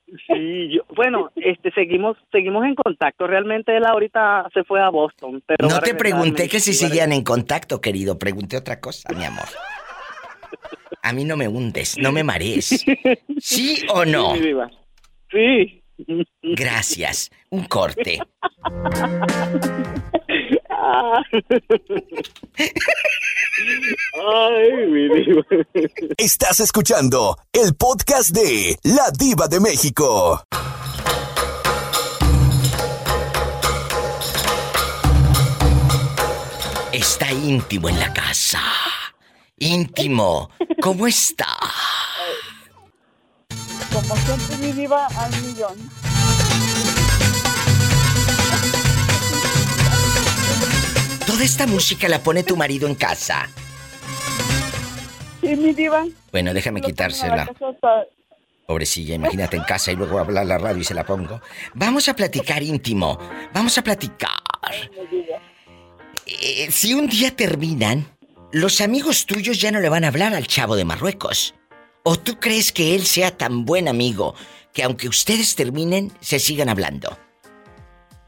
[0.07, 3.25] Sí, yo, bueno, este, seguimos, seguimos en contacto.
[3.25, 5.67] Realmente él ahorita se fue a Boston, pero.
[5.67, 8.19] No te pregunté que si seguían en contacto, querido.
[8.19, 9.45] Pregunté otra cosa, mi amor.
[11.01, 12.85] A mí no me hundes, no me marees.
[13.39, 14.33] ¿Sí o no?
[15.31, 15.83] Sí.
[16.41, 17.31] Gracias.
[17.49, 18.19] Un corte.
[20.87, 21.23] Ay,
[24.87, 25.41] mi diva.
[26.17, 30.43] Estás escuchando el podcast de La Diva de México.
[36.91, 38.61] Está íntimo en la casa.
[39.57, 40.49] Íntimo.
[40.81, 41.47] ¿Cómo está?
[43.91, 45.75] Como siempre mi diva al millón.
[51.25, 53.49] Toda esta música la pone tu marido en casa.
[55.41, 56.05] Sí, mi diva.
[56.31, 57.49] Bueno, déjame La quitársela.
[58.67, 61.41] Pobrecilla, imagínate en casa y luego hablar la radio y se la pongo.
[61.73, 63.19] Vamos a platicar íntimo.
[63.53, 64.31] Vamos a platicar.
[66.25, 68.07] Eh, si un día terminan,
[68.51, 71.53] los amigos tuyos ya no le van a hablar al chavo de Marruecos.
[72.03, 74.35] ¿O tú crees que él sea tan buen amigo
[74.73, 77.17] que aunque ustedes terminen, se sigan hablando?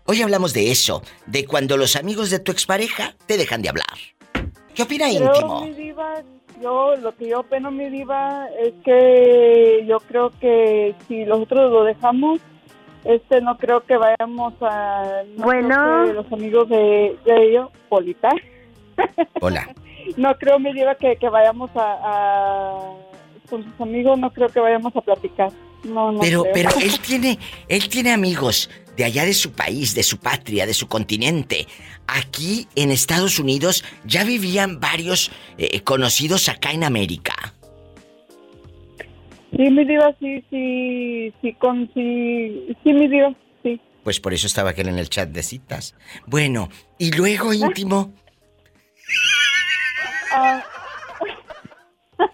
[0.07, 3.85] Hoy hablamos de eso, de cuando los amigos de tu expareja te dejan de hablar.
[4.73, 5.61] ¿Qué opina Creo, íntimo?
[5.65, 6.21] mi diva,
[6.61, 11.83] yo, lo que yo opino, mi diva, es que yo creo que si nosotros lo
[11.83, 12.39] dejamos,
[13.03, 15.23] este, no creo que vayamos a...
[15.35, 16.05] no Bueno.
[16.13, 18.29] los amigos de, de ellos, Polita,
[19.41, 19.67] Hola.
[20.15, 22.93] no creo, mi diva, que, que vayamos a, a-
[23.49, 25.51] Con sus amigos no creo que vayamos a platicar.
[25.83, 26.53] No, no Pero, creo.
[26.53, 27.37] pero él tiene,
[27.67, 31.67] él tiene amigos de allá de su país, de su patria, de su continente.
[32.07, 37.53] Aquí en Estados Unidos ya vivían varios eh, conocidos acá en América.
[39.55, 43.33] Sí, mi diva, sí, sí, sí, con, sí, sí, mi diva,
[43.63, 43.79] sí.
[44.03, 45.95] Pues por eso estaba aquel en el chat de citas.
[46.25, 48.13] Bueno, y luego íntimo.
[50.33, 50.63] Ah,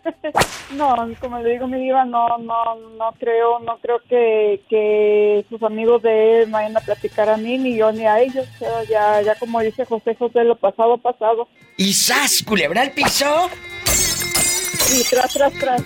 [0.73, 5.61] no, como le digo, mi diva, no, no, no creo, no creo que, que sus
[5.63, 8.47] amigos de él vayan a platicar a mí, ni yo ni a ellos.
[8.55, 11.47] O sea, ya, ya como dice José José, lo pasado, pasado.
[11.77, 13.49] ¿Y sas, culebra al piso?
[14.95, 15.83] Y tras, tras, tras.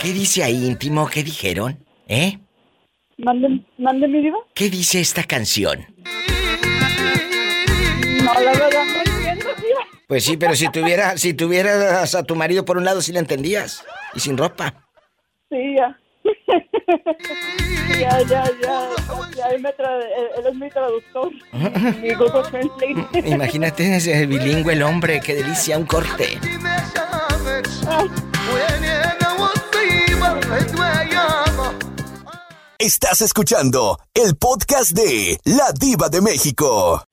[0.00, 1.08] ¿Qué dice ahí íntimo?
[1.08, 1.78] ¿Qué dijeron?
[2.06, 2.38] ¿Eh?
[3.18, 4.38] Mande, mande mi diva.
[4.54, 5.86] ¿Qué dice esta canción?
[10.06, 13.20] Pues sí, pero si tuviera, si tuvieras a tu marido por un lado, sí la
[13.20, 13.84] entendías.
[14.14, 14.74] Y sin ropa.
[15.50, 15.98] Sí, ya.
[18.00, 18.88] ya, ya, ya.
[19.36, 21.30] ya él, me tra- él- él es mi traductor.
[22.00, 23.28] mi Google Translate.
[23.28, 26.38] Imagínate ese bilingüe el hombre, qué delicia, un corte.
[32.78, 37.04] Estás escuchando el podcast de La Diva de México.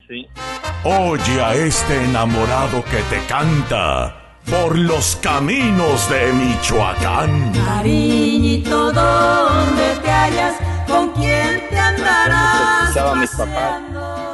[0.84, 7.52] Oye a este enamorado que te canta por los caminos de Michoacán.
[7.52, 10.56] Cariñito, ¿dónde te hallas?
[10.88, 12.88] ¿Con quién te andarás?
[12.88, 13.82] Escuchaba a mis papás.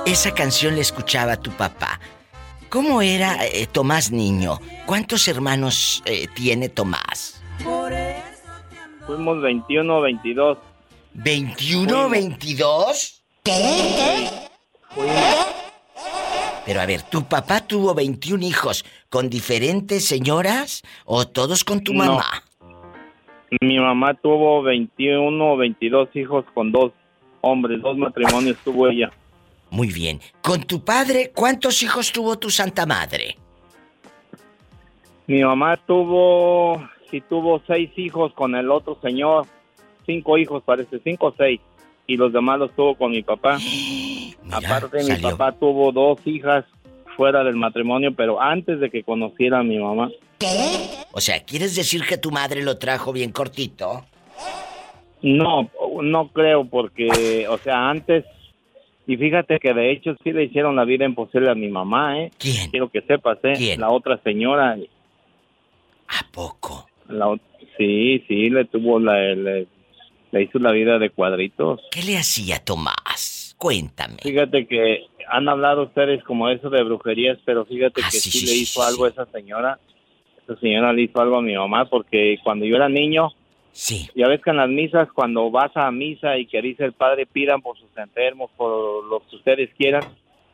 [0.07, 2.01] Esa canción la escuchaba tu papá.
[2.71, 4.59] ¿Cómo era eh, Tomás niño?
[4.87, 7.43] ¿Cuántos hermanos eh, tiene Tomás?
[9.07, 10.59] Fuimos 21 22.
[11.15, 13.23] ¿21, 22?
[13.43, 14.48] ¿Qué?
[16.67, 21.95] Pero a ver, ¿tu papá tuvo 21 hijos con diferentes señoras o todos con tu
[21.95, 22.05] No.
[22.05, 22.43] mamá?
[23.63, 26.93] Mi mamá tuvo 21 o 22 hijos con dos
[27.41, 29.11] hombres, dos matrimonios tuvo ella.
[29.71, 30.21] Muy bien.
[30.43, 33.39] ¿Con tu padre cuántos hijos tuvo tu santa madre?
[35.27, 39.47] Mi mamá tuvo, sí tuvo seis hijos con el otro señor,
[40.05, 41.61] cinco hijos parece, cinco o seis,
[42.07, 43.59] y los demás los tuvo con mi papá.
[44.53, 46.65] Aparte mi papá tuvo dos hijas
[47.17, 50.11] fuera del matrimonio, pero antes de que conociera a mi mamá.
[51.13, 54.05] O sea, ¿quieres decir que tu madre lo trajo bien cortito?
[55.23, 55.69] No,
[56.01, 58.25] no creo porque, o sea, antes
[59.09, 62.31] Y fíjate que de hecho sí le hicieron la vida imposible a mi mamá, ¿eh?
[62.39, 62.71] ¿Quién?
[62.71, 63.75] Quiero que sepas, ¿eh?
[63.79, 64.77] La otra señora.
[66.09, 66.87] ¿A poco?
[67.09, 67.35] La,
[67.79, 69.67] sí, sí, le tuvo la, le,
[70.31, 71.81] le hizo la vida de cuadritos.
[71.91, 73.38] ¿Qué le hacía Tomás?
[73.59, 74.17] Cuéntame.
[74.23, 78.39] Fíjate que han hablado ustedes como eso de brujerías, pero fíjate Ah, que sí, sí,
[78.39, 79.79] sí, le sí, hizo sí, algo a esa señora.
[80.45, 83.33] Esa señora le hizo algo a mi mamá porque cuando yo era niño,
[83.73, 84.09] sí.
[84.15, 87.27] ya ves que en las misas, cuando vas a misa y que dice el padre,
[87.27, 90.05] pidan por sus enfermos, por lo que ustedes quieran.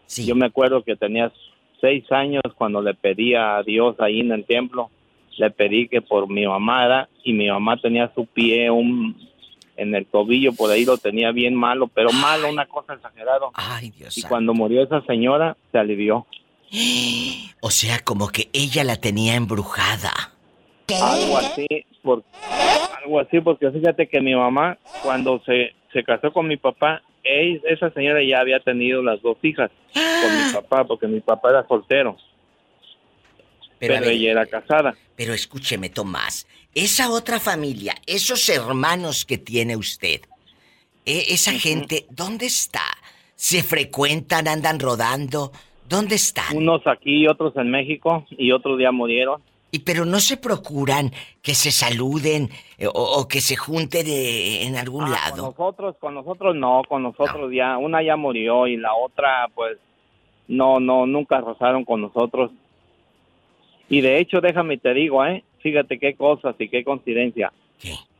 [0.08, 1.30] Yo me acuerdo que tenía
[1.80, 4.90] seis años cuando le pedí a Dios ahí en el templo,
[5.36, 9.14] le pedí que por mi mamá era, y mi mamá tenía su pie un
[9.76, 13.46] en el tobillo, por ahí lo tenía bien malo, pero malo, una cosa exagerada.
[13.54, 14.32] Ay, Dios Y santo.
[14.32, 16.26] cuando murió esa señora, se alivió.
[17.66, 20.12] O sea, como que ella la tenía embrujada.
[21.02, 21.66] Algo así,
[22.02, 22.22] por,
[23.02, 27.90] algo así, porque fíjate que mi mamá, cuando se, se casó con mi papá, esa
[27.92, 32.18] señora ya había tenido las dos hijas con mi papá, porque mi papá era soltero,
[33.86, 34.94] Pero, pero, ver, ella era casada.
[35.16, 36.46] pero escúcheme, Tomás.
[36.74, 40.20] Esa otra familia, esos hermanos que tiene usted,
[41.06, 42.82] e- esa gente, ¿dónde está?
[43.36, 45.52] ¿Se frecuentan, andan rodando?
[45.88, 46.56] ¿Dónde están?
[46.56, 49.42] Unos aquí otros en México, y otros ya murieron.
[49.70, 51.12] Y pero no se procuran
[51.42, 55.52] que se saluden eh, o, o que se junten eh, en algún Ah, lado.
[55.52, 59.76] Con nosotros, con nosotros no, con nosotros ya, una ya murió y la otra, pues,
[60.46, 62.50] no, no, nunca rozaron con nosotros.
[63.88, 65.44] Y de hecho, déjame te digo, ¿eh?
[65.60, 67.52] Fíjate qué cosas y qué coincidencia.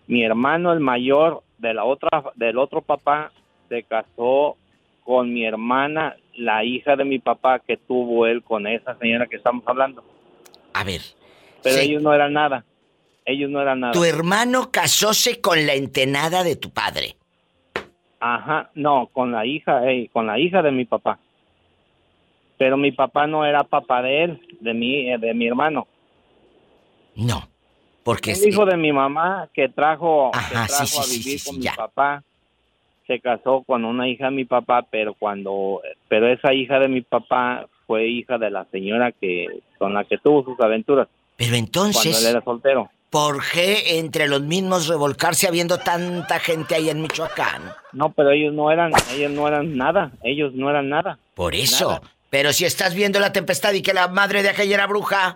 [0.07, 3.33] Mi hermano, el mayor de la otra, del otro papá,
[3.69, 4.57] se casó
[5.05, 9.37] con mi hermana, la hija de mi papá que tuvo él con esa señora que
[9.37, 10.03] estamos hablando.
[10.73, 11.01] A ver.
[11.63, 11.87] Pero Sí.
[11.91, 12.65] ellos no eran nada.
[13.27, 13.93] Ellos no eran nada.
[13.95, 17.17] Tu hermano casóse con la entenada de tu padre.
[18.21, 21.19] Ajá, no, con la hija, con la hija de mi papá.
[22.65, 25.87] Pero mi papá no era papá de él, de mi, eh, de mi hermano.
[27.15, 27.47] No,
[28.03, 31.59] porque Un hijo de mi mamá que trajo, Ajá, trajo sí, a vivir sí, con
[31.59, 31.75] mi ya.
[31.75, 32.23] papá,
[33.07, 37.03] se casó con una hija de mi papá, pero cuando, pero esa hija de mi
[37.03, 41.07] papá fue hija de la señora que, con la que tuvo sus aventuras.
[41.37, 42.91] Pero Cuando él entonces, era soltero.
[43.11, 47.63] ¿por qué entre los mismos revolcarse habiendo tanta gente ahí en Michoacán?
[47.93, 51.19] No, pero ellos no eran, ellos no eran nada, ellos no eran nada.
[51.35, 51.91] Por eso.
[51.91, 52.14] Nada.
[52.35, 55.33] Pero si estás viendo la tempestad y que la madre de aquella era bruja.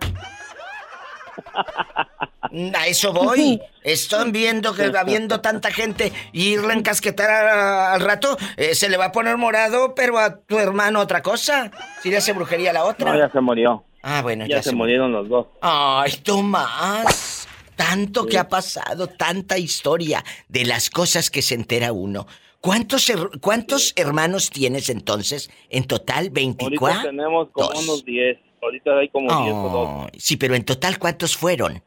[2.75, 3.61] A eso voy.
[3.85, 8.89] Están viendo que habiendo tanta gente y irle a encasquetar a- al rato, eh, se
[8.89, 11.71] le va a poner morado, pero a tu hermano otra cosa.
[12.03, 13.13] Si le hace brujería a la otra.
[13.13, 13.85] No, ya se murió.
[14.03, 15.47] Ah, bueno, ya, ya se, se murieron los dos.
[15.61, 17.47] Ay, Tomás.
[17.77, 22.27] Tanto que ha pasado, tanta historia de las cosas que se entera uno.
[22.61, 25.49] ¿Cuántos, her- cuántos hermanos tienes entonces?
[25.69, 27.01] En total, Ahorita 24.
[27.03, 27.83] tenemos como Dos.
[27.83, 28.37] unos 10.
[28.61, 30.09] Ahorita hay como 10 o 12.
[30.13, 31.81] Ay, Sí, pero en total, ¿cuántos fueron?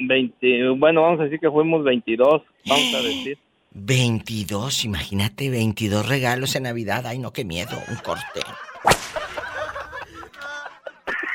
[0.00, 3.38] 20, bueno, vamos a decir que fuimos 22, vamos a decir.
[3.72, 7.06] 22, imagínate, 22 regalos en Navidad.
[7.06, 8.40] Ay, no, qué miedo, un corte.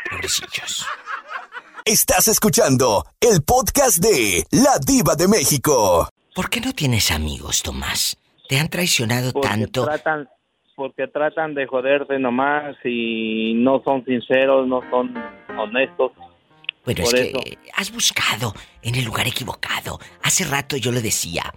[0.10, 0.86] Pobrecillos.
[1.86, 6.10] Estás escuchando el podcast de La Diva de México.
[6.34, 8.18] ¿Por qué no tienes amigos, Tomás?
[8.54, 9.84] ¿Te han traicionado Porque tanto?
[9.86, 10.30] tratan,
[10.76, 15.12] porque tratan de joderte nomás y no son sinceros, no son
[15.58, 16.12] honestos.
[16.86, 17.40] Bueno, es Por que eso.
[17.76, 19.98] has buscado en el lugar equivocado.
[20.22, 21.52] Hace rato yo le decía,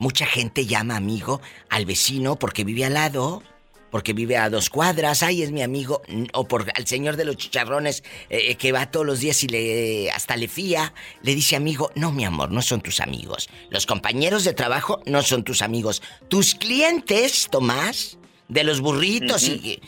[0.00, 1.40] mucha gente llama amigo
[1.70, 3.44] al vecino porque vive al lado,
[3.92, 6.00] porque vive a dos cuadras, ay, es mi amigo,
[6.32, 10.10] o por al señor de los chicharrones eh, que va todos los días y le
[10.10, 13.50] hasta le fía, le dice amigo, no mi amor, no son tus amigos.
[13.68, 16.00] Los compañeros de trabajo no son tus amigos.
[16.28, 18.16] Tus clientes, Tomás,
[18.48, 19.78] de los burritos y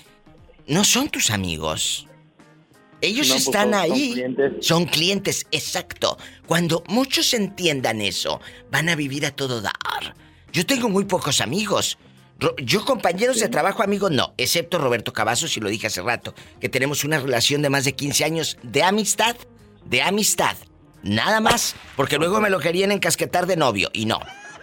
[0.67, 2.07] no son tus amigos.
[3.01, 4.13] Ellos No, pues, están son- ahí.
[4.13, 4.53] clientes.
[4.61, 6.19] Son clientes, exacto.
[6.47, 8.39] Cuando muchos entiendan eso,
[8.71, 10.15] van a vivir a todo dar.
[10.53, 11.97] Yo tengo muy pocos amigos.
[12.63, 16.69] Yo compañeros de trabajo, amigos, no, excepto Roberto Cavazos, y lo dije hace rato, que
[16.69, 19.37] tenemos una relación de más de 15 años de amistad,
[19.85, 20.57] de amistad.
[21.03, 24.21] Nada más, porque luego me lo querían encasquetar de novio, y no.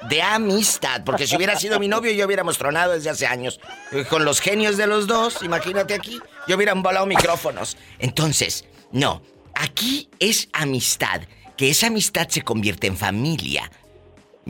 [0.09, 3.59] De amistad, porque si hubiera sido mi novio, yo hubiéramos tronado desde hace años.
[3.91, 7.77] Eh, Con los genios de los dos, imagínate aquí, yo hubieran volado micrófonos.
[7.99, 9.21] Entonces, no,
[9.53, 11.21] aquí es amistad,
[11.55, 13.71] que esa amistad se convierte en familia.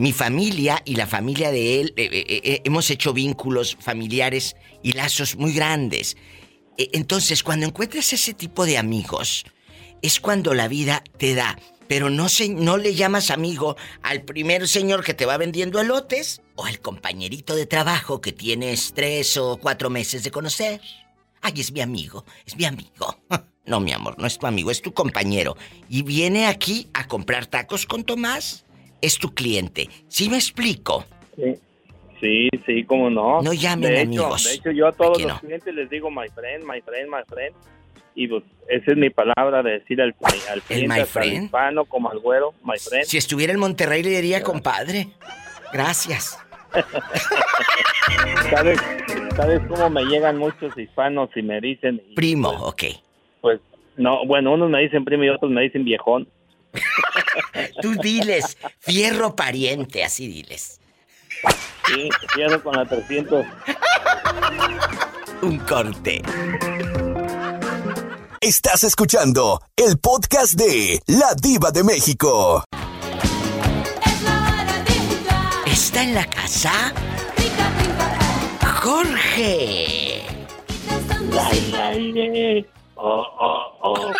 [0.02, 4.94] Mi familia y la familia de él eh, eh, eh, hemos hecho vínculos familiares y
[4.94, 6.16] lazos muy grandes.
[6.76, 9.44] Eh, Entonces, cuando encuentras ese tipo de amigos,
[10.02, 11.56] es cuando la vida te da.
[11.86, 16.40] pero no, se, no le llamas amigo al primer señor que te va vendiendo elotes
[16.56, 20.80] o al compañerito de trabajo que tienes tres o cuatro meses de conocer.
[21.42, 23.20] Ay, es mi amigo, es mi amigo.
[23.64, 25.56] No, mi amor, no es tu amigo, es tu compañero.
[25.88, 28.64] Y viene aquí a comprar tacos con Tomás.
[29.02, 29.88] Es tu cliente.
[30.08, 31.04] ¿Sí me explico?
[31.36, 31.54] Sí,
[32.20, 33.42] sí, sí, cómo no.
[33.42, 34.44] No llamen de hecho, amigos.
[34.44, 35.40] De hecho, yo a todos Aquí los no.
[35.40, 37.54] clientes les digo my friend, my friend, my friend.
[38.14, 40.14] Y pues, esa es mi palabra de decir al,
[40.50, 41.44] al cliente, my hasta al friend?
[41.44, 43.04] hispano como al güero, my friend.
[43.06, 45.08] Si estuviera en Monterrey le diría, compadre.
[45.72, 46.38] Gracias.
[48.50, 48.78] ¿Sabes,
[49.36, 52.02] ¿Sabes cómo me llegan muchos hispanos y me dicen...
[52.14, 52.84] Primo, ok.
[53.40, 53.60] Pues,
[53.96, 56.28] no, bueno, unos me dicen primo y otros me dicen viejón.
[57.82, 60.80] Tú diles, fierro pariente, así diles.
[61.86, 63.46] Sí, cierro con la 300.
[65.42, 66.22] Un corte.
[68.40, 72.64] Estás escuchando el podcast de La Diva de México.
[75.66, 76.92] ¿Está en la casa?
[78.80, 80.22] Jorge.
[82.96, 84.12] Oh, oh, oh.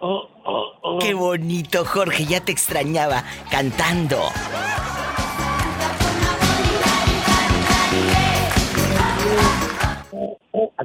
[0.00, 0.98] Oh, oh, oh.
[0.98, 4.18] Qué bonito, Jorge, ya te extrañaba cantando.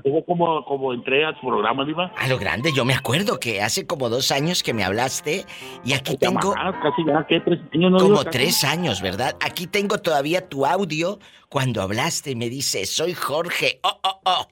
[0.04, 2.12] Fue como, como entré a tu programa, Diva.
[2.18, 5.46] A lo grande, yo me acuerdo que hace como dos años que me hablaste
[5.84, 7.40] y aquí tengo Casi ya, ¿qué?
[7.40, 9.36] ¿Tres años no como tres años, ¿verdad?
[9.42, 11.20] Aquí tengo todavía tu audio
[11.50, 13.80] cuando hablaste y me dice, soy Jorge.
[13.84, 14.48] Oh, oh, oh.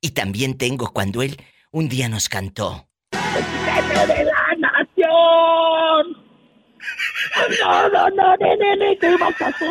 [0.00, 1.36] Y también tengo cuando él
[1.72, 2.86] un día nos cantó.
[3.10, 6.16] de la nación!
[7.60, 9.68] No, no, no, nene, ¿qué vas a hacer?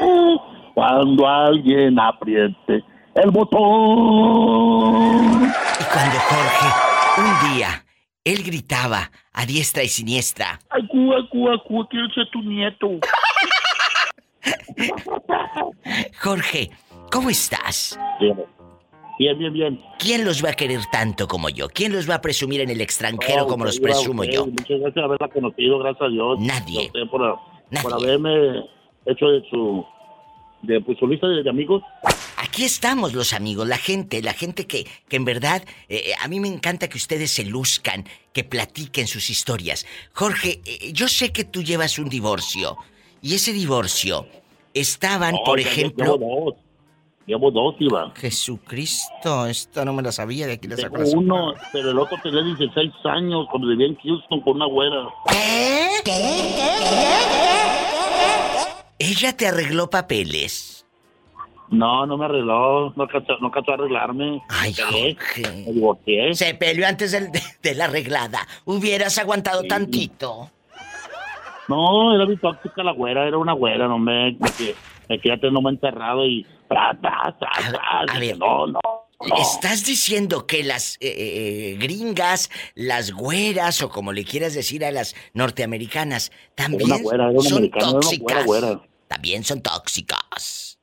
[0.73, 2.83] Cuando alguien apriete
[3.15, 3.65] el botón.
[5.79, 6.67] Y cuando Jorge,
[7.17, 7.85] un día,
[8.23, 10.59] él gritaba a diestra y siniestra.
[10.69, 12.99] Ay, Cuba, Cuba, Cuba, quiero ser tu nieto.
[16.21, 16.69] Jorge,
[17.11, 17.99] ¿cómo estás?
[18.19, 18.37] Bien,
[19.17, 19.53] bien, bien.
[19.53, 19.81] bien.
[19.99, 21.67] ¿Quién los va a querer tanto como yo?
[21.69, 24.45] ¿Quién los va a presumir en el extranjero como los presumo yo?
[24.45, 26.39] Muchas gracias por haberla conocido, gracias a Dios.
[26.39, 26.79] Nadie.
[26.79, 27.39] A usted por,
[27.81, 28.63] por haberme
[29.05, 29.85] hecho de su,
[30.61, 31.83] de pues, su lista de, de amigos.
[32.37, 36.39] Aquí estamos los amigos, la gente, la gente que, que en verdad, eh, a mí
[36.39, 39.87] me encanta que ustedes se luzcan, que platiquen sus historias.
[40.13, 42.77] Jorge, eh, yo sé que tú llevas un divorcio,
[43.21, 44.27] y ese divorcio,
[44.73, 46.55] estaban, No, por ejemplo...
[47.27, 47.75] Llevo dos.
[47.79, 48.11] Iba.
[48.15, 52.17] Jesucristo, esto no me lo sabía, de aquí la saco la uno, pero el otro
[52.23, 55.07] tenía 16 años cuando vivía en Houston con una güera.
[58.99, 60.85] Ella te arregló papeles.
[61.69, 64.41] No, no me arregló, no alcanzó, no a arreglarme.
[64.47, 65.41] Ay, Jorge.
[65.65, 66.33] Me divorcié.
[66.33, 68.47] Se peleó antes del- de, de la arreglada.
[68.65, 70.49] Hubieras aguantado tantito.
[71.67, 74.49] No, era muy tóxica la güera, era una güera, no me, me,
[75.09, 76.45] me quería tener nomás encerrado y...
[76.67, 78.01] Tra, tra, tra, tra.
[78.07, 78.37] a ver.
[78.37, 78.79] no, no.
[79.39, 84.91] ¿Estás diciendo que las eh, eh, gringas, las güeras o como le quieras decir a
[84.91, 88.45] las norteamericanas, también Era una güera, era una son una tóxicas?
[88.45, 88.81] güera, güera.
[89.07, 90.79] También son tóxicas.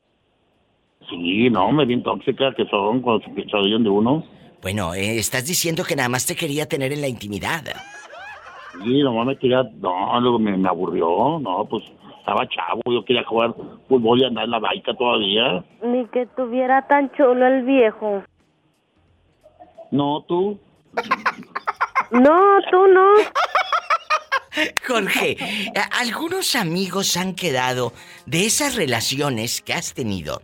[1.09, 4.27] Sí, no, me bien tóxica que son cuando se de uno.
[4.63, 7.63] Bueno, eh, estás diciendo que nada más te quería tener en la intimidad.
[8.83, 11.85] Sí, nomás me quería, no, luego me, me aburrió, no, pues
[12.25, 13.55] estaba chavo, yo quería jugar
[13.87, 15.63] fútbol y andar en la baica todavía.
[15.83, 18.23] Ni que tuviera tan chulo el viejo.
[19.91, 20.59] No, tú.
[22.11, 22.41] No,
[22.71, 23.07] tú no.
[24.87, 25.37] Jorge,
[26.01, 27.93] algunos amigos han quedado
[28.25, 30.41] de esas relaciones que has tenido,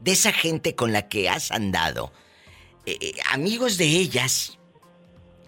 [0.00, 2.10] de esa gente con la que has andado.
[2.86, 4.58] eh, eh, amigos de ellas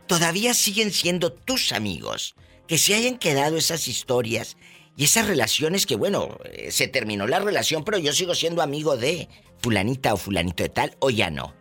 [0.07, 2.35] todavía siguen siendo tus amigos.
[2.69, 4.57] Que se hayan quedado esas historias
[4.97, 8.97] y esas relaciones que, bueno, eh, se terminó la relación, pero yo sigo siendo amigo
[8.97, 9.29] de
[9.59, 11.55] fulanita o fulanito de tal, o ya no.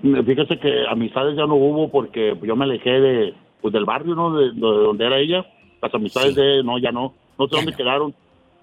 [0.00, 4.36] Fíjese que amistades ya no hubo porque yo me alejé de, pues, del barrio, ¿no?
[4.38, 5.44] De, de donde era ella.
[5.82, 7.14] Las amistades de no, ya no.
[7.36, 8.14] No sé dónde quedaron.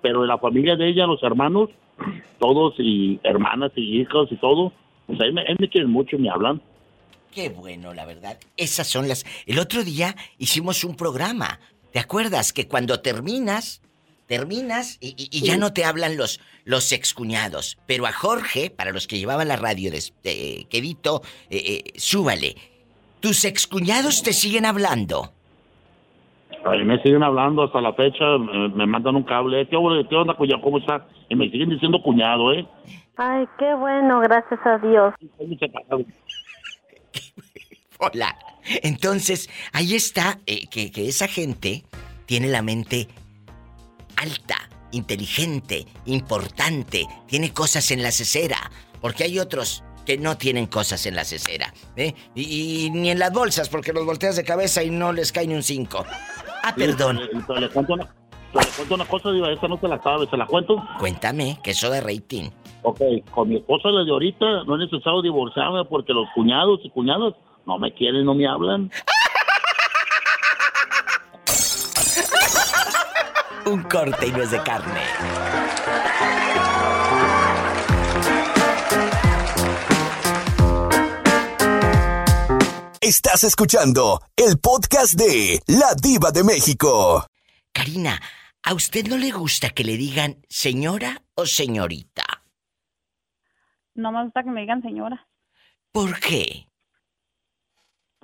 [0.01, 1.69] Pero de la familia de ella, los hermanos,
[2.39, 4.71] todos y hermanas y hijos y todo,
[5.07, 6.61] pues ahí me, ahí me quieren mucho y me hablan.
[7.31, 8.39] Qué bueno, la verdad.
[8.55, 9.25] Esas son las...
[9.45, 11.59] El otro día hicimos un programa.
[11.95, 13.81] ¿Te acuerdas que cuando terminas,
[14.27, 17.77] terminas y, y- y ya no te hablan los, los excuñados?
[17.87, 22.55] Pero a Jorge, para los que llevaban la radio de, de Quedito, eh, eh, súbale.
[23.21, 25.31] Tus excuñados te siguen hablando.
[26.65, 29.65] A mí me siguen hablando hasta la fecha, me, me mandan un cable.
[29.69, 30.61] ¿Qué, onda, ¿Qué onda, cuñado?
[30.63, 31.07] ¿Cómo está?
[31.29, 32.67] Y me siguen diciendo cuñado, ¿eh?
[33.15, 35.13] Ay, qué bueno, gracias a Dios.
[37.99, 38.35] Hola.
[38.83, 41.83] Entonces, ahí está eh, que, que esa gente
[42.25, 43.07] tiene la mente
[44.17, 44.55] alta,
[44.91, 48.71] inteligente, importante, tiene cosas en la cesera,
[49.01, 52.13] porque hay otros que no tienen cosas en la cesera, ¿eh?
[52.35, 55.47] Y, y ni en las bolsas, porque los volteas de cabeza y no les cae
[55.47, 56.05] ni un 5.
[56.63, 57.17] Ah, perdón.
[57.17, 58.03] Le, le- le cuento una,
[58.53, 60.81] le cuento una cosa, diva, esta no se la sabe, ¿se la cuento?
[60.99, 62.49] Cuéntame, que eso de rating.
[62.83, 63.01] Ok,
[63.31, 67.33] con mi esposa desde ahorita no es necesario divorciarme porque los cuñados y cuñadas
[67.65, 68.91] no me quieren, no me hablan.
[73.65, 75.01] Un corte y no es de carne.
[83.01, 87.25] Estás escuchando el podcast de La Diva de México.
[87.71, 88.19] Karina,
[88.63, 92.23] ¿a usted no le gusta que le digan señora o señorita?
[93.93, 95.27] No me gusta que me digan señora.
[95.91, 96.67] ¿Por qué?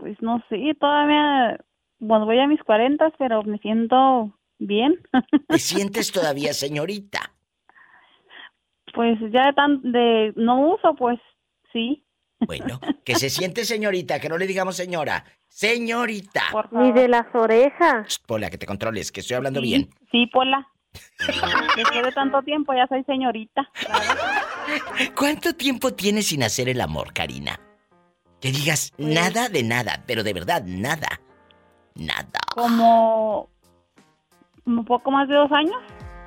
[0.02, 1.60] Pues no sé, todavía,
[2.00, 5.00] bueno, voy a mis cuarentas, pero me siento bien.
[5.48, 7.20] ¿Te sientes todavía señorita?
[8.96, 11.20] pues ya de tan de no uso, pues
[11.72, 12.04] sí.
[12.40, 15.24] Bueno, que se siente señorita, que no le digamos señora.
[15.48, 16.42] Señorita.
[16.72, 18.20] Ni de las orejas.
[18.26, 19.90] Pola, que te controles, que estoy hablando Sí, bien.
[20.12, 20.68] Sí, Pola.
[21.78, 23.70] Después de tanto tiempo ya soy señorita.
[25.16, 27.60] ¿Cuánto tiempo tienes sin hacer el amor, Karina?
[28.42, 31.22] Que digas nada de nada, pero de verdad, nada.
[31.96, 32.40] Nada.
[32.56, 33.50] Como
[34.66, 35.78] un poco más de dos años.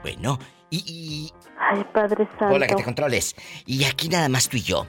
[0.02, 0.38] Bueno,
[0.70, 2.54] y, Ay, Padre Santo.
[2.54, 3.34] Hola, que te controles.
[3.66, 4.86] Y aquí nada más tú y yo.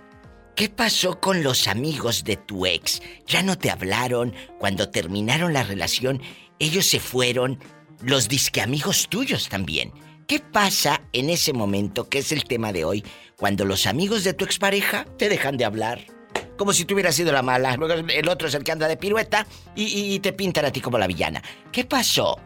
[0.55, 3.01] ¿Qué pasó con los amigos de tu ex?
[3.27, 4.33] ¿Ya no te hablaron?
[4.57, 6.21] Cuando terminaron la relación,
[6.59, 7.59] ellos se fueron.
[8.01, 9.91] Los disque amigos tuyos también.
[10.27, 13.03] ¿Qué pasa en ese momento, que es el tema de hoy,
[13.37, 16.14] cuando los amigos de tu expareja te dejan de hablar?
[16.57, 17.75] Como si tú hubieras sido la mala.
[17.75, 19.45] Luego el otro es el que anda de pirueta
[19.75, 21.41] y, y te pintan a ti como la villana.
[21.71, 22.37] ¿Qué pasó?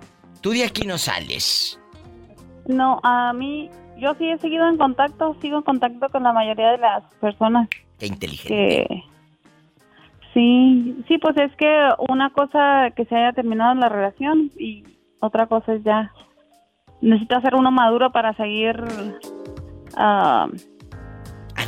[0.41, 1.79] Tú de aquí no sales.
[2.67, 6.71] No, a mí, yo sí he seguido en contacto, sigo en contacto con la mayoría
[6.71, 7.67] de las personas
[7.97, 8.87] Qué inteligente.
[8.87, 9.03] que...
[10.33, 14.83] Sí, sí, pues es que una cosa que se haya terminado la relación y
[15.19, 16.11] otra cosa es ya...
[17.01, 18.75] Necesita ser uno maduro para seguir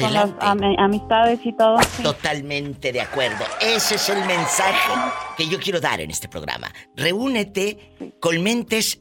[0.01, 1.77] con las ami- amistades y todo.
[1.81, 2.03] sí.
[2.03, 3.43] Totalmente de acuerdo.
[3.61, 4.93] Ese es el mensaje
[5.37, 6.71] que yo quiero dar en este programa.
[6.95, 8.99] Reúnete con mentes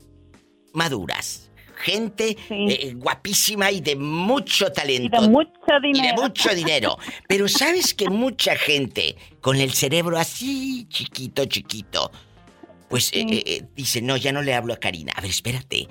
[0.73, 1.47] maduras.
[1.77, 5.17] Gente eh, guapísima y de mucho talento.
[5.17, 6.23] Y de mucho Y de dinero.
[6.23, 6.99] mucho dinero.
[7.29, 12.11] Pero sabes que mucha gente con el cerebro así chiquito, chiquito,
[12.91, 15.13] pues eh, eh, eh, dice, no, ya no le hablo a Karina.
[15.17, 15.89] A ver, espérate.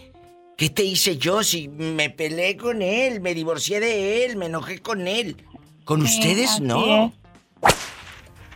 [0.59, 4.79] ¿Qué te hice yo si me peleé con él, me divorcié de él, me enojé
[4.79, 5.37] con él?
[5.85, 7.13] Con Sí, ustedes no.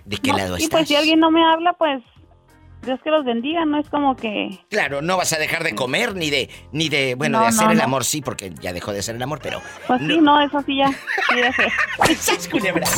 [0.03, 0.79] ¿De qué No, lado y estás?
[0.81, 2.03] pues si alguien no me habla, pues
[2.81, 4.59] Dios que los bendiga, no es como que...
[4.69, 7.67] Claro, no vas a dejar de comer ni de ni de bueno, No, de hacer
[7.67, 7.83] no, el no.
[7.85, 10.75] amor sí, porque ya dejó de hacer el amor, pero Pues sí, no, eso sí
[10.79, 10.89] ya.
[10.89, 11.67] Sí, dejé.
[12.17, 12.85] ¡Sas, culebra!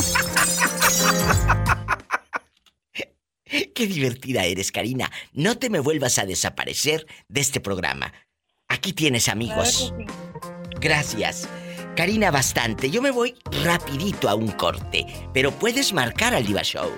[3.74, 5.12] Qué divertida eres, Karina.
[5.32, 8.12] No te me vuelvas a desaparecer de este programa.
[8.76, 9.94] Aquí tienes amigos.
[10.80, 11.48] Gracias.
[11.96, 12.90] Karina, bastante.
[12.90, 13.34] Yo me voy
[13.64, 16.90] rapidito a un corte, pero puedes marcar al Diva Show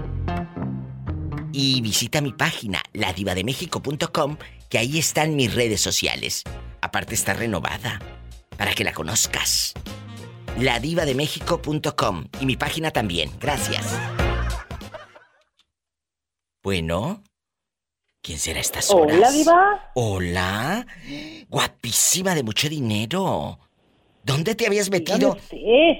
[1.52, 4.36] Y visita mi página, ladivademexico.com,
[4.68, 6.44] que ahí están mis redes sociales.
[6.80, 7.98] Aparte está renovada,
[8.56, 9.74] para que la conozcas.
[10.56, 13.28] ladivademexico.com y mi página también.
[13.40, 13.98] Gracias.
[16.62, 17.24] Bueno,
[18.22, 19.16] ¿quién será a estas horas?
[19.16, 19.90] Hola, Diva.
[19.94, 20.86] Hola.
[21.48, 23.58] Guapísima de mucho dinero.
[24.24, 25.36] ¿Dónde te habías metido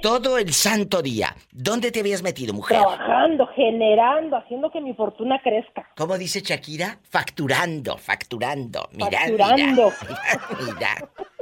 [0.00, 1.34] todo el santo día?
[1.50, 2.78] ¿Dónde te habías metido, mujer?
[2.78, 5.90] Trabajando, generando, haciendo que mi fortuna crezca.
[5.96, 7.00] ¿Cómo dice Shakira?
[7.10, 8.88] Facturando, facturando.
[8.92, 9.92] Mira, Facturando.
[10.08, 10.74] mira.
[10.74, 11.10] Mira.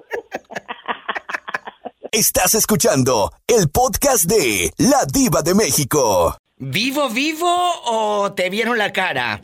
[2.12, 6.36] Estás escuchando el podcast de La Diva de México.
[6.57, 7.48] ¿Vivo, vivo
[7.86, 9.43] o te vieron la cara?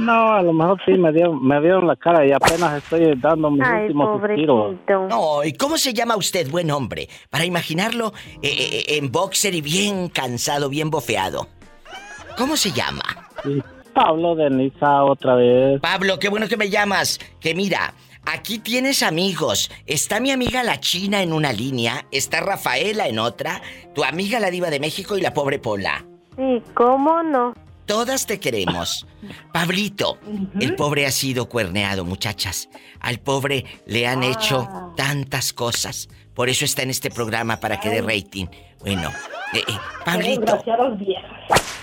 [0.00, 3.50] No, a lo mejor sí me dieron, me dieron la cara y apenas estoy dando
[3.50, 4.74] mis Ay, últimos pobrecito.
[5.08, 7.08] No, ¿y cómo se llama usted, buen hombre?
[7.28, 8.12] Para imaginarlo
[8.42, 11.48] eh, eh, en boxer y bien cansado, bien bofeado.
[12.36, 13.02] ¿Cómo se llama?
[13.42, 13.62] Sí,
[13.92, 15.80] Pablo de Niza otra vez.
[15.80, 17.18] Pablo, qué bueno que me llamas.
[17.40, 17.92] Que mira,
[18.24, 19.70] aquí tienes amigos.
[19.86, 23.60] Está mi amiga la China en una línea, está Rafaela en otra,
[23.94, 26.04] tu amiga la diva de México y la pobre Pola.
[26.36, 27.52] Sí, ¿cómo no?
[27.90, 29.04] Todas te queremos.
[29.52, 30.16] Pablito,
[30.60, 32.68] el pobre ha sido cuerneado, muchachas.
[33.00, 36.08] Al pobre le han hecho tantas cosas.
[36.32, 38.46] Por eso está en este programa para que dé rating.
[38.78, 39.10] Bueno,
[39.52, 39.72] eh, eh,
[40.04, 40.62] Pablito.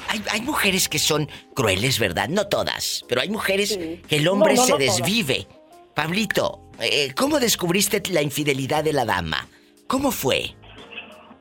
[0.07, 2.29] Hay, hay mujeres que son crueles, ¿verdad?
[2.29, 3.77] No todas, pero hay mujeres
[4.07, 4.97] que el hombre No, no, se no todas.
[4.97, 5.45] desvive.
[5.93, 9.45] Pablito, eh, ¿cómo descubriste la infidelidad de la dama?
[9.87, 10.55] ¿Cómo fue?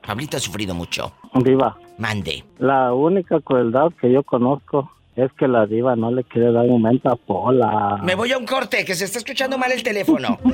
[0.07, 1.13] Pablito ha sufrido mucho.
[1.35, 2.45] Diva, Mande.
[2.59, 6.81] la única crueldad que yo conozco es que la diva no le quiere dar un
[6.83, 7.99] momento a Pola.
[8.03, 10.39] Me voy a un corte, que se está escuchando mal el teléfono.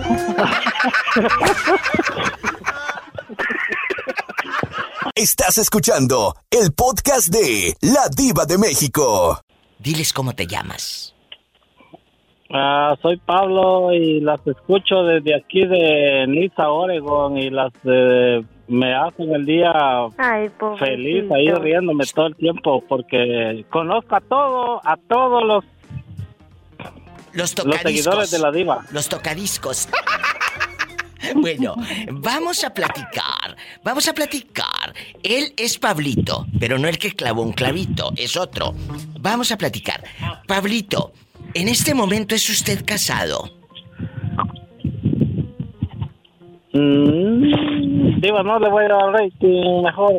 [5.14, 9.38] Estás escuchando el podcast de La Diva de México.
[9.78, 11.11] Diles cómo te llamas.
[12.54, 18.94] Ah, soy Pablo y las escucho desde aquí de Niza, Oregon y las eh, me
[18.94, 19.72] hacen el día
[20.18, 25.64] Ay, feliz ahí riéndome todo el tiempo porque conozco a todo, a todos los,
[27.32, 28.84] Los los seguidores de la diva.
[28.92, 29.88] Los tocadiscos.
[31.34, 31.74] bueno,
[32.10, 33.56] vamos a platicar.
[33.82, 34.92] Vamos a platicar.
[35.22, 38.74] Él es Pablito, pero no el que clavó un clavito, es otro.
[39.20, 40.04] Vamos a platicar.
[40.46, 41.12] Pablito,
[41.54, 43.50] en este momento es usted casado.
[46.74, 50.14] Mm, diva, no le voy a dar rating, mejor,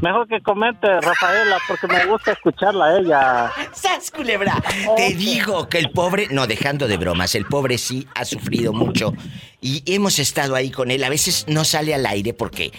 [0.00, 3.52] mejor que comente Rafaela porque me gusta escucharla a ella.
[3.72, 4.54] ¡Sas, culebra!
[4.96, 9.12] Te digo que el pobre, no dejando de bromas, el pobre sí ha sufrido mucho
[9.60, 11.04] y hemos estado ahí con él.
[11.04, 12.72] A veces no sale al aire porque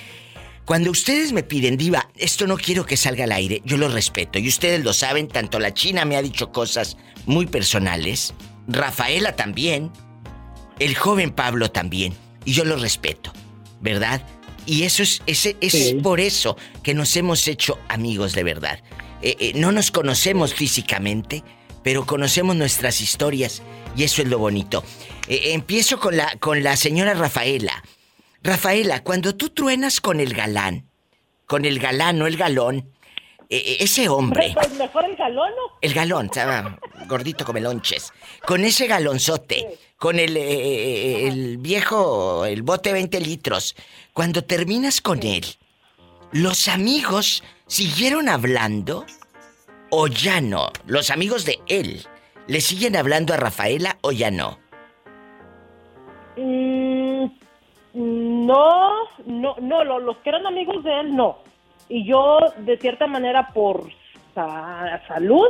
[0.69, 4.37] cuando ustedes me piden, Diva, esto no quiero que salga al aire, yo lo respeto
[4.37, 8.35] y ustedes lo saben, tanto la China me ha dicho cosas muy personales,
[8.67, 9.91] Rafaela también,
[10.77, 12.13] el joven Pablo también,
[12.45, 13.33] y yo lo respeto,
[13.81, 14.21] ¿verdad?
[14.67, 15.97] Y eso es, es Sí.
[16.03, 18.79] por eso que nos hemos hecho amigos de verdad.
[19.23, 21.43] Eh, eh, no nos conocemos físicamente,
[21.83, 23.63] pero conocemos nuestras historias
[23.97, 24.83] y eso es lo bonito.
[25.27, 27.83] Eh, empiezo con la, con la señora Rafaela.
[28.43, 30.89] Rafaela, cuando tú truenas con el galán,
[31.45, 32.91] con el galán, no el galón,
[33.49, 35.77] eh, eh, ese hombre, Pues mejor el galón, ¿no?
[35.81, 38.13] el galón, estaba gordito como lonches,
[38.45, 43.75] con ese galonzote, con el, eh, el viejo, el bote 20 litros,
[44.13, 45.45] cuando terminas con él,
[46.31, 49.05] ¿los amigos siguieron hablando
[49.89, 50.71] o ya no?
[50.85, 52.05] Los amigos de él,
[52.47, 54.59] ¿le siguen hablando a Rafaela o ya no?
[58.49, 58.93] No,
[59.26, 61.38] no, no, lo- los que eran amigos de él, no.
[61.88, 63.89] Y yo, de cierta manera, por
[64.35, 65.47] sa- salud,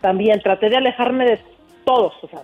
[0.00, 1.40] también traté de alejarme de
[1.84, 2.42] todos, o sea,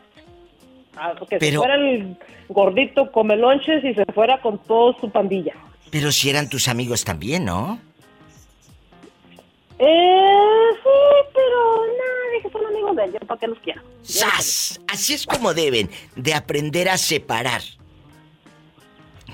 [1.28, 2.16] que Pero- se fuera el
[2.48, 5.54] gordito come lonches y se fuera con toda su pandilla.
[5.90, 7.78] Pero si eran tus amigos también, ¿no?
[9.78, 13.80] Eh, sí, pero nada, que son amigos de él, yo para qué los quiero.
[14.02, 14.80] ¡Sas!
[14.88, 17.60] Así es como deben de aprender a separar.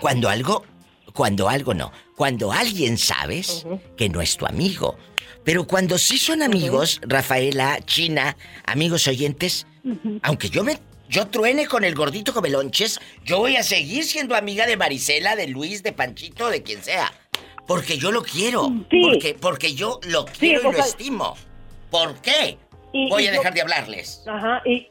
[0.01, 0.65] Cuando algo,
[1.13, 3.67] cuando algo no, cuando alguien sabes
[3.97, 4.97] que no es tu amigo.
[5.45, 9.67] Pero cuando sí son amigos, Rafaela, China, amigos oyentes,
[10.23, 14.67] aunque yo me yo truene con el gordito Comelonches, yo voy a seguir siendo amiga
[14.67, 17.13] de Marisela, de Luis, de Panchito, de quien sea.
[17.69, 18.73] Porque yo lo quiero.
[18.91, 19.03] Sí.
[19.03, 21.37] Porque, porque yo lo quiero y lo sea- estimo.
[21.91, 22.59] ¿Por qué?
[22.93, 24.23] Y- voy y a yo- dejar de hablarles.
[24.27, 24.89] Ajá, y,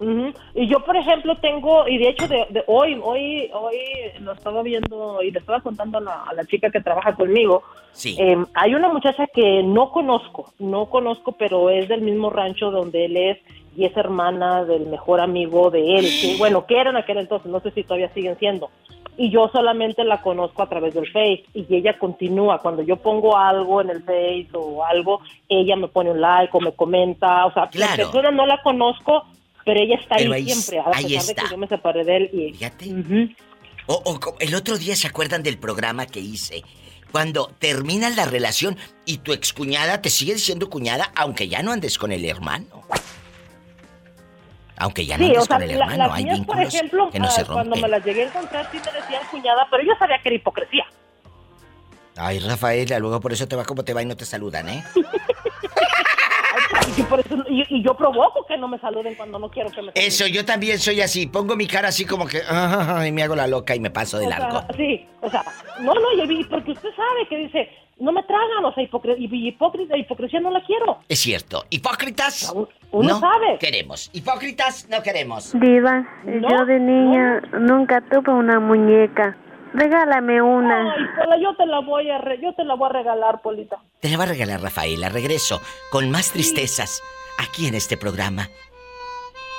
[0.00, 3.76] ujú, y yo, por ejemplo, tengo, y de hecho, de, de hoy, hoy, hoy
[4.20, 7.62] lo estaba viendo y le estaba contando a la, a la chica que trabaja conmigo.
[7.92, 8.16] Sí.
[8.18, 13.04] Eh, hay una muchacha que no conozco, no conozco, pero es del mismo rancho donde
[13.06, 13.38] él es
[13.76, 16.04] y es hermana del mejor amigo de él.
[16.20, 18.70] Que, bueno, que eran aquel entonces, no sé si todavía siguen siendo.
[19.16, 22.58] Y yo solamente la conozco a través del Face y ella continúa.
[22.58, 26.60] Cuando yo pongo algo en el Face o algo, ella me pone un like o
[26.60, 27.46] me comenta.
[27.46, 27.90] O sea, Claro.
[27.92, 29.22] la persona no la conozco,
[29.64, 31.42] pero ella está Pero ahí, ahí- siempre, a ahí pesar de está.
[31.44, 32.30] que yo me separé de él.
[32.32, 32.94] Y, Fíjate.
[33.86, 36.62] O, o co- el otro día se acuerdan del programa que hice.
[37.12, 38.76] Cuando termina la relación
[39.06, 42.82] y tu excuñada te sigue diciendo cuñada, aunque ya no andes con el hermano.
[44.76, 46.60] Aunque ya no Sí, andes o sea, con el la- hermano, las hay mías, por
[46.60, 47.82] ejemplo, que no se ah, cuando rompen.
[47.82, 50.84] me las llegué a encontrar, sí me decían cuñada, pero yo sabía que era hipocresía.
[52.16, 54.84] Ay, Rafaela, luego por eso te va como te va y no te saludan, ¿eh?
[56.96, 59.82] Y por eso- y- y yo provoco que no me saluden cuando no quiero que
[59.82, 60.06] me saluden.
[60.06, 61.26] Eso, yo también soy así.
[61.26, 62.40] Pongo mi cara así como que.
[62.48, 64.60] "Ah", y me hago la loca y me paso de O sea, largo.
[64.76, 65.44] sí, o sea,
[65.80, 67.68] no, no, y- porque usted sabe que dice,
[67.98, 70.98] no me tragan, o sea, y- hipócrita, hipocresía no la quiero.
[71.08, 71.64] Es cierto.
[71.70, 72.52] ¿Hipócritas?
[72.92, 73.58] uno no sabe.
[73.58, 74.10] queremos.
[74.12, 74.88] ¿Hipócritas?
[74.88, 75.52] No queremos.
[75.58, 79.36] Diva, yo de niña nunca tuve una muñeca.
[79.74, 80.94] Regálame una.
[80.94, 83.76] Ay, Pola, yo te la voy a, re- yo te la voy a regalar, Polita.
[84.00, 85.08] Te la va a regalar Rafaela.
[85.08, 85.60] Regreso
[85.90, 87.02] con más tristezas
[87.38, 88.48] aquí en este programa.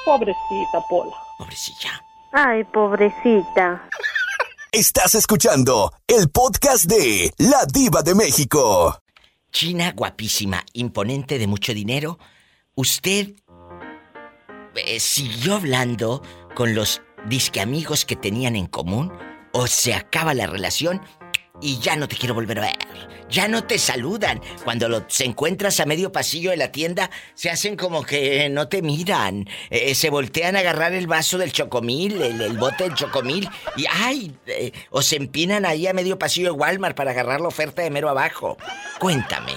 [0.06, 1.16] Pobrecita, Pola.
[1.38, 2.02] Pobrecilla.
[2.32, 3.90] Ay, pobrecita.
[4.72, 8.98] Estás escuchando el podcast de La Diva de México.
[9.52, 12.20] China, guapísima, imponente, de mucho dinero.
[12.76, 13.34] Usted
[14.76, 16.22] eh, siguió hablando
[16.56, 19.12] con los disque amigos que tenían en común
[19.56, 21.02] o se acaba la relación
[21.62, 22.76] y ya no te quiero volver a ver.
[23.30, 24.42] Ya no te saludan.
[24.66, 28.82] Cuando los encuentras a medio pasillo de la tienda, se hacen como que no te
[28.82, 29.48] miran.
[29.70, 33.86] Eh, se voltean a agarrar el vaso del chocomil, el, el bote del chocomil, y
[33.90, 34.34] ¡ay!
[34.48, 37.90] eh, o se empinan ahí a medio pasillo de Walmart para agarrar la oferta de
[37.90, 38.58] mero abajo.
[39.00, 39.54] Cuéntame.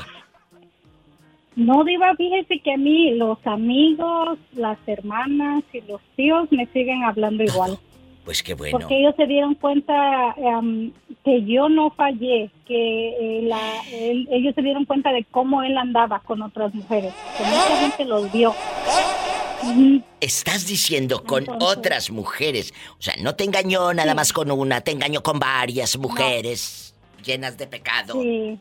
[1.56, 7.02] No, Diva, fíjese que a mí los amigos, las hermanas y los tíos me siguen
[7.02, 7.76] hablando igual.
[8.28, 8.78] Pues qué bueno.
[8.78, 10.92] Porque ellos se dieron cuenta em,
[11.24, 15.78] que yo no fallé, que eh, la- él- ellos se dieron cuenta de cómo él
[15.78, 17.14] andaba con otras mujeres.
[17.38, 18.54] Que mucha gente los vio.
[20.20, 22.74] Estás diciendo con Entonces- otras mujeres.
[22.98, 26.94] O sea, no te engañó nada más con una, te engañó con varias mujeres
[27.24, 28.12] llenas de pecado.
[28.22, 28.58] Sí.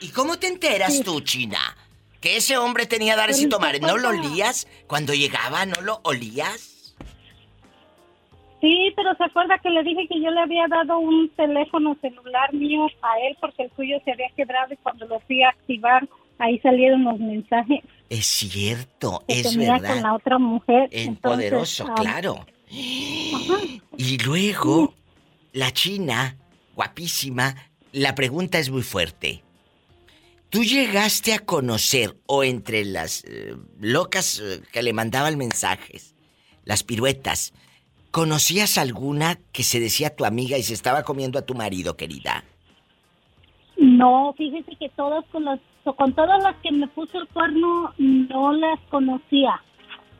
[0.00, 1.58] ¿Y cómo te enteras tú, China?
[2.22, 3.82] Que ese hombre tenía dares y Pues, tomares.
[3.82, 4.66] ¿No lo olías?
[4.86, 6.79] Cuando llegaba, ¿no lo olías?
[8.60, 12.52] Sí, pero se acuerda que le dije que yo le había dado un teléfono celular
[12.52, 16.06] mío a él porque el suyo se había quebrado y cuando lo fui a activar
[16.38, 20.02] ahí salieron los mensajes Es cierto, que es tenía con verdad.
[20.02, 20.88] la otra mujer.
[20.90, 22.46] Es Entonces, poderoso, ah, claro.
[22.70, 24.94] Y luego,
[25.52, 26.36] la China,
[26.74, 27.56] guapísima,
[27.92, 29.42] la pregunta es muy fuerte.
[30.48, 36.14] ¿Tú llegaste a conocer o entre las eh, locas eh, que le mandaban mensajes,
[36.64, 37.52] las piruetas,
[38.10, 42.44] conocías alguna que se decía tu amiga y se estaba comiendo a tu marido, querida?
[43.76, 45.58] No, fíjese que todas con las
[45.96, 49.60] con todas las que me puso el cuerno no las conocía.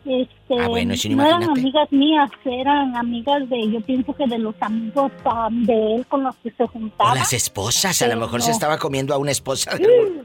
[0.07, 4.55] Este, Ah, bueno, no, eran amigas mías, eran amigas de, yo pienso que de los
[4.61, 5.13] amigos
[5.51, 7.15] de él con los que se O juntaba.
[7.15, 8.47] las esposas, a lo mejor no.
[8.47, 9.77] se estaba comiendo a una esposa.
[9.77, 10.25] de-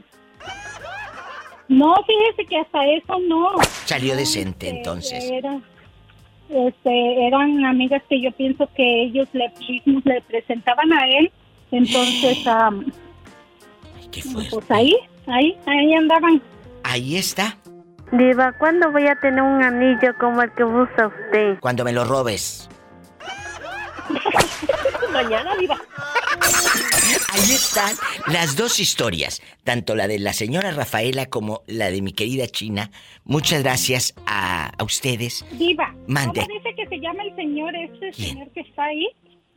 [1.68, 3.48] No, fíjese que hasta eso no.
[3.84, 5.22] Salió decente entonces.
[5.30, 5.60] Era,
[6.48, 11.30] este, eran amigas que yo pienso que ellos le mismos le presentaban a él.
[11.70, 12.86] Entonces, am,
[14.50, 14.94] pues ahí,
[15.26, 16.40] ahí, ahí andaban.
[16.84, 17.56] Ahí está,
[18.12, 21.58] Diva, ¿cuándo voy a tener un anillo como el que usa usted?
[21.60, 22.68] cuando me lo robes.
[25.22, 25.78] Mañana, Diva.
[27.32, 27.94] Ahí están
[28.32, 32.90] las dos historias, tanto la de la señora Rafaela como la de mi querida China.
[33.24, 35.44] Muchas gracias a, a ustedes.
[35.52, 36.40] Diva, Mande.
[36.42, 39.06] ¿cómo dice que se llama el señor, este señor que está ahí?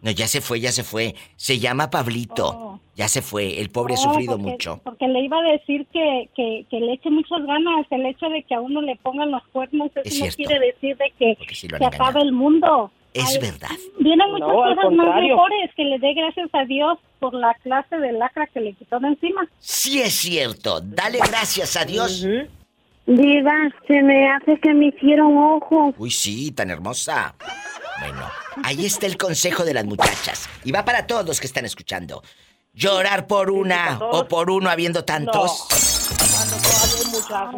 [0.02, 1.14] No, ya se fue, ya se fue.
[1.36, 2.48] Se llama Pablito.
[2.48, 2.80] Oh.
[2.96, 3.60] Ya se fue.
[3.60, 4.82] El pobre ha Oh, sufrido porque- mucho.
[4.86, 7.86] Porque le iba a decir que, que, que le eche muchas ganas.
[7.90, 10.96] El hecho de que a uno le pongan los cuernos, eso Es no quiere decir
[10.96, 12.92] de que sí se acaba el mundo.
[13.14, 13.70] Es Ay, verdad.
[13.98, 17.98] Vienen muchas No, cosas más mejores que le dé gracias a Dios por la clase
[17.98, 19.48] de lacra que le quitó de encima.
[19.60, 20.80] Sí es cierto.
[20.82, 22.26] Dale gracias a Dios.
[23.08, 23.54] Diva,
[23.88, 25.94] se me hace que me hicieron ojo.
[25.98, 27.34] Uy, sí, tan hermosa.
[28.00, 28.22] Bueno,
[28.64, 30.48] ahí está el consejo de las muchachas.
[30.64, 32.22] Y va para todos los que están escuchando.
[32.74, 35.68] Llorar por una o por uno habiendo tantos.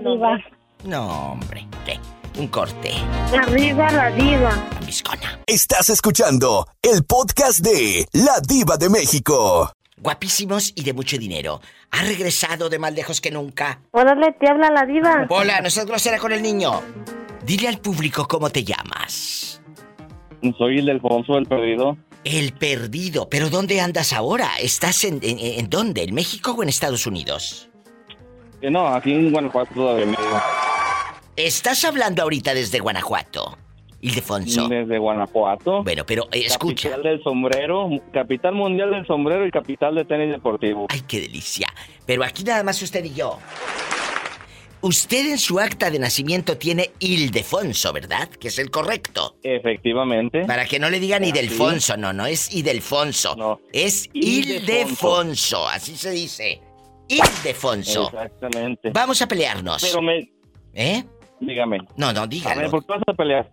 [0.04, 0.40] Diva.
[0.86, 1.68] No, hombre.
[1.86, 2.00] ¿qué?
[2.38, 2.92] Un corte.
[3.38, 4.68] Arriba la diva.
[5.46, 9.72] Estás escuchando el podcast de La Diva de México.
[9.98, 11.62] Guapísimos y de mucho dinero.
[11.92, 13.82] Ha regresado de más lejos que nunca.
[13.92, 15.28] Órale, te habla la diva.
[15.30, 16.82] Hola, no seas grosera con el niño.
[17.46, 19.62] Dile al público cómo te llamas.
[20.58, 21.98] Soy el Alfonso, el perdido.
[22.24, 23.30] El perdido.
[23.30, 24.50] ¿Pero dónde andas ahora?
[24.60, 26.04] ¿Estás en, en, en dónde?
[26.04, 27.70] ¿En México o en Estados Unidos?
[28.62, 30.06] Eh, no, aquí en Guanajuato todavía.
[31.36, 33.58] Estás hablando ahorita desde Guanajuato,
[34.02, 34.68] Ildefonso.
[34.68, 35.84] Desde Guanajuato.
[35.84, 36.90] Bueno, pero eh, escucha.
[36.90, 40.88] Capital del sombrero, capital mundial del sombrero y capital de tenis deportivo.
[40.90, 41.68] Ay, qué delicia.
[42.06, 43.40] Pero aquí nada más usted y yo.
[44.82, 48.28] Usted en su acta de nacimiento tiene Ildefonso, ¿verdad?
[48.28, 49.38] Que es el correcto.
[49.44, 50.44] Efectivamente.
[50.46, 51.24] Para que no le digan.
[51.24, 53.62] Idelfonso, no, no es Idelfonso.
[53.72, 54.60] Es Ildefonso.
[54.60, 56.62] Ildefonso, así se dice.
[57.08, 58.08] Ildefonso.
[58.08, 58.90] Exactamente.
[58.92, 59.84] Vamos a pelearnos.
[59.84, 60.32] Pero me...
[60.74, 61.04] ¿Eh?
[61.42, 61.80] Dígame.
[61.98, 62.60] No, no, dígalo.
[62.60, 63.52] A ver, ¿por qué vas a pelear?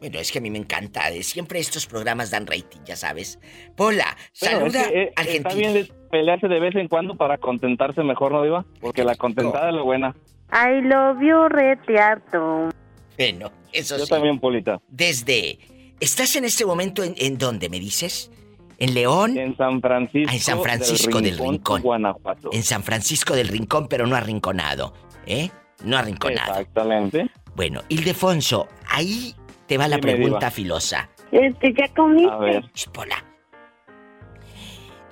[0.00, 1.10] Bueno, es que a mí me encanta.
[1.10, 3.38] eh, Siempre estos programas dan rating, ya sabes.
[3.76, 5.48] Pola, Bueno, saluda es que, eh, Argentina.
[5.48, 8.64] Está bien de pelearse de vez en cuando para contentarse mejor, ¿no, Diva?
[8.80, 10.14] Porque la contentada es lo buena.
[10.52, 12.68] I love you, retearto.
[13.16, 14.10] Bueno, eso Yo sí.
[14.10, 14.80] también, Polita.
[14.88, 15.58] Desde.
[16.00, 18.30] ¿Estás en este momento en, en dónde, me dices?
[18.78, 19.38] ¿En León?
[19.38, 20.28] En San Francisco.
[20.30, 21.82] Ah, en San Francisco del Rincón, Rincón.
[21.82, 22.50] Guanajuato.
[22.52, 24.94] En San Francisco del Rincón, pero no arrinconado.
[25.26, 25.50] ¿Eh?
[25.84, 26.52] No arrinconado.
[26.52, 27.30] Exactamente.
[27.54, 29.34] Bueno, Ildefonso, ahí
[29.66, 30.50] te va la pregunta Diva.
[30.50, 31.10] filosa.
[31.30, 32.30] Este, ¿ya comiste?
[32.30, 32.64] A ver.
[32.92, 33.24] Pola.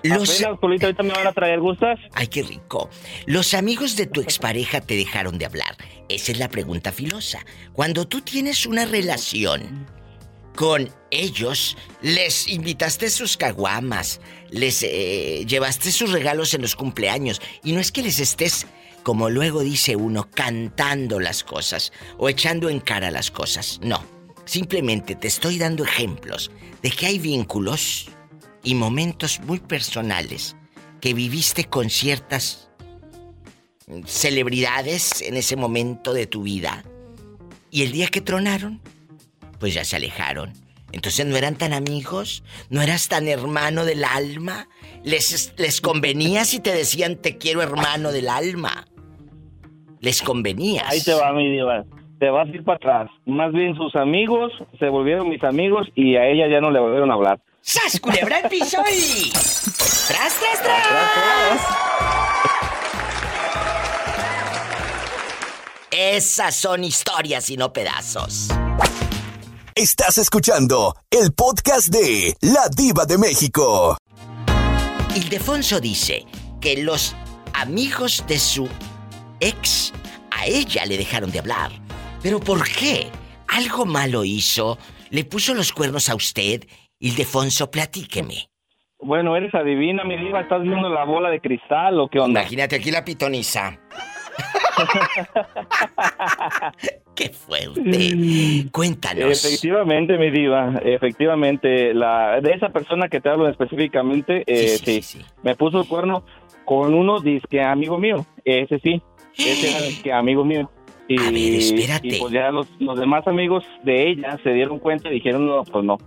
[0.02, 0.42] Los...
[0.42, 1.98] Apenas, ahorita me van a traer gustas.
[2.14, 2.88] Ay, qué rico.
[3.26, 5.76] Los amigos de tu expareja te dejaron de hablar.
[6.08, 7.44] Esa es la pregunta filosa.
[7.72, 9.86] Cuando tú tienes una relación
[10.56, 14.20] con ellos, les invitaste sus caguamas,
[14.50, 18.66] les eh, llevaste sus regalos en los cumpleaños, y no es que les estés,
[19.02, 23.80] como luego dice uno, cantando las cosas o echando en cara las cosas.
[23.82, 24.04] No.
[24.44, 26.50] Simplemente te estoy dando ejemplos
[26.82, 28.08] de que hay vínculos
[28.62, 30.56] y momentos muy personales
[31.00, 32.70] que viviste con ciertas
[34.06, 36.84] celebridades en ese momento de tu vida.
[37.70, 38.80] Y el día que tronaron,
[39.58, 40.52] pues ya se alejaron.
[40.92, 44.68] Entonces no eran tan amigos, no eras tan hermano del alma.
[45.04, 48.86] Les, les convenía si te decían te quiero hermano del alma.
[50.00, 50.84] Les convenía.
[50.88, 51.84] Ahí te va, mi Diva.
[52.18, 53.10] Te vas a ir para atrás.
[53.26, 57.10] Más bien sus amigos se volvieron mis amigos y a ella ya no le volvieron
[57.10, 57.40] a hablar.
[57.60, 59.30] ¡Sas, culebra el piso y...
[59.30, 61.90] ¡Tras, tras, tras!
[65.90, 68.48] Esas son historias y no pedazos.
[69.80, 73.96] Estás escuchando el podcast de La Diva de México.
[75.16, 76.26] Ildefonso dice
[76.60, 77.16] que los
[77.54, 78.68] amigos de su
[79.40, 79.94] ex
[80.32, 81.70] a ella le dejaron de hablar.
[82.22, 83.06] ¿Pero por qué?
[83.48, 84.76] ¿Algo malo hizo?
[85.08, 86.64] ¿Le puso los cuernos a usted?
[86.98, 88.50] Ildefonso, platíqueme.
[88.98, 90.42] Bueno, eres adivina, mi Diva.
[90.42, 92.42] ¿Estás viendo la bola de cristal o qué onda?
[92.42, 93.80] Imagínate aquí la pitoniza.
[97.14, 98.66] ¡Qué fuerte!
[98.72, 99.44] Cuéntanos.
[99.44, 105.54] Efectivamente, mi diva, efectivamente, la de esa persona que te hablo específicamente, eh, sí, me
[105.56, 106.24] puso el cuerno
[106.64, 109.02] con uno disque amigo mío, ese sí,
[109.36, 110.70] ese era disque amigo mío.
[111.08, 112.06] Y, A ver, espérate.
[112.06, 115.64] y pues ya los, los demás amigos de ella se dieron cuenta y dijeron, no,
[115.64, 115.98] pues no,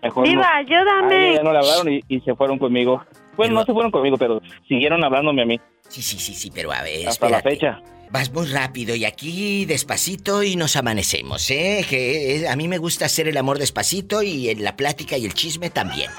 [0.00, 0.48] mejor Diva, no.
[0.48, 1.34] Ayúdame.
[1.34, 3.02] ya no le hablaron y, y se fueron conmigo.
[3.36, 5.60] Bueno, no se fueron conmigo, pero siguieron hablándome a mí.
[5.88, 7.80] Sí, sí, sí, sí, pero a ver, Hasta la fecha.
[8.10, 11.84] Vas muy rápido y aquí despacito y nos amanecemos, ¿eh?
[11.88, 15.24] Que eh, a mí me gusta hacer el amor despacito y en la plática y
[15.24, 16.10] el chisme también.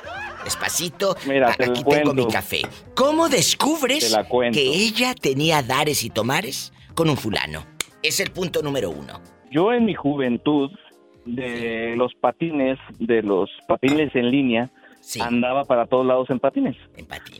[0.44, 2.62] Despacito, Mira, te aquí tengo mi café.
[2.96, 4.16] ¿Cómo descubres
[4.54, 7.66] que ella tenía dares y tomares con un fulano?
[8.04, 9.22] Es el punto número uno.
[9.50, 10.70] Yo en mi juventud,
[11.26, 14.70] de los patines, de los patines en línea,
[15.22, 16.76] andaba para todos lados en patines.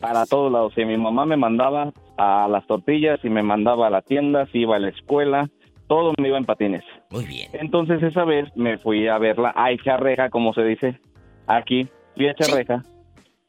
[0.00, 0.72] Para todos lados.
[0.76, 4.60] Y mi mamá me mandaba a las tortillas y me mandaba a la tienda, si
[4.60, 5.48] iba a la escuela,
[5.88, 6.84] todo me iba en patines.
[7.10, 7.50] Muy bien.
[7.54, 11.00] Entonces esa vez me fui a verla a echar reja, como se dice
[11.46, 11.88] aquí.
[12.14, 12.82] Fui a echar reja.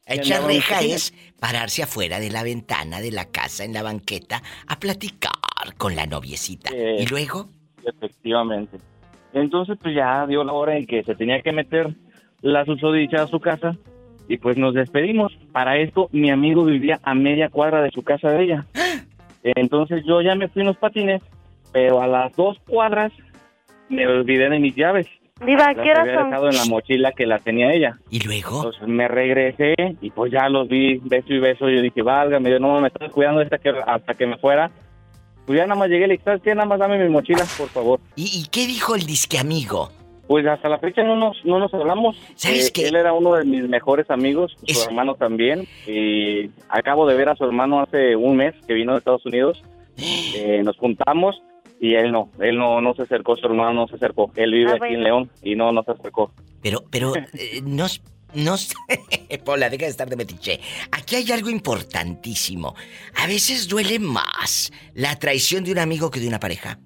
[0.06, 4.42] Y Echar reja es pararse afuera de la ventana de la casa en la banqueta
[4.66, 5.32] a platicar
[5.76, 6.70] con la noviecita.
[6.72, 7.50] Eh, y luego,
[7.84, 8.78] Efectivamente.
[9.32, 11.94] Entonces, pues ya dio la hora en que se tenía que meter
[12.40, 13.76] la susodicha a su casa
[14.28, 15.36] y pues nos despedimos.
[15.52, 18.66] Para esto, mi amigo vivía a media cuadra de su casa de ella.
[19.42, 21.22] Entonces yo ya me fui en los patines,
[21.72, 23.12] pero a las dos cuadras
[23.88, 25.06] me olvidé de mis llaves.
[25.44, 26.30] Diva, Las ¿qué horas había son?
[26.30, 27.96] dejado en la mochila que la tenía ella.
[28.10, 28.56] ¿Y luego?
[28.56, 31.68] Entonces me regresé y pues ya los vi beso y beso.
[31.70, 34.70] Yo dije, válgame, yo no me estaba cuidando hasta que, hasta que me fuera.
[35.46, 36.54] Pues ya nada más llegué y le dije, ¿sabes qué?
[36.54, 38.00] Nada más dame mi mochila, por favor.
[38.16, 39.90] ¿y, y qué dijo el disque amigo?
[40.28, 42.16] Pues hasta la fecha no nos, no nos hablamos.
[42.36, 42.88] ¿Sabes Eh, qué?
[42.88, 45.66] Él era uno de mis mejores amigos, su hermano también.
[45.86, 49.62] Y acabo de ver a su hermano hace un mes que vino de Estados Unidos.
[50.00, 51.42] Eh, nos juntamos
[51.80, 54.30] y él no, él no, no se acercó, su hermano no se acercó.
[54.36, 55.02] Él vive Ah, aquí en.
[55.02, 56.32] León y no, no se acercó.
[56.62, 57.86] Pero, pero, eh, no,
[58.34, 58.74] no sé.
[59.44, 60.60] Pola, deja de estar de metiche.
[60.92, 62.74] Aquí hay algo importantísimo.
[63.16, 66.78] A veces duele más la traición de un amigo que de una pareja.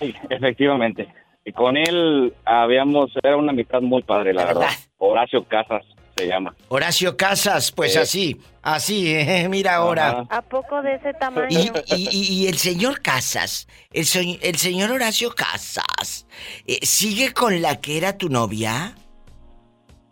[0.00, 1.06] Sí, efectivamente.
[1.48, 4.68] Y con él habíamos, era una amistad muy padre, la, verdad.
[4.98, 5.84] Horacio Casas
[6.16, 6.52] se llama.
[6.68, 8.00] Horacio Casas, pues Eh.
[8.00, 10.24] así, así, eh, mira ahora.
[10.28, 11.46] ¿A poco de ese tamaño?
[11.48, 16.26] Y, y- y- y el señor Casas, el, señor Horacio Casas,
[16.66, 18.96] eh, ¿sigue con la que era tu novia?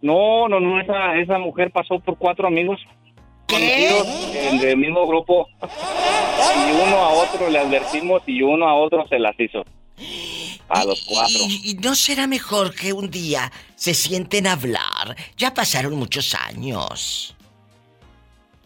[0.02, 2.78] No, no, no, esa, esa mujer pasó por cuatro amigos.
[3.48, 4.06] conocidos
[4.36, 9.18] en el mismo grupo y uno a otro le advertimos y uno a otro se
[9.18, 9.64] las hizo.
[10.68, 11.36] A los cuatro.
[11.48, 15.16] ¿Y, y no será mejor que un día se sienten a hablar?
[15.36, 17.36] Ya pasaron muchos años.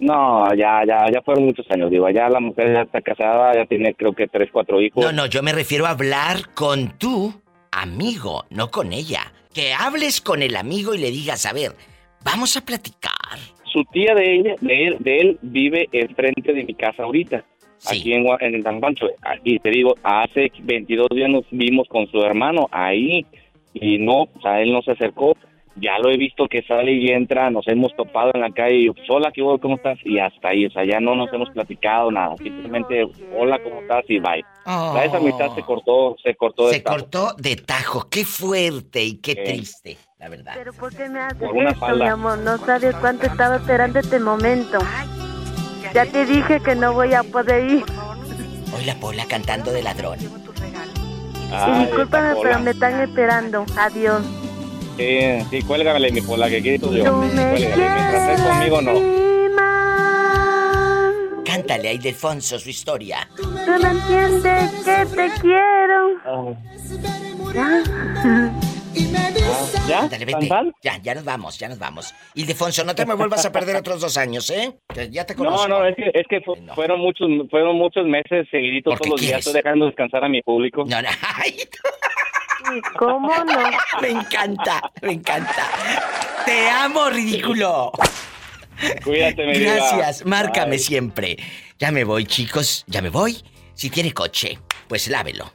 [0.01, 3.66] No, ya, ya, ya fueron muchos años, digo, ya la mujer ya está casada, ya
[3.66, 5.05] tiene creo que tres, cuatro hijos.
[5.05, 7.35] No, no, yo me refiero a hablar con tu
[7.73, 9.33] amigo, no con ella.
[9.53, 11.75] Que hables con el amigo y le digas, a ver,
[12.23, 13.39] vamos a platicar.
[13.65, 17.45] Su tía de ella, de él, de él vive enfrente de mi casa ahorita,
[17.86, 19.06] aquí en, en San Pancho.
[19.44, 23.26] Y te digo, hace 22 días nos vimos con su hermano ahí
[23.74, 25.36] y no, o sea, él no se acercó.
[25.80, 28.86] Ya lo he visto que sale y entra, nos hemos topado en la calle y
[28.86, 29.42] yo, hola, ¿qué?
[29.62, 29.96] ¿Cómo estás?
[30.05, 33.06] Y hasta ahí, o sea, ya no nos hemos platicado nada, simplemente,
[33.38, 34.05] hola, ¿cómo estás?
[34.09, 34.42] Y bye.
[34.66, 36.96] O sea, esa amistad se cortó, se cortó de Se tajo.
[36.96, 38.09] cortó de tajo.
[38.10, 40.55] Qué fuerte y qué triste, la verdad.
[40.56, 42.05] Pero ¿por qué me haces Por una esto, falda.
[42.06, 42.38] mi amor?
[42.38, 44.78] No sabes cuánto estaba esperando este momento.
[45.99, 47.85] Ya te dije que no voy a poder ir.
[48.73, 50.16] Hoy la Pola cantando de ladrón.
[50.20, 53.66] y discúlpame, pero me están esperando.
[53.77, 54.23] Adiós.
[54.97, 55.19] Sí,
[55.51, 57.03] sí, cuélgame mi pola, que quito yo.
[57.03, 58.93] Tú me mientras estés conmigo, no.
[61.45, 63.29] Cántale a Ildefonso su historia.
[63.35, 66.15] Tú no entiendes que te quiero.
[68.99, 69.87] ¿Ya?
[69.89, 69.99] ¿Ya?
[70.01, 70.49] Ándale, vete.
[70.83, 72.15] Ya, ya nos vamos, ya nos vamos.
[72.35, 74.77] Ildefonso, no te me vuelvas a perder otros dos años, ¿eh?
[74.93, 75.66] Que ya te conozco.
[75.69, 79.20] No, no, es que, es que fu- fueron muchos fueron muchos meses seguiditos todos los
[79.20, 79.39] días.
[79.39, 80.85] Estoy dejando descansar a mi público.
[80.87, 81.09] No, no.
[82.99, 83.70] ¿Cómo no?
[84.03, 85.69] Me encanta, me encanta.
[86.45, 87.93] Te amo, ridículo.
[89.05, 89.59] Cuídate, mi.
[89.61, 90.79] Gracias, márcame Bye.
[90.79, 91.37] siempre.
[91.79, 93.39] Ya me voy, chicos, ya me voy.
[93.75, 94.59] Si tiene coche,
[94.89, 95.53] pues lávelo.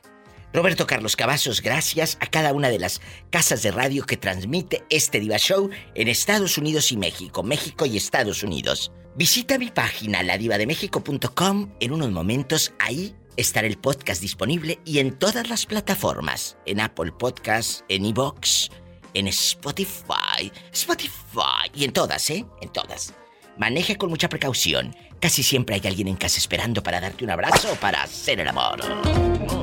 [0.54, 3.02] Roberto Carlos Cavazos, gracias a cada una de las
[3.32, 7.98] casas de radio que transmite este Diva Show en Estados Unidos y México, México y
[7.98, 8.92] Estados Unidos.
[9.16, 11.74] Visita mi página ladivademexico.com.
[11.80, 17.14] En unos momentos ahí estará el podcast disponible y en todas las plataformas, en Apple
[17.18, 18.70] Podcasts, en iVoox,
[19.16, 22.46] en Spotify, Spotify y en todas, ¿eh?
[22.62, 23.16] En todas.
[23.58, 24.96] Maneje con mucha precaución.
[25.20, 28.48] Casi siempre hay alguien en casa esperando para darte un abrazo o para hacer el
[28.48, 29.63] amor.